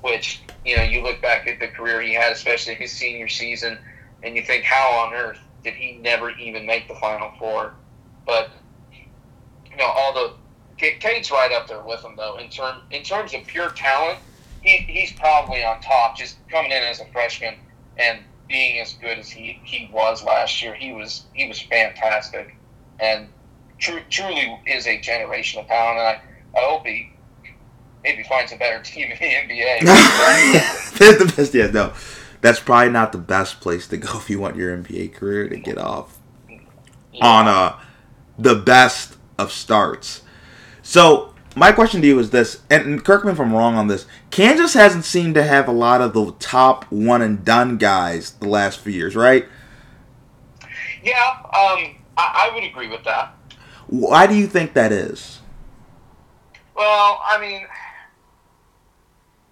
Which 0.01 0.41
you 0.65 0.75
know, 0.75 0.83
you 0.83 1.03
look 1.03 1.21
back 1.21 1.47
at 1.47 1.59
the 1.59 1.67
career 1.67 2.01
he 2.01 2.13
had, 2.13 2.31
especially 2.31 2.73
his 2.73 2.91
senior 2.91 3.27
season, 3.27 3.77
and 4.23 4.35
you 4.35 4.41
think, 4.41 4.63
how 4.63 4.89
on 4.91 5.13
earth 5.13 5.39
did 5.63 5.75
he 5.75 5.93
never 6.01 6.31
even 6.31 6.65
make 6.65 6.87
the 6.87 6.95
Final 6.95 7.31
Four? 7.37 7.75
But 8.25 8.49
you 8.91 9.77
know, 9.77 9.85
all 9.85 10.13
the 10.13 10.33
Cade's 10.77 11.29
right 11.29 11.51
up 11.51 11.67
there 11.67 11.83
with 11.83 12.03
him 12.03 12.15
though 12.15 12.37
in 12.37 12.49
term 12.49 12.81
in 12.89 13.03
terms 13.03 13.35
of 13.35 13.45
pure 13.45 13.69
talent. 13.69 14.17
He, 14.61 14.77
he's 14.77 15.11
probably 15.13 15.63
on 15.63 15.81
top, 15.81 16.15
just 16.17 16.37
coming 16.49 16.71
in 16.71 16.83
as 16.83 16.99
a 16.99 17.05
freshman 17.05 17.55
and 17.97 18.19
being 18.47 18.79
as 18.79 18.93
good 18.93 19.17
as 19.17 19.29
he, 19.29 19.59
he 19.63 19.89
was 19.91 20.23
last 20.23 20.61
year. 20.61 20.73
He 20.75 20.93
was 20.93 21.25
he 21.33 21.47
was 21.47 21.59
fantastic, 21.61 22.55
and 22.99 23.27
tru- 23.79 24.03
truly 24.09 24.59
is 24.67 24.85
a 24.85 24.99
generational 24.99 25.67
talent. 25.67 25.99
And 25.99 26.07
I, 26.07 26.21
I 26.57 26.61
hope 26.69 26.85
he 26.85 27.11
maybe 28.03 28.23
finds 28.23 28.51
a 28.51 28.57
better 28.57 28.81
team 28.83 29.11
in 29.11 29.17
the 29.17 29.55
NBA. 29.55 29.81
That's 30.99 31.17
the 31.17 31.33
best. 31.35 31.53
Yeah, 31.53 31.67
no, 31.67 31.93
that's 32.41 32.59
probably 32.59 32.91
not 32.91 33.11
the 33.11 33.17
best 33.17 33.61
place 33.61 33.87
to 33.87 33.97
go 33.97 34.17
if 34.17 34.29
you 34.29 34.39
want 34.39 34.55
your 34.55 34.75
NBA 34.75 35.13
career 35.13 35.47
to 35.47 35.57
get 35.57 35.77
off 35.77 36.19
on 37.21 37.47
uh 37.47 37.79
the 38.37 38.55
best 38.55 39.17
of 39.37 39.51
starts. 39.51 40.21
So 40.81 41.33
my 41.55 41.71
question 41.71 42.01
to 42.01 42.07
you 42.07 42.17
is 42.19 42.29
this, 42.31 42.61
and 42.69 43.03
Kirkman, 43.03 43.33
if 43.33 43.39
I'm 43.39 43.53
wrong 43.53 43.75
on 43.75 43.87
this. 43.87 44.05
Kansas 44.31 44.73
hasn't 44.73 45.03
seemed 45.05 45.35
to 45.35 45.43
have 45.43 45.67
a 45.67 45.73
lot 45.73 46.01
of 46.01 46.13
the 46.13 46.31
top 46.39 46.85
one 46.85 47.21
and 47.21 47.43
done 47.43 47.77
guys 47.77 48.31
the 48.31 48.47
last 48.47 48.79
few 48.79 48.93
years, 48.93 49.15
right? 49.15 49.47
yeah, 51.03 51.37
um, 51.43 51.95
I, 52.17 52.49
I 52.49 52.51
would 52.53 52.63
agree 52.63 52.87
with 52.87 53.03
that. 53.03 53.35
Why 53.87 54.27
do 54.27 54.35
you 54.35 54.47
think 54.47 54.73
that 54.73 54.91
is? 54.91 55.39
Well, 56.75 57.21
I 57.23 57.39
mean, 57.39 57.67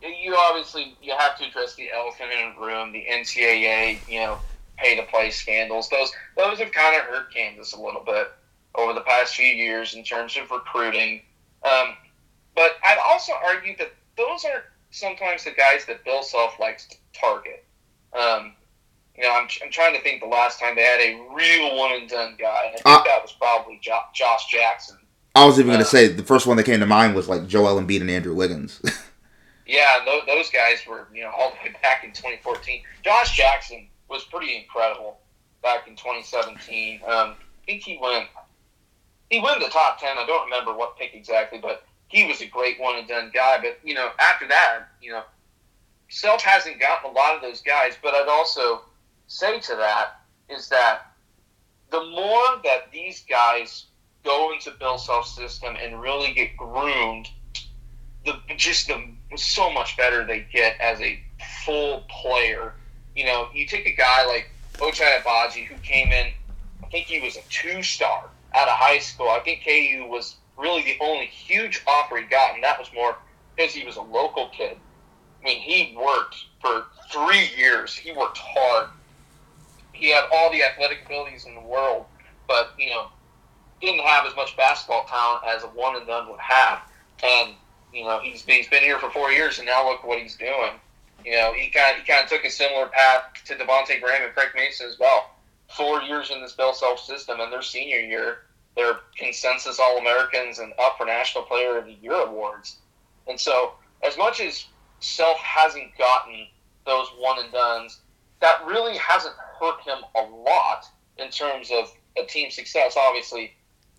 you 0.02 0.36
obviously 0.36 0.96
you 1.02 1.14
have 1.18 1.38
to 1.40 1.46
address 1.46 1.76
the 1.76 1.92
elephant 1.92 2.32
in 2.32 2.54
the 2.56 2.66
room, 2.66 2.94
the 2.94 3.06
NCAA, 3.12 4.00
you 4.10 4.20
know, 4.20 4.40
pay 4.78 4.96
to 4.96 5.04
play 5.04 5.30
scandals. 5.30 5.90
Those 5.90 6.12
those 6.38 6.60
have 6.60 6.72
kind 6.72 6.96
of 6.96 7.04
hurt 7.04 7.34
Kansas 7.34 7.74
a 7.74 7.82
little 7.82 8.04
bit. 8.06 8.32
over 8.76 8.94
the 8.94 9.02
past 9.02 9.36
few 9.36 9.46
years 9.46 9.96
in 9.96 10.04
terms 10.04 10.38
of 10.38 10.50
recruiting. 10.52 11.22
Um, 11.64 11.96
but 12.56 12.78
I'd 12.84 13.00
also 13.06 13.34
argue 13.46 13.76
that 13.78 13.92
those 14.28 14.46
are 14.46 14.64
sometimes 14.92 15.44
the 15.44 15.52
guys 15.52 15.86
that 15.86 16.04
Bill 16.06 16.22
Self 16.24 16.60
likes 16.60 16.88
to 16.88 16.96
target. 17.14 17.66
Um, 18.14 18.54
you 19.16 19.24
know, 19.24 19.32
I'm, 19.34 19.48
I'm 19.64 19.72
trying 19.72 19.94
to 19.96 20.02
think 20.02 20.22
the 20.22 20.28
last 20.28 20.60
time 20.60 20.76
they 20.76 20.82
had 20.84 21.00
a 21.02 21.16
real 21.34 21.76
one 21.78 21.92
and 21.94 22.10
done 22.10 22.36
guy, 22.40 22.66
and 22.68 22.76
I 22.76 22.76
think 22.76 22.86
Uh, 22.86 23.04
that 23.04 23.22
was 23.22 23.32
probably 23.34 23.80
jo- 23.82 24.00
Josh 24.14 24.48
Jackson. 24.50 24.98
I 25.36 25.46
was 25.46 25.60
even 25.60 25.68
going 25.72 25.82
Uh, 25.82 25.84
to 25.84 25.90
say 25.90 26.08
the 26.08 26.24
first 26.24 26.48
one 26.48 26.58
that 26.58 26.64
came 26.64 26.80
to 26.80 26.86
mind 26.86 27.16
was 27.16 27.28
like 27.30 27.46
Joel 27.48 27.80
Embiid 27.82 28.02
and 28.02 28.10
Andrew 28.12 28.34
Wiggins. 28.36 28.82
Yeah, 29.66 30.00
those, 30.04 30.24
those 30.26 30.50
guys 30.50 30.80
were, 30.88 31.08
you 31.14 31.22
know, 31.22 31.30
all 31.30 31.52
the 31.52 31.70
way 31.70 31.76
back 31.84 32.04
in 32.04 32.10
2014. 32.12 32.82
Josh 33.04 33.38
Jackson 33.38 33.88
was 34.10 34.24
pretty 34.24 34.58
incredible 34.58 35.20
back 35.62 35.88
in 35.88 35.96
2017. 35.96 37.02
Um, 37.06 37.12
I 37.12 37.36
think 37.68 37.84
he 37.84 38.00
went, 38.02 38.26
he 39.30 39.40
went 39.40 39.60
the 39.62 39.70
top 39.70 40.00
10. 40.00 40.18
I 40.18 40.26
don't 40.26 40.46
remember 40.46 40.74
what 40.74 40.98
pick 40.98 41.12
exactly, 41.14 41.60
but 41.60 41.84
he 42.10 42.26
was 42.26 42.42
a 42.42 42.46
great 42.48 42.80
one 42.80 42.98
and 42.98 43.08
done 43.08 43.32
guy. 43.34 43.60
But, 43.62 43.80
you 43.84 43.94
know, 43.94 44.10
after 44.20 44.48
that, 44.48 44.90
you 45.02 45.12
know, 45.12 45.24
Self 46.10 46.42
hasn't 46.42 46.80
gotten 46.80 47.12
a 47.12 47.14
lot 47.14 47.36
of 47.36 47.42
those 47.42 47.62
guys. 47.62 47.94
But 48.02 48.16
I'd 48.16 48.28
also 48.28 48.82
say 49.28 49.60
to 49.60 49.76
that 49.76 50.22
is 50.50 50.68
that 50.70 51.14
the 51.92 52.04
more 52.04 52.62
that 52.64 52.92
these 52.92 53.24
guys 53.30 53.86
go 54.26 54.52
into 54.52 54.72
Bill 54.72 54.98
Self's 54.98 55.36
system 55.36 55.76
and 55.82 56.02
really 56.02 56.34
get 56.34 56.58
groomed, 56.58 57.30
the 58.26 58.40
just 58.58 58.88
the 58.88 59.02
so 59.38 59.72
much 59.72 59.96
better 59.96 60.26
they 60.26 60.46
get 60.52 60.80
as 60.82 61.00
a 61.02 61.22
full 61.64 62.06
player. 62.10 62.74
You 63.16 63.26
know, 63.26 63.50
you 63.54 63.68
take 63.68 63.86
a 63.86 63.96
guy 63.96 64.26
like 64.26 64.50
Ochai 64.76 65.22
Agbaji 65.22 65.66
who 65.66 65.76
came 65.84 66.12
in, 66.12 66.28
I 66.84 66.88
think 66.88 67.06
he 67.06 67.22
was 67.22 67.38
a 67.38 67.42
two 67.50 67.84
star 67.84 68.30
out 68.56 68.68
of 68.68 68.74
high 68.74 69.00
school. 69.00 69.30
I 69.30 69.40
think 69.42 69.64
KU 69.64 70.08
was 70.08 70.36
really 70.60 70.84
the 70.84 70.98
only 71.00 71.26
huge 71.26 71.82
offer 71.88 72.18
he 72.18 72.24
got, 72.26 72.54
and 72.56 72.64
that 72.64 72.78
was 72.78 72.90
more 72.94 73.16
because 73.56 73.74
he 73.74 73.86
was 73.86 73.96
a 73.96 74.02
local 74.02 74.50
kid. 74.50 74.78
I 75.42 75.46
mean, 75.46 75.60
he 75.60 75.96
worked 75.98 76.36
for 76.62 76.86
three 77.12 77.50
years. 77.58 77.96
He 77.96 78.12
worked 78.12 78.38
hard. 78.38 78.90
He 79.94 80.10
had 80.10 80.26
all 80.34 80.52
the 80.52 80.64
athletic 80.64 81.06
abilities 81.06 81.46
in 81.46 81.56
the 81.56 81.62
world, 81.62 82.06
but 82.48 82.74
you 82.78 82.90
know, 82.90 83.08
didn't 83.82 84.02
have 84.02 84.26
as 84.26 84.36
much 84.36 84.56
basketball 84.58 85.06
talent 85.06 85.44
as 85.48 85.64
a 85.64 85.68
one 85.68 85.96
and 85.96 86.06
done 86.06 86.30
would 86.30 86.40
have. 86.40 86.80
And 87.24 87.54
you 87.94 88.04
know, 88.04 88.20
he's 88.20 88.44
he's 88.44 88.68
been 88.68 88.84
here 88.84 89.00
for 89.00 89.10
four 89.10 89.32
years, 89.32 89.60
and 89.60 89.66
now 89.66 89.90
look 89.90 90.04
what 90.04 90.20
he's 90.20 90.36
doing. 90.36 90.72
You 91.26 91.34
know, 91.34 91.54
he 91.54 91.70
kind 91.70 91.98
of, 91.98 92.02
he 92.02 92.12
kind 92.12 92.24
of 92.24 92.30
took 92.30 92.46
a 92.46 92.50
similar 92.50 92.88
path 92.88 93.24
to 93.46 93.56
Devonte 93.56 94.00
Graham 94.00 94.24
and 94.24 94.34
Frank 94.34 94.56
Mason 94.56 94.88
as 94.88 94.98
well. 95.00 95.32
Four 95.70 96.02
years 96.02 96.32
in 96.32 96.42
this 96.42 96.54
Bill 96.54 96.74
Self 96.74 97.00
system, 97.00 97.40
and 97.40 97.52
their 97.52 97.62
senior 97.62 98.00
year, 98.00 98.40
they're 98.80 99.00
consensus 99.18 99.78
All 99.78 99.98
Americans 99.98 100.60
and 100.60 100.72
up 100.80 100.98
for 100.98 101.06
National 101.06 101.44
Player 101.44 101.78
of 101.78 101.86
the 101.86 101.98
Year 102.02 102.14
awards. 102.14 102.78
And 103.28 103.38
so, 103.38 103.74
as 104.04 104.18
much 104.18 104.40
as 104.40 104.66
Self 105.02 105.38
hasn't 105.38 105.98
gotten 105.98 106.48
those 106.86 107.08
one 107.20 107.40
and 107.44 107.52
duns, 107.52 108.00
that 108.40 108.66
really 108.66 108.98
hasn't 108.98 109.36
hurt 109.60 109.82
him 109.82 109.98
a 110.16 110.22
lot 110.22 110.86
in 111.18 111.30
terms 111.30 111.72
of 111.72 111.92
a 112.18 112.26
team 112.26 112.50
success. 112.50 112.96
Obviously, 112.98 113.52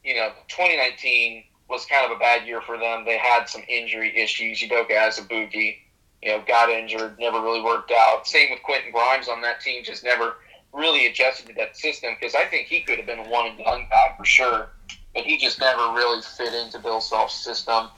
you 0.03 0.15
know, 0.15 0.31
2019 0.49 1.45
was 1.69 1.85
kind 1.85 2.11
of 2.11 2.17
a 2.17 2.19
bad 2.19 2.47
year 2.47 2.63
for 2.63 2.79
them. 2.79 3.05
They 3.05 3.19
had 3.19 3.51
some 3.51 3.63
injury 3.69 4.19
issues. 4.19 4.61
Udoka 4.61 4.93
Azubuike, 4.93 5.77
you 6.23 6.29
know, 6.31 6.43
got 6.49 6.71
injured, 6.71 7.19
never 7.19 7.41
really 7.43 7.63
worked 7.63 7.93
out. 7.93 8.27
Same 8.27 8.51
with 8.51 8.63
Quentin 8.63 8.93
Grimes 8.93 9.29
on 9.29 9.43
that 9.43 9.61
team, 9.61 9.85
just 9.85 10.05
never 10.05 10.37
really 10.73 11.07
adjusted 11.07 11.49
to 11.49 11.55
that 11.55 11.77
system 11.77 12.17
because 12.19 12.35
I 12.35 12.45
think 12.45 12.69
he 12.69 12.81
could 12.81 12.99
have 12.99 13.07
been 13.07 13.29
one 13.31 13.47
and 13.47 13.59
done 13.59 13.87
guy 13.91 14.15
for 14.17 14.25
sure, 14.25 14.71
but 15.15 15.25
he 15.25 15.37
just 15.39 15.61
never 15.61 15.93
really 15.93 16.23
fit 16.23 16.55
into 16.55 16.79
Bill 16.79 17.01
Self's 17.01 17.35
system. 17.35 17.89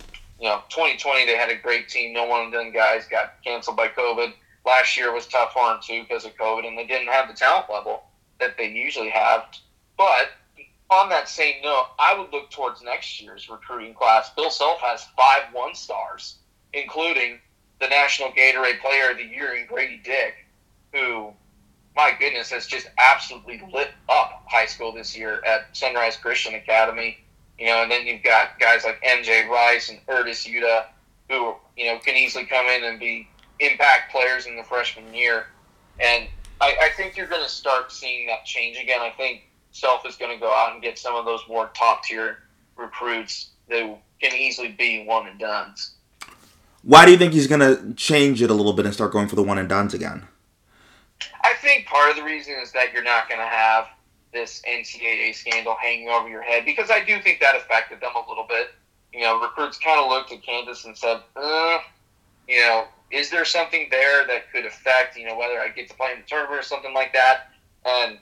You 0.40 0.48
know, 0.48 0.62
2020 0.70 1.26
they 1.26 1.36
had 1.36 1.50
a 1.50 1.56
great 1.56 1.88
team, 1.88 2.12
no 2.12 2.24
one 2.24 2.42
and 2.42 2.52
done 2.52 2.72
guys 2.72 3.06
got 3.06 3.42
canceled 3.44 3.76
by 3.76 3.88
COVID. 3.88 4.32
Last 4.64 4.96
year 4.96 5.12
was 5.12 5.26
tough 5.26 5.52
for 5.52 5.68
them 5.68 5.80
too 5.82 6.02
because 6.02 6.24
of 6.24 6.36
COVID, 6.36 6.66
and 6.66 6.78
they 6.78 6.86
didn't 6.86 7.08
have 7.08 7.28
the 7.28 7.34
talent 7.34 7.66
level 7.70 8.04
that 8.40 8.56
they 8.56 8.68
usually 8.68 9.10
have. 9.10 9.44
But 9.96 10.30
on 10.90 11.08
that 11.08 11.28
same 11.28 11.62
note, 11.62 11.86
I 11.98 12.18
would 12.18 12.32
look 12.32 12.50
towards 12.50 12.82
next 12.82 13.20
year's 13.20 13.48
recruiting 13.48 13.94
class. 13.94 14.30
Bill 14.34 14.50
Self 14.50 14.80
has 14.80 15.06
five 15.16 15.44
one 15.52 15.74
stars, 15.74 16.38
including 16.72 17.38
the 17.80 17.88
National 17.88 18.30
Gatorade 18.30 18.80
Player 18.80 19.10
of 19.10 19.16
the 19.16 19.24
Year 19.24 19.54
in 19.56 19.66
Grady 19.66 20.00
Dick, 20.04 20.34
who, 20.92 21.32
my 21.94 22.12
goodness, 22.18 22.50
has 22.50 22.66
just 22.66 22.88
absolutely 22.98 23.62
lit 23.72 23.90
up 24.08 24.44
high 24.48 24.66
school 24.66 24.92
this 24.92 25.16
year 25.16 25.42
at 25.46 25.76
Sunrise 25.76 26.16
Christian 26.16 26.54
Academy. 26.54 27.18
You 27.58 27.66
know, 27.66 27.82
and 27.82 27.90
then 27.90 28.06
you've 28.06 28.22
got 28.22 28.58
guys 28.58 28.84
like 28.84 29.02
MJ 29.02 29.48
Rice 29.48 29.90
and 29.90 30.00
Ernest 30.08 30.46
Udeh, 30.46 30.84
who 31.28 31.54
you 31.76 31.86
know 31.86 31.98
can 31.98 32.16
easily 32.16 32.46
come 32.46 32.66
in 32.66 32.84
and 32.84 32.98
be 32.98 33.28
impact 33.60 34.10
players 34.10 34.46
in 34.46 34.56
the 34.56 34.64
freshman 34.64 35.12
year. 35.14 35.46
And 36.00 36.26
I, 36.60 36.74
I 36.80 36.88
think 36.96 37.16
you're 37.16 37.26
going 37.26 37.42
to 37.42 37.48
start 37.48 37.92
seeing 37.92 38.26
that 38.26 38.44
change 38.44 38.78
again. 38.78 39.00
I 39.00 39.10
think 39.10 39.42
Self 39.72 40.06
is 40.06 40.16
going 40.16 40.32
to 40.34 40.40
go 40.40 40.52
out 40.52 40.72
and 40.72 40.82
get 40.82 40.98
some 40.98 41.14
of 41.14 41.24
those 41.24 41.40
more 41.48 41.70
top 41.74 42.04
tier 42.04 42.38
recruits 42.76 43.50
that 43.68 43.98
can 44.20 44.34
easily 44.34 44.68
be 44.68 45.04
one 45.04 45.26
and 45.26 45.38
duns. 45.38 45.94
Why 46.82 47.04
do 47.04 47.12
you 47.12 47.18
think 47.18 47.32
he's 47.32 47.46
going 47.46 47.60
to 47.60 47.94
change 47.94 48.42
it 48.42 48.50
a 48.50 48.54
little 48.54 48.72
bit 48.72 48.86
and 48.86 48.94
start 48.94 49.12
going 49.12 49.28
for 49.28 49.36
the 49.36 49.42
one 49.42 49.58
and 49.58 49.68
duns 49.68 49.94
again? 49.94 50.26
I 51.44 51.54
think 51.54 51.86
part 51.86 52.10
of 52.10 52.16
the 52.16 52.22
reason 52.22 52.54
is 52.54 52.72
that 52.72 52.92
you're 52.92 53.02
not 53.02 53.28
going 53.28 53.40
to 53.40 53.46
have 53.46 53.86
this 54.32 54.62
NCAA 54.68 55.34
scandal 55.34 55.76
hanging 55.80 56.08
over 56.08 56.28
your 56.28 56.42
head 56.42 56.64
because 56.64 56.90
I 56.90 57.04
do 57.04 57.20
think 57.20 57.40
that 57.40 57.56
affected 57.56 58.00
them 58.00 58.12
a 58.14 58.28
little 58.28 58.46
bit. 58.48 58.68
You 59.12 59.20
know, 59.20 59.40
recruits 59.40 59.78
kind 59.78 60.00
of 60.00 60.08
looked 60.08 60.32
at 60.32 60.42
Kansas 60.42 60.84
and 60.84 60.96
said, 60.96 61.20
uh, 61.36 61.78
you 62.48 62.60
know, 62.60 62.86
is 63.10 63.28
there 63.28 63.44
something 63.44 63.88
there 63.90 64.26
that 64.26 64.50
could 64.50 64.64
affect, 64.64 65.16
you 65.16 65.26
know, 65.26 65.36
whether 65.36 65.60
I 65.60 65.68
get 65.68 65.88
to 65.90 65.94
play 65.94 66.12
in 66.12 66.20
the 66.20 66.26
tournament 66.26 66.58
or 66.58 66.62
something 66.62 66.94
like 66.94 67.12
that? 67.12 67.50
And 67.84 68.18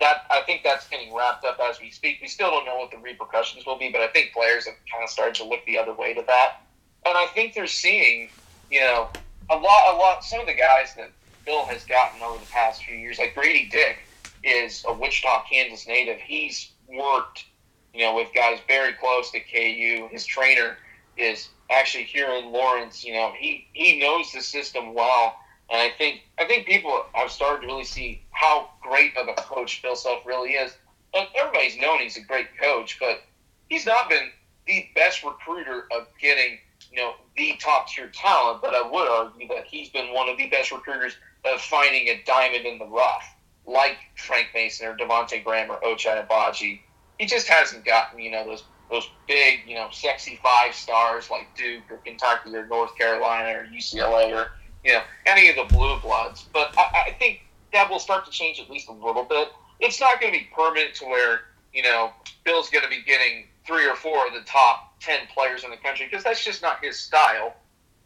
that 0.00 0.26
I 0.30 0.42
think 0.46 0.62
that's 0.64 0.88
getting 0.88 1.14
wrapped 1.14 1.44
up 1.44 1.60
as 1.60 1.80
we 1.80 1.90
speak. 1.90 2.18
We 2.20 2.26
still 2.26 2.50
don't 2.50 2.66
know 2.66 2.76
what 2.76 2.90
the 2.90 2.98
repercussions 2.98 3.64
will 3.64 3.78
be, 3.78 3.90
but 3.90 4.00
I 4.00 4.08
think 4.08 4.32
players 4.32 4.66
have 4.66 4.74
kind 4.90 5.04
of 5.04 5.10
started 5.10 5.36
to 5.36 5.44
look 5.44 5.64
the 5.66 5.78
other 5.78 5.94
way 5.94 6.12
to 6.14 6.22
that. 6.26 6.62
And 7.06 7.16
I 7.16 7.26
think 7.34 7.54
they're 7.54 7.66
seeing, 7.68 8.30
you 8.70 8.80
know, 8.80 9.08
a 9.50 9.56
lot, 9.56 9.94
a 9.94 9.96
lot. 9.96 10.24
Some 10.24 10.40
of 10.40 10.46
the 10.46 10.54
guys 10.54 10.94
that 10.96 11.10
Bill 11.44 11.64
has 11.66 11.84
gotten 11.84 12.22
over 12.22 12.38
the 12.38 12.50
past 12.50 12.84
few 12.84 12.96
years, 12.96 13.18
like 13.18 13.34
Grady 13.34 13.68
Dick, 13.68 13.98
is 14.42 14.84
a 14.88 14.92
Wichita, 14.92 15.44
Kansas 15.50 15.86
native. 15.86 16.18
He's 16.18 16.72
worked, 16.88 17.44
you 17.92 18.00
know, 18.00 18.14
with 18.14 18.28
guys 18.34 18.58
very 18.66 18.92
close 18.94 19.30
to 19.32 19.40
KU. 19.40 20.08
His 20.10 20.24
trainer 20.24 20.78
is 21.16 21.48
actually 21.70 22.04
here 22.04 22.30
in 22.30 22.52
Lawrence. 22.52 23.04
You 23.04 23.14
know, 23.14 23.32
he 23.36 23.66
he 23.72 23.98
knows 23.98 24.32
the 24.32 24.40
system 24.40 24.94
well, 24.94 25.36
and 25.70 25.80
I 25.80 25.90
think 25.96 26.22
I 26.38 26.44
think 26.46 26.66
people 26.66 27.04
have 27.12 27.30
started 27.30 27.62
to 27.62 27.66
really 27.66 27.84
see 27.84 28.22
how 28.30 28.70
great 28.82 29.16
of 29.16 29.28
a 29.28 29.34
coach 29.34 29.82
Bill 29.82 29.96
Self 29.96 30.24
really 30.26 30.50
is. 30.50 30.74
And 31.14 31.28
everybody's 31.36 31.76
known 31.76 32.00
he's 32.00 32.16
a 32.16 32.22
great 32.22 32.48
coach, 32.60 32.98
but 32.98 33.22
he's 33.68 33.86
not 33.86 34.08
been 34.08 34.30
the 34.66 34.88
best 34.94 35.22
recruiter 35.22 35.86
of 35.92 36.08
getting 36.20 36.58
you 36.90 36.96
know 36.96 37.14
the 37.36 37.54
top 37.60 37.88
tier 37.88 38.08
talent. 38.08 38.62
But 38.62 38.74
I 38.74 38.82
would 38.82 39.08
argue 39.08 39.48
that 39.48 39.64
he's 39.64 39.90
been 39.90 40.12
one 40.12 40.28
of 40.28 40.38
the 40.38 40.48
best 40.48 40.72
recruiters 40.72 41.16
of 41.44 41.60
finding 41.60 42.08
a 42.08 42.22
diamond 42.24 42.66
in 42.66 42.78
the 42.78 42.86
rough, 42.86 43.24
like 43.66 43.96
Frank 44.16 44.48
Mason 44.54 44.86
or 44.86 44.96
Devonte 44.96 45.42
Graham 45.44 45.70
or 45.70 45.78
Ochai 45.80 46.26
Agbaji. 46.26 46.80
He 47.18 47.26
just 47.26 47.46
hasn't 47.46 47.84
gotten 47.84 48.18
you 48.18 48.30
know 48.30 48.44
those 48.44 48.64
those 48.90 49.08
big 49.26 49.60
you 49.66 49.74
know 49.74 49.88
sexy 49.90 50.38
five 50.42 50.74
stars 50.74 51.30
like 51.30 51.46
Duke 51.56 51.82
or 51.90 51.98
Kentucky 51.98 52.54
or 52.54 52.66
North 52.66 52.96
Carolina 52.96 53.58
or 53.58 53.66
UCLA 53.66 54.34
or 54.34 54.52
you 54.84 54.92
know 54.92 55.02
any 55.26 55.48
of 55.48 55.56
the 55.56 55.74
blue 55.74 55.98
bloods. 56.00 56.46
But 56.52 56.74
I, 56.76 57.08
I 57.08 57.16
think 57.18 57.40
that 57.72 57.90
will 57.90 57.98
start 57.98 58.24
to 58.26 58.30
change 58.30 58.60
at 58.60 58.70
least 58.70 58.88
a 58.88 58.92
little 58.92 59.24
bit. 59.24 59.48
It's 59.80 60.00
not 60.00 60.20
going 60.20 60.32
to 60.32 60.38
be 60.38 60.46
permanent 60.54 60.94
to 60.96 61.04
where 61.06 61.40
you 61.72 61.82
know 61.82 62.12
Bill's 62.44 62.70
going 62.70 62.84
to 62.84 62.90
be 62.90 63.02
getting 63.02 63.46
three 63.66 63.86
or 63.88 63.96
four 63.96 64.26
of 64.26 64.34
the 64.34 64.42
top 64.46 65.00
ten 65.00 65.20
players 65.32 65.64
in 65.64 65.70
the 65.70 65.76
country 65.76 66.06
because 66.10 66.24
that's 66.24 66.44
just 66.44 66.62
not 66.62 66.82
his 66.82 66.98
style. 66.98 67.54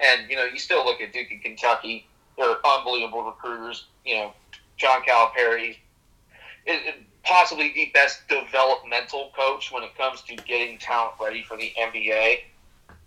And 0.01 0.30
you 0.30 0.36
know, 0.36 0.45
you 0.45 0.59
still 0.59 0.84
look 0.84 1.01
at 1.01 1.12
Duke 1.12 1.30
and 1.30 1.43
Kentucky; 1.43 2.07
they're 2.39 2.66
unbelievable 2.66 3.24
recruiters. 3.24 3.86
You 4.07 4.16
know, 4.16 4.32
John 4.76 5.03
Calipari 5.03 5.76
is 6.66 6.80
possibly 7.24 7.72
the 7.74 7.91
best 7.93 8.26
developmental 8.28 9.32
coach 9.36 9.70
when 9.70 9.82
it 9.82 9.97
comes 9.99 10.22
to 10.22 10.36
getting 10.36 10.78
talent 10.78 11.14
ready 11.20 11.43
for 11.43 11.57
the 11.57 11.72
NBA. 11.78 12.41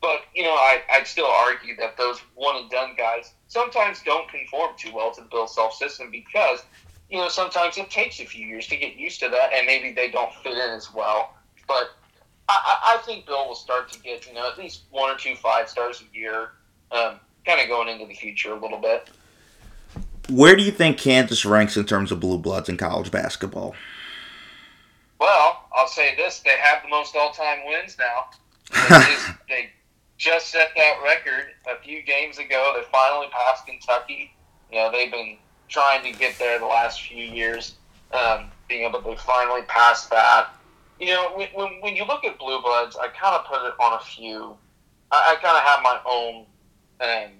But 0.02 0.22
you 0.36 0.44
know, 0.44 0.54
I, 0.54 0.82
I'd 0.92 1.08
still 1.08 1.28
argue 1.28 1.76
that 1.78 1.98
those 1.98 2.20
one 2.36 2.56
and 2.56 2.70
done 2.70 2.96
guys 2.98 3.34
sometimes 3.48 4.02
don't 4.04 4.28
conform 4.30 4.72
too 4.78 4.92
well 4.94 5.12
to 5.12 5.22
the 5.22 5.28
Bill 5.28 5.48
Self 5.48 5.74
system 5.76 6.10
because 6.12 6.64
you 7.10 7.18
know 7.18 7.30
sometimes 7.30 7.78
it 7.78 7.90
takes 7.90 8.20
a 8.20 8.26
few 8.26 8.46
years 8.46 8.68
to 8.68 8.78
get 8.78 8.96
used 8.96 9.20
to 9.22 9.30
that, 9.30 9.54
and 9.54 9.66
maybe 9.66 9.92
they 9.92 10.10
don't 10.10 10.34
fit 10.36 10.54
in 10.54 10.72
as 10.72 10.94
well. 10.94 11.36
But 11.68 11.92
I, 12.50 12.98
I 13.00 13.02
think 13.06 13.28
Bill 13.28 13.48
will 13.48 13.56
start 13.56 13.92
to 13.92 14.00
get 14.00 14.28
you 14.28 14.34
know 14.34 14.50
at 14.50 14.58
least 14.58 14.84
one 14.90 15.10
or 15.10 15.18
two 15.18 15.36
five 15.36 15.70
stars 15.70 16.02
a 16.02 16.18
year, 16.18 16.50
um, 16.92 17.20
kind 17.46 17.62
of 17.62 17.68
going 17.68 17.88
into 17.88 18.08
the 18.08 18.16
future 18.16 18.54
a 18.54 18.60
little 18.60 18.80
bit. 18.80 19.10
Where 20.32 20.56
do 20.56 20.64
you 20.64 20.72
think 20.72 20.98
Kansas 20.98 21.46
ranks 21.46 21.76
in 21.76 21.86
terms 21.86 22.12
of 22.12 22.20
blue 22.20 22.38
bloods 22.38 22.70
in 22.70 22.78
college 22.78 23.12
basketball? 23.12 23.76
Well, 25.20 25.66
I'll 25.76 25.88
say 25.88 26.16
this: 26.16 26.40
they 26.40 26.58
have 26.58 26.84
the 26.84 26.90
most 26.90 27.16
all-time 27.16 27.60
wins 27.66 27.98
now. 28.00 28.30
They 28.72 29.06
just, 29.12 29.28
they 29.50 29.70
just 30.18 30.48
set 30.48 30.70
that 30.76 31.02
record 31.04 31.48
a 31.70 31.82
few 31.84 32.02
games 32.02 32.38
ago. 32.38 32.74
They 32.78 32.84
finally 32.92 33.28
passed 33.32 33.66
Kentucky. 33.66 34.34
You 34.72 34.80
know, 34.80 34.92
they've 34.92 35.12
been 35.12 35.38
trying 35.68 36.02
to 36.04 36.18
get 36.18 36.40
there 36.40 36.60
the 36.60 36.66
last 36.66 37.02
few 37.02 37.26
years. 37.26 37.76
Um, 38.14 38.52
being 38.68 38.86
able 38.86 39.02
to 39.02 39.18
finally 39.18 39.64
pass 39.64 40.08
that. 40.08 40.50
You 41.00 41.08
know, 41.08 41.32
when, 41.36 41.48
when, 41.54 41.82
when 41.82 41.96
you 41.96 42.06
look 42.06 42.24
at 42.24 42.38
Blue 42.40 42.62
Bloods, 42.62 42.96
I 42.96 43.08
kind 43.08 43.36
of 43.36 43.46
put 43.46 43.66
it 43.68 43.74
on 43.80 43.94
a 43.94 44.04
few. 44.04 44.56
I, 45.12 45.36
I 45.36 45.42
kind 45.42 45.58
of 45.58 45.64
have 45.64 45.82
my 45.82 46.00
own. 46.06 46.46
Um, 47.02 47.32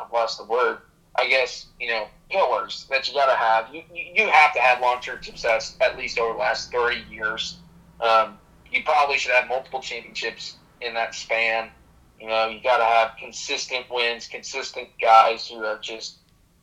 I've 0.00 0.12
lost 0.12 0.38
the 0.38 0.44
word. 0.44 0.78
I 1.18 1.28
guess 1.28 1.66
you 1.80 1.88
know 1.88 2.06
pillars 2.30 2.86
that 2.90 3.08
you 3.08 3.14
got 3.14 3.26
to 3.26 3.36
have. 3.36 3.74
You 3.74 3.82
you 3.92 4.28
have 4.28 4.54
to 4.54 4.60
have 4.60 4.80
long 4.80 5.00
term 5.00 5.22
success 5.22 5.76
at 5.80 5.98
least 5.98 6.18
over 6.18 6.32
the 6.32 6.38
last 6.38 6.70
thirty 6.70 7.02
years. 7.10 7.58
Um, 8.00 8.38
you 8.70 8.82
probably 8.84 9.18
should 9.18 9.32
have 9.32 9.48
multiple 9.48 9.80
championships 9.80 10.56
in 10.80 10.94
that 10.94 11.14
span. 11.14 11.70
You 12.20 12.28
know, 12.28 12.48
you 12.48 12.62
got 12.62 12.78
to 12.78 12.84
have 12.84 13.16
consistent 13.18 13.86
wins, 13.90 14.26
consistent 14.26 14.88
guys 15.00 15.48
who 15.48 15.62
have 15.62 15.80
just 15.80 16.18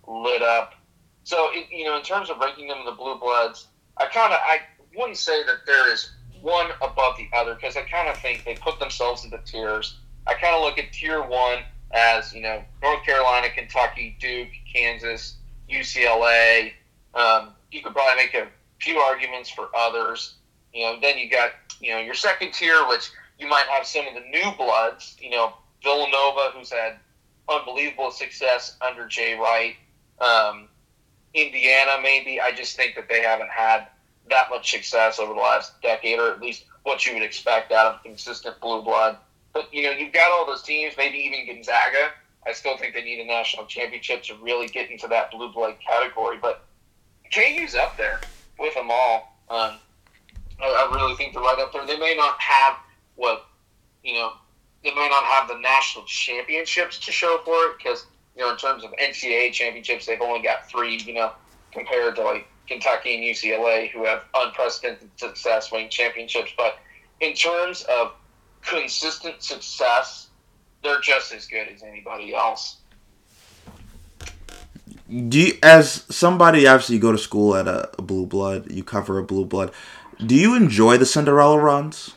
lit 0.08 0.42
up. 0.42 0.76
So, 1.24 1.50
it, 1.52 1.68
you 1.72 1.86
know, 1.86 1.98
in 1.98 2.04
terms 2.04 2.30
of 2.30 2.38
ranking 2.38 2.68
them 2.68 2.80
in 2.80 2.86
the 2.86 2.92
blue 2.92 3.18
bloods, 3.18 3.68
I 3.98 4.06
kind 4.06 4.34
of 4.34 4.40
I 4.44 4.60
wouldn't 4.96 5.18
say 5.18 5.44
that 5.44 5.66
there 5.66 5.92
is 5.92 6.12
one 6.42 6.68
above 6.82 7.18
the 7.18 7.28
other 7.36 7.56
because 7.56 7.76
I 7.76 7.82
kind 7.84 8.08
of 8.08 8.18
think 8.18 8.46
they 8.46 8.56
put 8.56 8.80
themselves 8.80 9.26
into 9.26 9.40
tiers. 9.46 10.00
I 10.28 10.34
kind 10.34 10.56
of 10.56 10.62
look 10.62 10.78
at 10.78 10.92
tier 10.92 11.22
one 11.22 11.60
as 11.92 12.34
you 12.34 12.42
know 12.42 12.64
North 12.82 13.04
Carolina, 13.04 13.48
Kentucky, 13.50 14.18
Duke, 14.20 14.50
Kansas, 14.74 15.38
UCLA. 15.70 16.72
Um, 17.14 17.50
you 17.72 17.82
could 17.82 17.94
probably 17.94 18.24
make 18.24 18.34
a 18.34 18.48
few 18.80 18.98
arguments 18.98 19.50
for 19.50 19.70
others. 19.76 20.36
You 20.74 20.84
know, 20.84 21.00
then 21.02 21.18
you 21.18 21.30
got 21.30 21.52
you 21.80 21.92
know 21.92 22.00
your 22.00 22.14
second 22.14 22.54
tier, 22.54 22.88
which 22.88 23.10
you 23.40 23.48
might 23.48 23.66
have 23.68 23.86
some 23.86 24.08
of 24.08 24.14
the 24.14 24.28
new 24.30 24.52
bloods. 24.58 25.16
You 25.20 25.32
know, 25.32 25.54
Villanova, 25.84 26.52
who's 26.54 26.72
had 26.72 26.98
unbelievable 27.50 28.12
success 28.12 28.78
under 28.86 29.08
Jay 29.08 29.36
Wright. 29.36 29.76
Um, 30.20 30.68
Indiana, 31.34 32.00
maybe. 32.02 32.40
I 32.40 32.52
just 32.52 32.76
think 32.76 32.96
that 32.96 33.10
they 33.10 33.22
haven't 33.22 33.50
had 33.50 33.88
that 34.30 34.50
much 34.50 34.72
success 34.72 35.20
over 35.20 35.34
the 35.34 35.40
last 35.40 35.80
decade, 35.82 36.20
or 36.20 36.32
at 36.32 36.42
least 36.42 36.66
what 36.84 37.06
you 37.06 37.14
would 37.14 37.24
expect 37.24 37.72
out 37.72 37.94
of 37.94 38.04
consistent 38.04 38.60
blue 38.62 38.82
blood. 38.82 39.18
But 39.56 39.74
you 39.74 39.84
know, 39.84 39.92
you've 39.92 40.12
got 40.12 40.32
all 40.32 40.46
those 40.46 40.62
teams, 40.62 40.96
maybe 40.98 41.18
even 41.18 41.48
Gonzaga. 41.48 42.12
I 42.46 42.52
still 42.52 42.78
think 42.78 42.94
they 42.94 43.02
need 43.02 43.22
a 43.22 43.26
national 43.26 43.66
championship 43.66 44.22
to 44.24 44.36
really 44.36 44.68
get 44.68 44.92
into 44.92 45.08
that 45.08 45.32
blue 45.32 45.52
blood 45.52 45.78
category. 45.80 46.38
But 46.40 46.66
KU's 47.34 47.74
up 47.74 47.98
there 47.98 48.20
with 48.60 48.76
them 48.76 48.92
all. 48.92 49.40
Um, 49.50 49.80
I, 50.62 50.88
I 50.88 50.94
really 50.94 51.16
think 51.16 51.34
they're 51.34 51.42
right 51.42 51.58
up 51.58 51.72
there. 51.72 51.88
They 51.88 51.98
may 51.98 52.16
not 52.16 52.40
have 52.40 52.76
what 53.16 53.48
you 54.04 54.14
know. 54.16 54.34
They 54.84 54.94
may 54.94 55.08
not 55.08 55.24
have 55.24 55.48
the 55.48 55.58
national 55.58 56.04
championships 56.04 57.00
to 57.00 57.12
show 57.12 57.40
for 57.46 57.56
it 57.72 57.78
because 57.78 58.06
you 58.36 58.44
know, 58.44 58.52
in 58.52 58.58
terms 58.58 58.84
of 58.84 58.92
NCAA 59.02 59.54
championships, 59.54 60.06
they've 60.06 60.22
only 60.22 60.44
got 60.44 60.70
three. 60.70 60.98
You 60.98 61.14
know, 61.14 61.32
compared 61.72 62.18
to 62.18 62.24
like 62.24 62.46
Kentucky 62.68 63.16
and 63.16 63.24
UCLA, 63.24 63.90
who 63.90 64.04
have 64.04 64.24
unprecedented 64.36 65.10
success 65.16 65.72
winning 65.72 65.90
championships. 65.90 66.52
But 66.58 66.78
in 67.22 67.34
terms 67.34 67.84
of 67.84 68.12
consistent 68.68 69.42
success, 69.42 70.28
they're 70.84 71.02
just 71.02 71.34
as 71.34 71.48
good 71.48 71.68
as 71.68 71.84
anybody 71.84 72.34
else. 72.34 72.78
Do 75.30 75.40
you, 75.40 75.54
as 75.62 76.06
somebody 76.10 76.68
obviously 76.68 76.96
you 76.96 77.02
go 77.02 77.12
to 77.12 77.18
school 77.18 77.56
at 77.56 77.68
a, 77.68 77.90
a 77.98 78.02
blue 78.02 78.26
blood, 78.26 78.72
you 78.72 78.84
cover 78.84 79.20
a 79.20 79.24
blue 79.24 79.46
blood. 79.46 79.72
Do 80.26 80.36
you 80.36 80.56
enjoy 80.56 80.98
the 80.98 81.06
Cinderella 81.06 81.60
runs? 81.60 82.16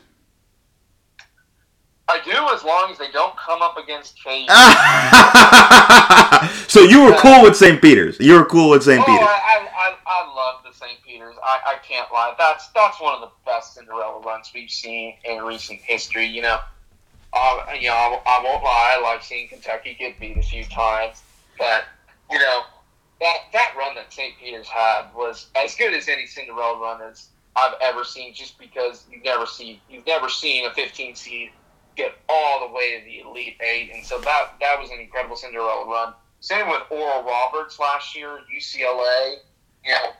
I 2.09 2.19
do, 2.25 2.31
as 2.31 2.63
long 2.63 2.91
as 2.91 2.97
they 2.97 3.11
don't 3.11 3.37
come 3.37 3.61
up 3.61 3.77
against 3.77 4.17
KU. 4.23 4.47
so 6.67 6.81
you 6.81 7.03
were 7.03 7.15
cool 7.17 7.43
with 7.43 7.55
St. 7.55 7.79
Peter's. 7.79 8.19
You 8.19 8.33
were 8.33 8.45
cool 8.45 8.71
with 8.71 8.81
St. 8.81 8.99
Oh, 8.99 9.05
Peter's. 9.05 9.27
I, 9.27 9.27
I, 9.27 9.67
I 9.77 9.89
love 9.89 9.97
the 9.97 9.98
St. 10.89 11.03
Peter's. 11.03 11.35
I, 11.43 11.59
I 11.65 11.75
can't 11.87 12.11
lie. 12.11 12.33
That's 12.37 12.67
that's 12.69 12.99
one 12.99 13.15
of 13.15 13.21
the 13.21 13.29
best 13.45 13.75
Cinderella 13.75 14.21
runs 14.21 14.51
we've 14.53 14.69
seen 14.69 15.15
in 15.23 15.41
recent 15.43 15.79
history. 15.81 16.25
You 16.25 16.41
know, 16.41 16.59
uh, 17.33 17.65
you 17.79 17.87
know, 17.87 17.93
I, 17.93 18.21
I 18.25 18.43
won't 18.43 18.63
lie. 18.63 18.97
I 18.97 19.01
like 19.01 19.23
seeing 19.23 19.47
Kentucky 19.47 19.95
get 19.99 20.19
beat 20.19 20.37
a 20.37 20.41
few 20.41 20.63
times, 20.65 21.21
but 21.57 21.85
you 22.31 22.39
know, 22.39 22.63
that 23.21 23.37
that 23.53 23.73
run 23.77 23.95
that 23.95 24.11
St. 24.11 24.33
Peter's 24.39 24.67
had 24.67 25.13
was 25.15 25.47
as 25.55 25.75
good 25.75 25.93
as 25.93 26.07
any 26.07 26.25
Cinderella 26.25 26.79
run 26.79 27.01
as 27.01 27.29
I've 27.55 27.75
ever 27.81 28.03
seen. 28.03 28.33
Just 28.33 28.57
because 28.57 29.05
you've 29.11 29.23
never 29.23 29.45
seen 29.45 29.79
you've 29.89 30.07
never 30.07 30.29
seen 30.29 30.65
a 30.65 30.73
15 30.73 31.15
seed 31.15 31.49
get 31.95 32.13
all 32.29 32.67
the 32.67 32.73
way 32.73 32.97
to 32.97 33.05
the 33.05 33.19
Elite 33.29 33.57
Eight, 33.61 33.91
and 33.93 34.05
so 34.05 34.19
that 34.19 34.53
that 34.59 34.79
was 34.79 34.89
an 34.91 34.99
incredible 34.99 35.35
Cinderella 35.35 35.85
run. 35.85 36.13
Same 36.41 36.69
with 36.69 36.83
Oral 36.89 37.23
Roberts 37.23 37.79
last 37.79 38.15
year, 38.15 38.39
UCLA. 38.55 39.35
You 39.83 39.91
know, 39.91 40.11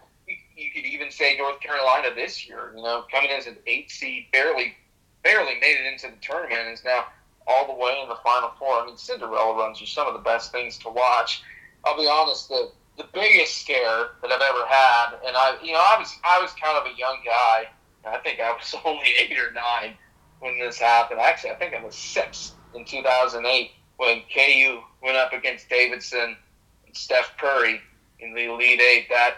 you, 0.60 0.72
could 0.72 0.86
even 0.86 1.12
say 1.12 1.38
North 1.38 1.60
Carolina 1.60 2.10
this 2.16 2.47
year. 2.47 2.74
You 2.76 2.84
know, 2.84 3.05
coming 3.12 3.32
in 3.32 3.38
as 3.38 3.47
an 3.47 3.57
eight 3.68 3.89
seed, 3.91 4.28
barely 4.32 4.76
barely 5.24 5.60
made 5.60 5.78
it 5.80 5.91
into 5.91 6.07
the 6.07 6.22
tournament, 6.22 6.60
and 6.62 6.74
is 6.74 6.84
now 6.84 7.05
all 7.47 7.68
the 7.68 7.74
way 7.74 7.99
in 8.01 8.10
the 8.10 8.16
Final 8.24 8.51
Four. 8.60 8.82
I 8.82 8.86
mean, 8.86 8.97
Cinderella 8.97 9.57
runs 9.57 9.82
are 9.82 9.86
some 9.86 10.07
of 10.07 10.14
the 10.14 10.20
best 10.20 10.51
things 10.51 10.78
to 10.80 10.89
watch. 10.89 11.41
I'll 11.86 11.97
be 11.97 12.07
honest, 12.07 12.49
the 12.49 12.72
the 12.97 13.05
biggest 13.14 13.62
scare 13.62 14.10
that 14.22 14.30
I've 14.32 14.41
ever 14.41 14.66
had, 14.68 15.14
and 15.26 15.36
I, 15.36 15.55
you 15.64 15.72
know, 15.72 15.80
I 15.80 15.97
was 15.97 16.14
I 16.24 16.41
was 16.41 16.51
kind 16.53 16.78
of 16.78 16.86
a 16.86 16.97
young 16.97 17.18
guy. 17.26 17.70
I 18.05 18.18
think 18.20 18.39
I 18.39 18.51
was 18.51 18.76
only 18.86 19.14
eight 19.20 19.38
or 19.38 19.51
nine 19.51 19.95
when 20.39 20.60
this 20.60 20.80
happened. 20.80 21.20
Actually, 21.20 21.51
I 21.51 21.55
think 21.55 21.74
I 21.74 21.84
was 21.84 21.95
six 21.95 22.53
in 22.76 22.86
2008 22.86 23.72
when 23.97 24.22
KU 24.34 24.82
went 25.01 25.18
up 25.18 25.34
against 25.34 25.70
Davidson 25.70 26.38
and 26.86 26.95
Steph 26.95 27.38
Curry 27.38 27.82
in 28.20 28.34
the 28.34 28.51
Elite 28.51 28.82
Eight. 28.82 29.07
That 29.10 29.38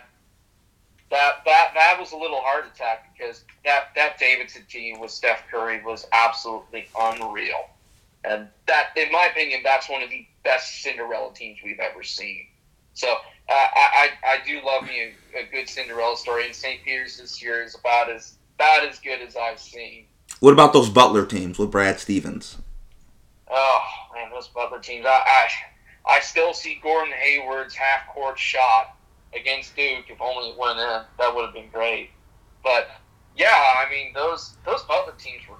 that 1.11 1.43
that 1.45 1.71
that 1.75 1.97
was 1.99 2.13
a 2.13 2.17
little 2.17 2.39
heart 2.41 2.65
attack 2.73 3.13
because 3.15 3.43
that 3.63 3.89
that 3.95 4.17
Davidson 4.17 4.63
team 4.67 4.99
with 4.99 5.11
Steph 5.11 5.43
Curry 5.51 5.83
was 5.83 6.07
absolutely 6.13 6.87
unreal, 6.97 7.69
and 8.23 8.47
that, 8.67 8.87
in 8.95 9.11
my 9.11 9.27
opinion, 9.31 9.61
that's 9.63 9.89
one 9.89 10.01
of 10.01 10.09
the 10.09 10.25
best 10.43 10.81
Cinderella 10.81 11.33
teams 11.33 11.59
we've 11.63 11.79
ever 11.79 12.01
seen. 12.01 12.47
So 12.93 13.07
uh, 13.07 13.53
I, 13.53 14.09
I 14.23 14.37
do 14.45 14.59
love 14.65 14.83
me 14.83 15.13
a, 15.35 15.39
a 15.39 15.45
good 15.51 15.69
Cinderella 15.69 16.17
story, 16.17 16.45
and 16.45 16.55
St. 16.55 16.83
Peter's 16.83 17.17
this 17.17 17.41
year 17.41 17.61
is 17.63 17.75
about 17.75 18.09
as 18.09 18.35
about 18.55 18.87
as 18.87 18.99
good 18.99 19.21
as 19.21 19.35
I've 19.35 19.59
seen. 19.59 20.05
What 20.39 20.53
about 20.53 20.73
those 20.73 20.89
Butler 20.89 21.25
teams 21.25 21.59
with 21.59 21.71
Brad 21.71 21.99
Stevens? 21.99 22.57
Oh 23.49 23.81
man, 24.15 24.29
those 24.31 24.47
Butler 24.47 24.79
teams. 24.79 25.05
I, 25.05 25.21
I 26.07 26.15
I 26.15 26.19
still 26.21 26.53
see 26.53 26.79
Gordon 26.81 27.13
Hayward's 27.13 27.75
half 27.75 28.07
court 28.13 28.39
shot 28.39 28.95
against 29.39 29.75
Duke. 29.75 30.05
If 30.09 30.21
only 30.21 30.49
it 30.49 30.57
went 30.57 30.79
in, 30.79 31.01
that 31.17 31.35
would 31.35 31.45
have 31.45 31.53
been 31.53 31.69
great. 31.71 32.09
But 32.63 32.89
yeah, 33.35 33.47
I 33.49 33.89
mean 33.89 34.13
those 34.13 34.57
those 34.65 34.83
Butler 34.83 35.13
teams 35.17 35.43
were 35.49 35.57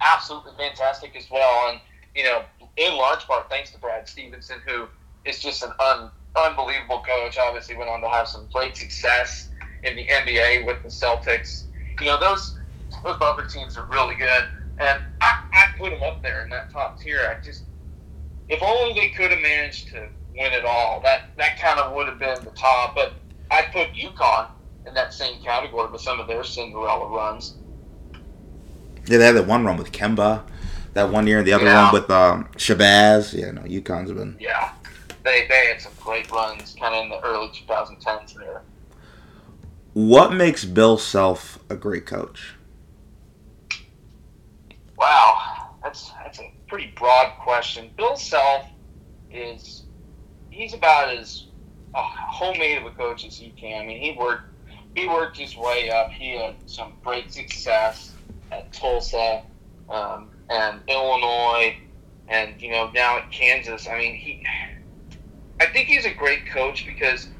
absolutely 0.00 0.52
fantastic 0.56 1.16
as 1.16 1.26
well, 1.30 1.70
and 1.70 1.80
you 2.14 2.24
know, 2.24 2.42
in 2.76 2.96
large 2.96 3.26
part 3.26 3.48
thanks 3.48 3.70
to 3.72 3.78
Brad 3.78 4.08
Stevenson, 4.08 4.58
who 4.66 4.86
is 5.24 5.40
just 5.40 5.62
an 5.62 5.72
un, 5.80 6.10
unbelievable 6.38 7.02
coach. 7.06 7.38
Obviously, 7.38 7.76
went 7.76 7.90
on 7.90 8.00
to 8.00 8.08
have 8.08 8.28
some 8.28 8.48
great 8.52 8.76
success 8.76 9.50
in 9.82 9.96
the 9.96 10.06
NBA 10.06 10.66
with 10.66 10.82
the 10.82 10.88
Celtics. 10.88 11.64
You 12.00 12.06
know, 12.06 12.20
those 12.20 12.56
those 13.04 13.16
Butler 13.18 13.44
teams 13.46 13.76
are 13.76 13.86
really 13.86 14.14
good, 14.14 14.44
and 14.78 14.98
I, 15.20 15.32
I 15.52 15.66
put 15.78 15.90
them 15.90 16.00
up 16.06 16.22
there 16.22 16.44
in 16.44 16.50
that 16.50 16.70
top 16.72 17.00
tier. 17.00 17.20
I 17.20 17.42
just, 17.44 17.64
if 18.48 18.62
only 18.62 18.94
they 18.94 19.08
could 19.08 19.30
have 19.30 19.40
managed 19.40 19.88
to 19.90 20.08
win 20.38 20.52
it 20.52 20.64
all, 20.64 21.00
that 21.02 21.36
that 21.36 21.58
kind 21.58 21.80
of 21.80 21.94
would 21.94 22.06
have 22.08 22.18
been 22.18 22.42
the 22.44 22.50
top. 22.50 22.94
But 22.94 23.14
I 23.50 23.62
put 23.62 23.92
UConn 23.94 24.48
in 24.86 24.94
that 24.94 25.12
same 25.12 25.42
category 25.42 25.90
with 25.90 26.00
some 26.00 26.20
of 26.20 26.26
their 26.26 26.44
Cinderella 26.44 27.08
runs. 27.08 27.56
Yeah, 29.06 29.18
they 29.18 29.26
had 29.26 29.36
that 29.36 29.46
one 29.46 29.64
run 29.64 29.76
with 29.76 29.92
Kemba, 29.92 30.42
that 30.94 31.10
one 31.10 31.26
year, 31.26 31.38
and 31.38 31.46
the 31.46 31.52
other 31.52 31.64
Yeah. 31.64 31.84
one 31.84 31.92
with 32.00 32.10
um, 32.10 32.48
Shabazz. 32.56 33.32
Yeah, 33.38 33.52
no, 33.52 33.62
UConn's 33.62 34.12
been. 34.12 34.36
Yeah, 34.40 34.72
they 35.22 35.46
they 35.48 35.66
had 35.68 35.80
some 35.80 35.92
great 36.00 36.30
runs, 36.30 36.76
kind 36.78 36.94
of 36.94 37.02
in 37.04 37.08
the 37.10 37.20
early 37.24 37.48
2010s 37.48 38.34
there. 38.34 38.62
What 39.94 40.32
makes 40.34 40.64
Bill 40.64 40.98
Self 40.98 41.58
a 41.70 41.76
great 41.76 42.04
coach? 42.04 42.54
Wow, 44.98 45.70
that's 45.82 46.10
that's 46.22 46.38
a 46.40 46.52
pretty 46.68 46.92
broad 46.96 47.32
question. 47.38 47.90
Bill 47.96 48.16
Self 48.16 48.66
is 49.30 49.84
he's 50.56 50.74
about 50.74 51.10
as 51.16 51.46
uh, 51.94 52.02
homemade 52.30 52.78
of 52.78 52.86
a 52.86 52.92
coach 52.92 53.24
as 53.26 53.36
he 53.38 53.50
can. 53.52 53.82
I 53.82 53.86
mean, 53.86 54.00
he 54.02 54.12
worked 54.18 54.44
he 54.96 55.08
worked 55.08 55.38
his 55.38 55.56
way 55.56 55.90
up. 55.90 56.10
He 56.12 56.36
had 56.38 56.56
some 56.66 56.94
great 57.04 57.32
success 57.32 58.16
at 58.52 58.72
Tulsa 58.72 59.42
um, 59.90 60.30
and 60.50 60.82
Illinois, 60.88 61.76
and 62.28 62.60
you 62.60 62.70
know 62.70 62.90
now 62.94 63.18
at 63.18 63.30
Kansas. 63.32 63.88
I 63.88 63.98
mean, 63.98 64.16
he 64.16 64.42
I 65.60 65.66
think 65.66 65.88
he's 65.88 66.06
a 66.06 66.14
great 66.14 66.46
coach 66.52 66.86
because 66.86 67.30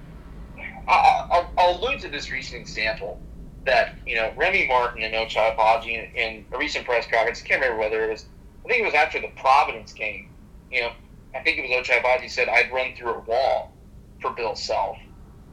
I, 0.88 1.22
I, 1.32 1.46
I'll 1.58 1.80
allude 1.80 2.00
to 2.02 2.10
this 2.10 2.32
recent 2.32 2.60
example. 2.62 3.22
that 3.66 3.90
you 4.06 4.16
know 4.16 4.32
Remy 4.36 4.68
Martin 4.68 5.02
and 5.04 5.14
Ochai 5.14 5.56
Agbaji 5.56 5.88
in, 6.14 6.20
in 6.20 6.46
a 6.52 6.58
recent 6.58 6.86
press 6.86 7.06
conference. 7.10 7.42
I 7.44 7.48
can't 7.48 7.62
remember 7.62 7.80
whether 7.82 8.04
it 8.04 8.10
was. 8.10 8.26
I 8.64 8.68
think 8.68 8.82
it 8.82 8.86
was 8.86 8.94
after 8.94 9.20
the 9.20 9.30
Providence 9.36 9.94
game. 9.94 10.30
You 10.70 10.82
know, 10.82 10.90
I 11.36 11.42
think 11.42 11.58
it 11.58 11.62
was 11.62 11.86
Ochai 11.86 12.02
Agbaji 12.02 12.30
said 12.30 12.48
I'd 12.48 12.72
run 12.72 12.94
through 12.96 13.14
a 13.14 13.20
wall 13.20 13.72
for 14.20 14.30
Bill 14.30 14.54
Self, 14.54 14.96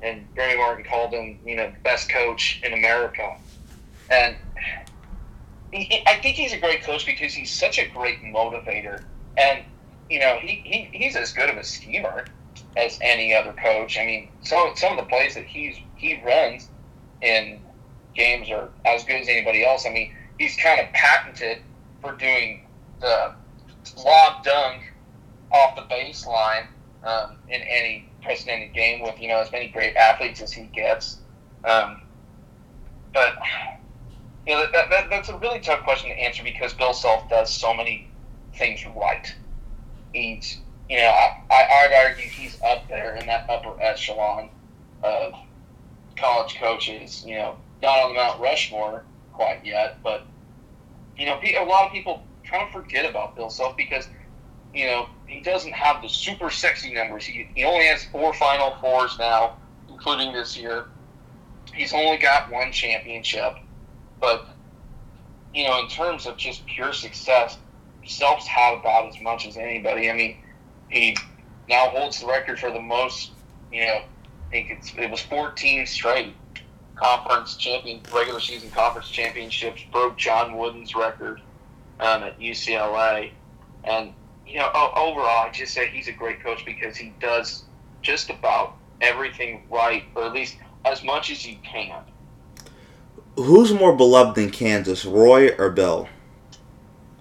and 0.02 0.26
Remy 0.36 0.58
Martin 0.58 0.86
called 0.86 1.14
him 1.14 1.40
you 1.46 1.56
know 1.56 1.70
the 1.70 1.80
best 1.84 2.10
coach 2.10 2.62
in 2.64 2.74
America, 2.74 3.36
and 4.10 4.36
he, 5.72 6.04
I 6.08 6.20
think 6.20 6.36
he's 6.36 6.54
a 6.54 6.60
great 6.60 6.84
coach 6.84 7.06
because 7.06 7.34
he's 7.34 7.52
such 7.52 7.80
a 7.80 7.88
great 7.88 8.22
motivator, 8.24 9.04
and 9.38 9.64
you 10.10 10.20
know 10.20 10.38
he, 10.42 10.62
he 10.64 10.98
he's 10.98 11.16
as 11.16 11.34
good 11.34 11.50
of 11.50 11.58
a 11.58 11.64
schemer 11.64 12.26
as 12.78 12.98
any 13.02 13.36
other 13.36 13.54
coach. 13.54 13.98
I 13.98 14.06
mean, 14.06 14.30
some 14.42 14.72
some 14.76 14.98
of 14.98 15.04
the 15.04 15.10
plays 15.10 15.36
that 15.36 15.46
he's 15.46 15.78
he 15.96 16.22
runs 16.24 16.70
in 17.22 17.60
games 18.16 18.50
are 18.50 18.70
as 18.86 19.04
good 19.04 19.22
as 19.22 19.28
anybody 19.28 19.66
else. 19.66 19.86
I 19.86 19.90
mean, 19.90 20.14
he's 20.40 20.56
kind 20.56 20.80
of 20.80 20.92
patented 20.94 21.60
for 22.02 22.14
doing 22.14 22.66
the 23.02 23.34
lob 23.98 24.44
dunk 24.44 24.93
off 25.54 25.76
the 25.76 25.84
baseline 25.84 26.68
um, 27.04 27.38
in 27.48 27.62
any 27.62 28.10
precedented 28.22 28.74
game 28.74 29.02
with 29.02 29.20
you 29.20 29.28
know 29.28 29.40
as 29.40 29.52
many 29.52 29.68
great 29.68 29.96
athletes 29.96 30.42
as 30.42 30.52
he 30.52 30.64
gets. 30.64 31.20
Um, 31.64 32.02
but 33.14 33.36
you 34.48 34.56
know 34.56 34.66
that, 34.72 34.90
that, 34.90 35.10
that's 35.10 35.30
a 35.30 35.38
really 35.38 35.60
tough 35.60 35.84
question 35.84 36.10
to 36.10 36.16
answer 36.16 36.44
because 36.44 36.74
Bill 36.74 36.94
Self 36.94 37.30
does 37.30 37.54
so 37.54 37.74
many 37.74 38.10
things 38.56 38.86
right. 38.96 39.34
He's 40.14 40.60
you 40.90 40.98
know 40.98 41.08
I, 41.08 41.42
I 41.50 41.86
I'd 41.86 42.08
argue 42.08 42.30
he's 42.30 42.60
up 42.62 42.88
there 42.88 43.16
in 43.16 43.26
that 43.28 43.50
upper 43.50 43.80
echelon 43.82 44.50
of 45.04 45.34
college 46.16 46.56
coaches. 46.56 47.24
You 47.26 47.36
know, 47.36 47.56
not 47.82 48.00
on 48.00 48.14
the 48.14 48.16
Mount 48.16 48.40
Rushmore 48.40 49.04
quite 49.34 49.66
yet, 49.66 50.02
but 50.04 50.26
you 51.18 51.26
know, 51.26 51.40
a 51.42 51.66
lot 51.66 51.86
of 51.86 51.92
people 51.92 52.24
kind 52.44 52.64
of 52.64 52.72
forget 52.72 53.10
about 53.10 53.36
Bill 53.36 53.50
Self 53.50 53.78
because 53.78 54.08
you 54.74 54.86
know 54.86 55.08
he 55.28 55.42
doesn't 55.42 55.74
have 55.74 56.02
the 56.02 56.10
super 56.10 56.50
sexy 56.50 56.94
numbers. 56.94 57.26
He, 57.26 57.48
he 57.56 57.64
only 57.64 57.86
has 57.88 58.04
four 58.06 58.34
Final 58.34 58.76
Fours 58.82 59.18
now, 59.18 59.58
including 59.90 60.34
this 60.34 60.58
year. 60.58 60.86
He's 61.74 61.94
only 61.94 62.18
got 62.18 62.52
one 62.52 62.72
championship, 62.72 63.56
but 64.20 64.48
you 65.54 65.68
know, 65.68 65.80
in 65.80 65.88
terms 65.88 66.26
of 66.26 66.38
just 66.38 66.66
pure 66.66 66.94
success, 66.94 67.58
Self's 68.06 68.48
had 68.48 68.80
about 68.80 69.08
as 69.08 69.22
much 69.22 69.48
as 69.48 69.58
anybody. 69.58 70.10
I 70.10 70.14
mean, 70.14 70.38
he 70.90 71.16
now 71.70 71.90
holds 71.90 72.20
the 72.20 72.28
record 72.28 72.60
for 72.60 72.72
the 72.72 72.82
most. 72.82 73.32
You 73.72 73.86
know, 73.86 73.96
I 73.96 74.52
think 74.52 74.72
it's 74.72 74.94
it 74.98 75.10
was 75.10 75.22
14 75.22 75.86
straight 75.88 76.34
conference 76.96 77.56
champion, 77.56 78.02
regular 78.14 78.40
season 78.40 78.70
conference 78.72 79.10
championships. 79.10 79.84
Broke 79.92 80.18
John 80.18 80.58
Wooden's 80.58 80.96
record 80.96 81.42
um, 82.00 82.24
at 82.24 82.40
UCLA, 82.40 83.32
and 83.84 84.14
you 84.48 84.60
know, 84.60 84.70
overall, 84.96 85.48
I 85.48 85.50
just 85.52 85.74
say 85.74 85.90
he's 85.90 86.08
a 86.08 86.12
great 86.12 86.42
coach 86.44 86.66
because 86.66 86.98
he 86.98 87.14
does 87.20 87.64
just 88.02 88.30
about 88.30 88.76
everything 89.02 89.64
right, 89.70 90.04
or 90.16 90.26
at 90.26 90.34
least 90.34 90.58
as 90.86 91.04
much 91.04 91.32
as 91.32 91.46
you 91.46 91.58
can. 91.64 92.04
Who's 93.36 93.74
more 93.74 93.96
beloved 93.96 94.38
in 94.38 94.52
Kansas, 94.52 95.06
Roy 95.06 95.50
or 95.58 95.70
Bill? 95.70 96.08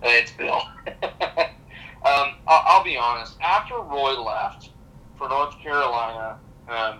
It's 0.02 0.32
Bill. 0.32 0.62
um, 1.02 2.34
I'll, 2.46 2.62
I'll 2.66 2.84
be 2.84 2.96
honest. 2.96 3.36
After 3.40 3.76
Roy 3.76 4.20
left 4.20 4.70
for 5.16 5.28
North 5.28 5.58
Carolina, 5.60 6.38
um, 6.68 6.98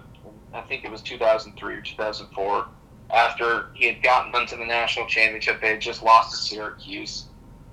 I 0.55 0.61
think 0.62 0.85
it 0.85 0.91
was 0.91 1.03
2003 1.03 1.75
or 1.75 1.81
2004, 1.81 2.66
after 3.11 3.66
he 3.75 3.87
had 3.87 4.03
gotten 4.03 4.35
into 4.35 4.57
the 4.57 4.64
national 4.64 5.07
championship, 5.07 5.61
they 5.61 5.70
had 5.70 5.81
just 5.81 6.03
lost 6.03 6.31
to 6.31 6.37
Syracuse. 6.37 7.27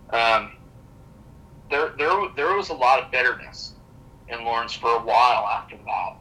Um, 0.10 0.54
there, 1.70 1.94
there, 1.98 2.12
there 2.36 2.56
was 2.56 2.70
a 2.70 2.74
lot 2.74 3.02
of 3.02 3.12
bitterness 3.12 3.74
in 4.28 4.44
Lawrence 4.44 4.74
for 4.74 4.90
a 4.90 5.00
while 5.00 5.48
after 5.48 5.78
that. 5.86 6.16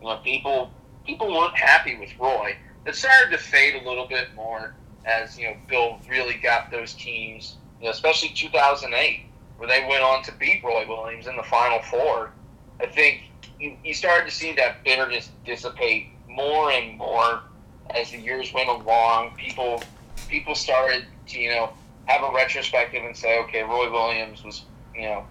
You 0.00 0.08
know, 0.08 0.16
people, 0.18 0.70
people 1.06 1.28
weren't 1.28 1.56
happy 1.56 1.96
with 1.98 2.10
Roy. 2.18 2.56
It 2.86 2.94
started 2.94 3.30
to 3.30 3.38
fade 3.38 3.80
a 3.80 3.88
little 3.88 4.06
bit 4.06 4.34
more 4.34 4.74
as 5.04 5.38
you 5.38 5.46
know 5.46 5.56
Bill 5.68 5.98
really 6.08 6.34
got 6.34 6.70
those 6.70 6.94
teams, 6.94 7.56
you 7.80 7.86
know, 7.86 7.90
especially 7.90 8.30
2008, 8.30 9.20
where 9.56 9.68
they 9.68 9.86
went 9.88 10.02
on 10.02 10.22
to 10.24 10.32
beat 10.32 10.62
Roy 10.64 10.86
Williams 10.86 11.26
in 11.26 11.36
the 11.36 11.42
Final 11.42 11.80
Four. 11.82 12.32
I 12.80 12.86
think 12.86 13.22
you, 13.58 13.76
you 13.84 13.94
started 13.94 14.28
to 14.28 14.34
see 14.34 14.52
that 14.54 14.84
bitterness 14.84 15.30
dissipate 15.44 16.08
more 16.28 16.70
and 16.70 16.96
more 16.96 17.42
as 17.90 18.10
the 18.10 18.18
years 18.18 18.52
went 18.52 18.68
along. 18.68 19.34
People, 19.36 19.82
people 20.28 20.54
started 20.54 21.04
to 21.28 21.38
you 21.38 21.50
know 21.50 21.72
have 22.06 22.22
a 22.22 22.34
retrospective 22.34 23.04
and 23.04 23.16
say, 23.16 23.38
okay, 23.40 23.62
Roy 23.62 23.90
Williams 23.90 24.42
was 24.44 24.64
you 24.94 25.02
know 25.02 25.24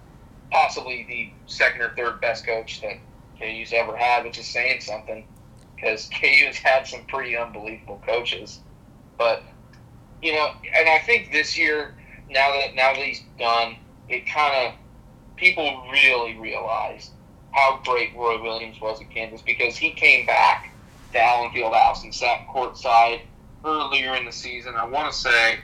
possibly 0.50 1.04
the 1.08 1.32
second 1.46 1.80
or 1.80 1.90
third 1.96 2.20
best 2.20 2.46
coach 2.46 2.80
that 2.82 2.98
KU's 3.38 3.72
ever 3.72 3.96
had, 3.96 4.24
which 4.24 4.38
is 4.38 4.46
saying 4.46 4.80
something 4.80 5.24
because 5.74 6.08
KU's 6.08 6.56
had 6.62 6.86
some 6.86 7.04
pretty 7.08 7.36
unbelievable 7.36 8.02
coaches. 8.06 8.60
But 9.18 9.42
you 10.20 10.32
know, 10.32 10.50
and 10.76 10.88
I 10.88 10.98
think 10.98 11.32
this 11.32 11.58
year, 11.58 11.94
now 12.28 12.52
that 12.52 12.74
now 12.74 12.92
that 12.92 13.02
he's 13.02 13.22
done, 13.38 13.76
it 14.08 14.26
kind 14.26 14.68
of 14.68 14.74
people 15.36 15.82
really 15.90 16.36
realized 16.38 17.10
how 17.50 17.80
great 17.84 18.14
Roy 18.16 18.42
Williams 18.42 18.80
was 18.80 19.00
at 19.00 19.10
Kansas 19.10 19.42
because 19.42 19.76
he 19.76 19.90
came 19.90 20.24
back 20.26 20.72
to 21.12 21.20
Allen 21.20 21.50
Fieldhouse 21.50 22.02
and 22.02 22.14
sat 22.14 22.46
courtside 22.54 23.20
earlier 23.64 24.14
in 24.14 24.24
the 24.24 24.32
season. 24.32 24.74
I 24.74 24.86
want 24.86 25.12
to 25.12 25.18
say 25.18 25.54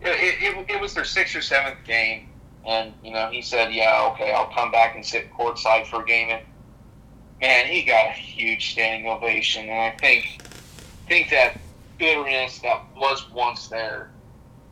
it, 0.00 0.42
it, 0.42 0.70
it 0.70 0.80
was 0.80 0.94
their 0.94 1.04
sixth 1.04 1.36
or 1.36 1.40
seventh 1.40 1.78
game, 1.86 2.28
and 2.66 2.92
you 3.02 3.12
know 3.12 3.28
he 3.30 3.42
said, 3.42 3.72
"Yeah, 3.72 4.10
okay, 4.12 4.32
I'll 4.32 4.52
come 4.52 4.70
back 4.70 4.94
and 4.94 5.04
sit 5.04 5.32
courtside 5.32 5.86
for 5.86 6.02
a 6.02 6.04
game." 6.04 6.30
And 6.30 6.42
man, 7.40 7.66
he 7.66 7.82
got 7.82 8.08
a 8.08 8.12
huge 8.12 8.72
standing 8.72 9.10
ovation, 9.10 9.68
and 9.68 9.92
I 9.92 9.96
think 9.98 10.40
think 11.08 11.30
that 11.30 11.58
bitterness 11.98 12.60
that 12.60 12.82
was 12.96 13.28
once 13.30 13.68
there 13.68 14.10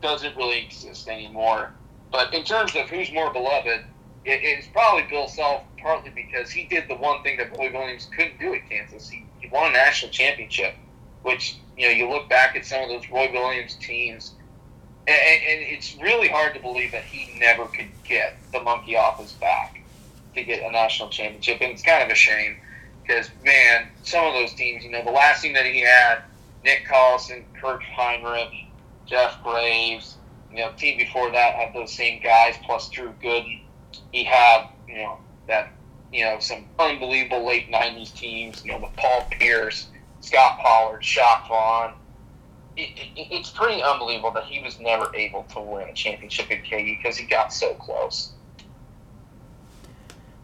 doesn't 0.01 0.35
really 0.35 0.63
exist 0.65 1.07
anymore. 1.07 1.71
But 2.11 2.33
in 2.33 2.43
terms 2.43 2.75
of 2.75 2.89
who's 2.89 3.11
more 3.11 3.31
beloved, 3.31 3.67
it, 3.67 4.39
it's 4.43 4.67
probably 4.67 5.03
Bill 5.09 5.27
Self, 5.27 5.63
partly 5.81 6.11
because 6.11 6.51
he 6.51 6.65
did 6.65 6.87
the 6.87 6.95
one 6.95 7.23
thing 7.23 7.37
that 7.37 7.57
Roy 7.57 7.71
Williams 7.71 8.09
couldn't 8.15 8.39
do 8.39 8.53
at 8.53 8.67
Kansas. 8.69 9.09
He, 9.09 9.25
he 9.39 9.47
won 9.49 9.69
a 9.69 9.73
national 9.73 10.11
championship, 10.11 10.75
which 11.23 11.57
you 11.77 11.87
know 11.87 11.93
you 11.93 12.09
look 12.09 12.29
back 12.29 12.55
at 12.55 12.65
some 12.65 12.83
of 12.83 12.89
those 12.89 13.09
Roy 13.09 13.31
Williams 13.31 13.75
teams, 13.75 14.33
and, 15.07 15.41
and 15.49 15.61
it's 15.61 15.95
really 16.01 16.27
hard 16.27 16.53
to 16.53 16.59
believe 16.59 16.91
that 16.91 17.03
he 17.03 17.37
never 17.39 17.65
could 17.65 17.89
get 18.03 18.37
the 18.53 18.59
monkey 18.61 18.95
off 18.95 19.19
his 19.19 19.33
back 19.33 19.81
to 20.35 20.43
get 20.43 20.63
a 20.63 20.71
national 20.71 21.09
championship, 21.09 21.57
and 21.61 21.71
it's 21.71 21.81
kind 21.81 22.03
of 22.03 22.09
a 22.09 22.15
shame 22.15 22.55
because 23.01 23.29
man, 23.43 23.87
some 24.03 24.25
of 24.25 24.33
those 24.33 24.53
teams, 24.53 24.83
you 24.83 24.91
know, 24.91 25.03
the 25.03 25.11
last 25.11 25.41
team 25.41 25.53
that 25.53 25.65
he 25.65 25.81
had, 25.81 26.19
Nick 26.63 26.85
Collison, 26.87 27.43
Kirk 27.59 27.81
Hinrich, 27.97 28.67
Jeff 29.05 29.41
Graves, 29.43 30.17
you 30.51 30.57
know, 30.57 30.71
team 30.77 30.97
before 30.97 31.31
that 31.31 31.55
had 31.55 31.73
those 31.73 31.91
same 31.91 32.21
guys 32.21 32.55
plus 32.65 32.89
Drew 32.89 33.13
Gooden. 33.23 33.61
He 34.11 34.23
had, 34.23 34.67
you 34.87 34.95
know, 34.95 35.17
that, 35.47 35.71
you 36.11 36.23
know, 36.23 36.39
some 36.39 36.65
unbelievable 36.79 37.45
late 37.45 37.71
'90s 37.71 38.13
teams, 38.13 38.63
you 38.63 38.71
know, 38.71 38.79
with 38.79 38.95
Paul 38.95 39.27
Pierce, 39.31 39.87
Scott 40.19 40.59
Pollard, 40.59 41.01
Jacque 41.01 41.47
Vaughn. 41.47 41.93
It, 42.77 42.97
it, 42.97 43.27
it's 43.31 43.49
pretty 43.49 43.81
unbelievable 43.81 44.31
that 44.31 44.45
he 44.45 44.61
was 44.61 44.79
never 44.79 45.13
able 45.15 45.43
to 45.43 45.59
win 45.59 45.89
a 45.89 45.93
championship 45.93 46.49
at 46.51 46.63
KU 46.69 46.95
because 46.97 47.17
he 47.17 47.25
got 47.25 47.53
so 47.53 47.73
close. 47.75 48.33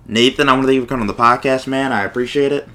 Nathan, 0.05 0.47
I 0.47 0.53
want 0.53 0.63
to 0.63 0.67
thank 0.67 0.75
you 0.75 0.81
for 0.81 0.87
coming 0.87 1.01
on 1.01 1.07
the 1.07 1.13
podcast, 1.13 1.67
man. 1.67 1.91
I 1.91 2.03
appreciate 2.03 2.51
it. 2.51 2.67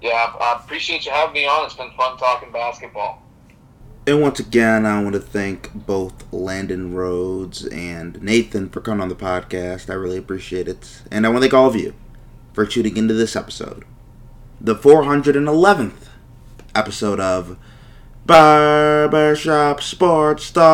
Yeah, 0.00 0.32
I 0.40 0.60
appreciate 0.62 1.04
you 1.06 1.12
having 1.12 1.34
me 1.34 1.46
on. 1.46 1.66
It's 1.66 1.74
been 1.74 1.90
fun 1.92 2.16
talking 2.16 2.52
basketball. 2.52 3.22
And 4.04 4.20
once 4.20 4.40
again, 4.40 4.84
I 4.84 5.00
want 5.00 5.14
to 5.14 5.20
thank 5.20 5.72
both 5.74 6.32
Landon 6.32 6.92
Rhodes 6.92 7.64
and 7.66 8.20
Nathan 8.20 8.68
for 8.68 8.80
coming 8.80 9.00
on 9.00 9.08
the 9.08 9.14
podcast. 9.14 9.88
I 9.88 9.94
really 9.94 10.18
appreciate 10.18 10.66
it. 10.66 11.02
And 11.12 11.24
I 11.24 11.28
want 11.28 11.38
to 11.38 11.42
thank 11.42 11.54
all 11.54 11.68
of 11.68 11.76
you 11.76 11.94
for 12.52 12.66
tuning 12.66 12.96
into 12.96 13.14
this 13.14 13.36
episode. 13.36 13.84
The 14.60 14.74
411th 14.74 16.08
episode 16.74 17.20
of 17.20 17.56
Barbershop 18.24 19.82
Sports 19.82 20.50
Talk. 20.52 20.72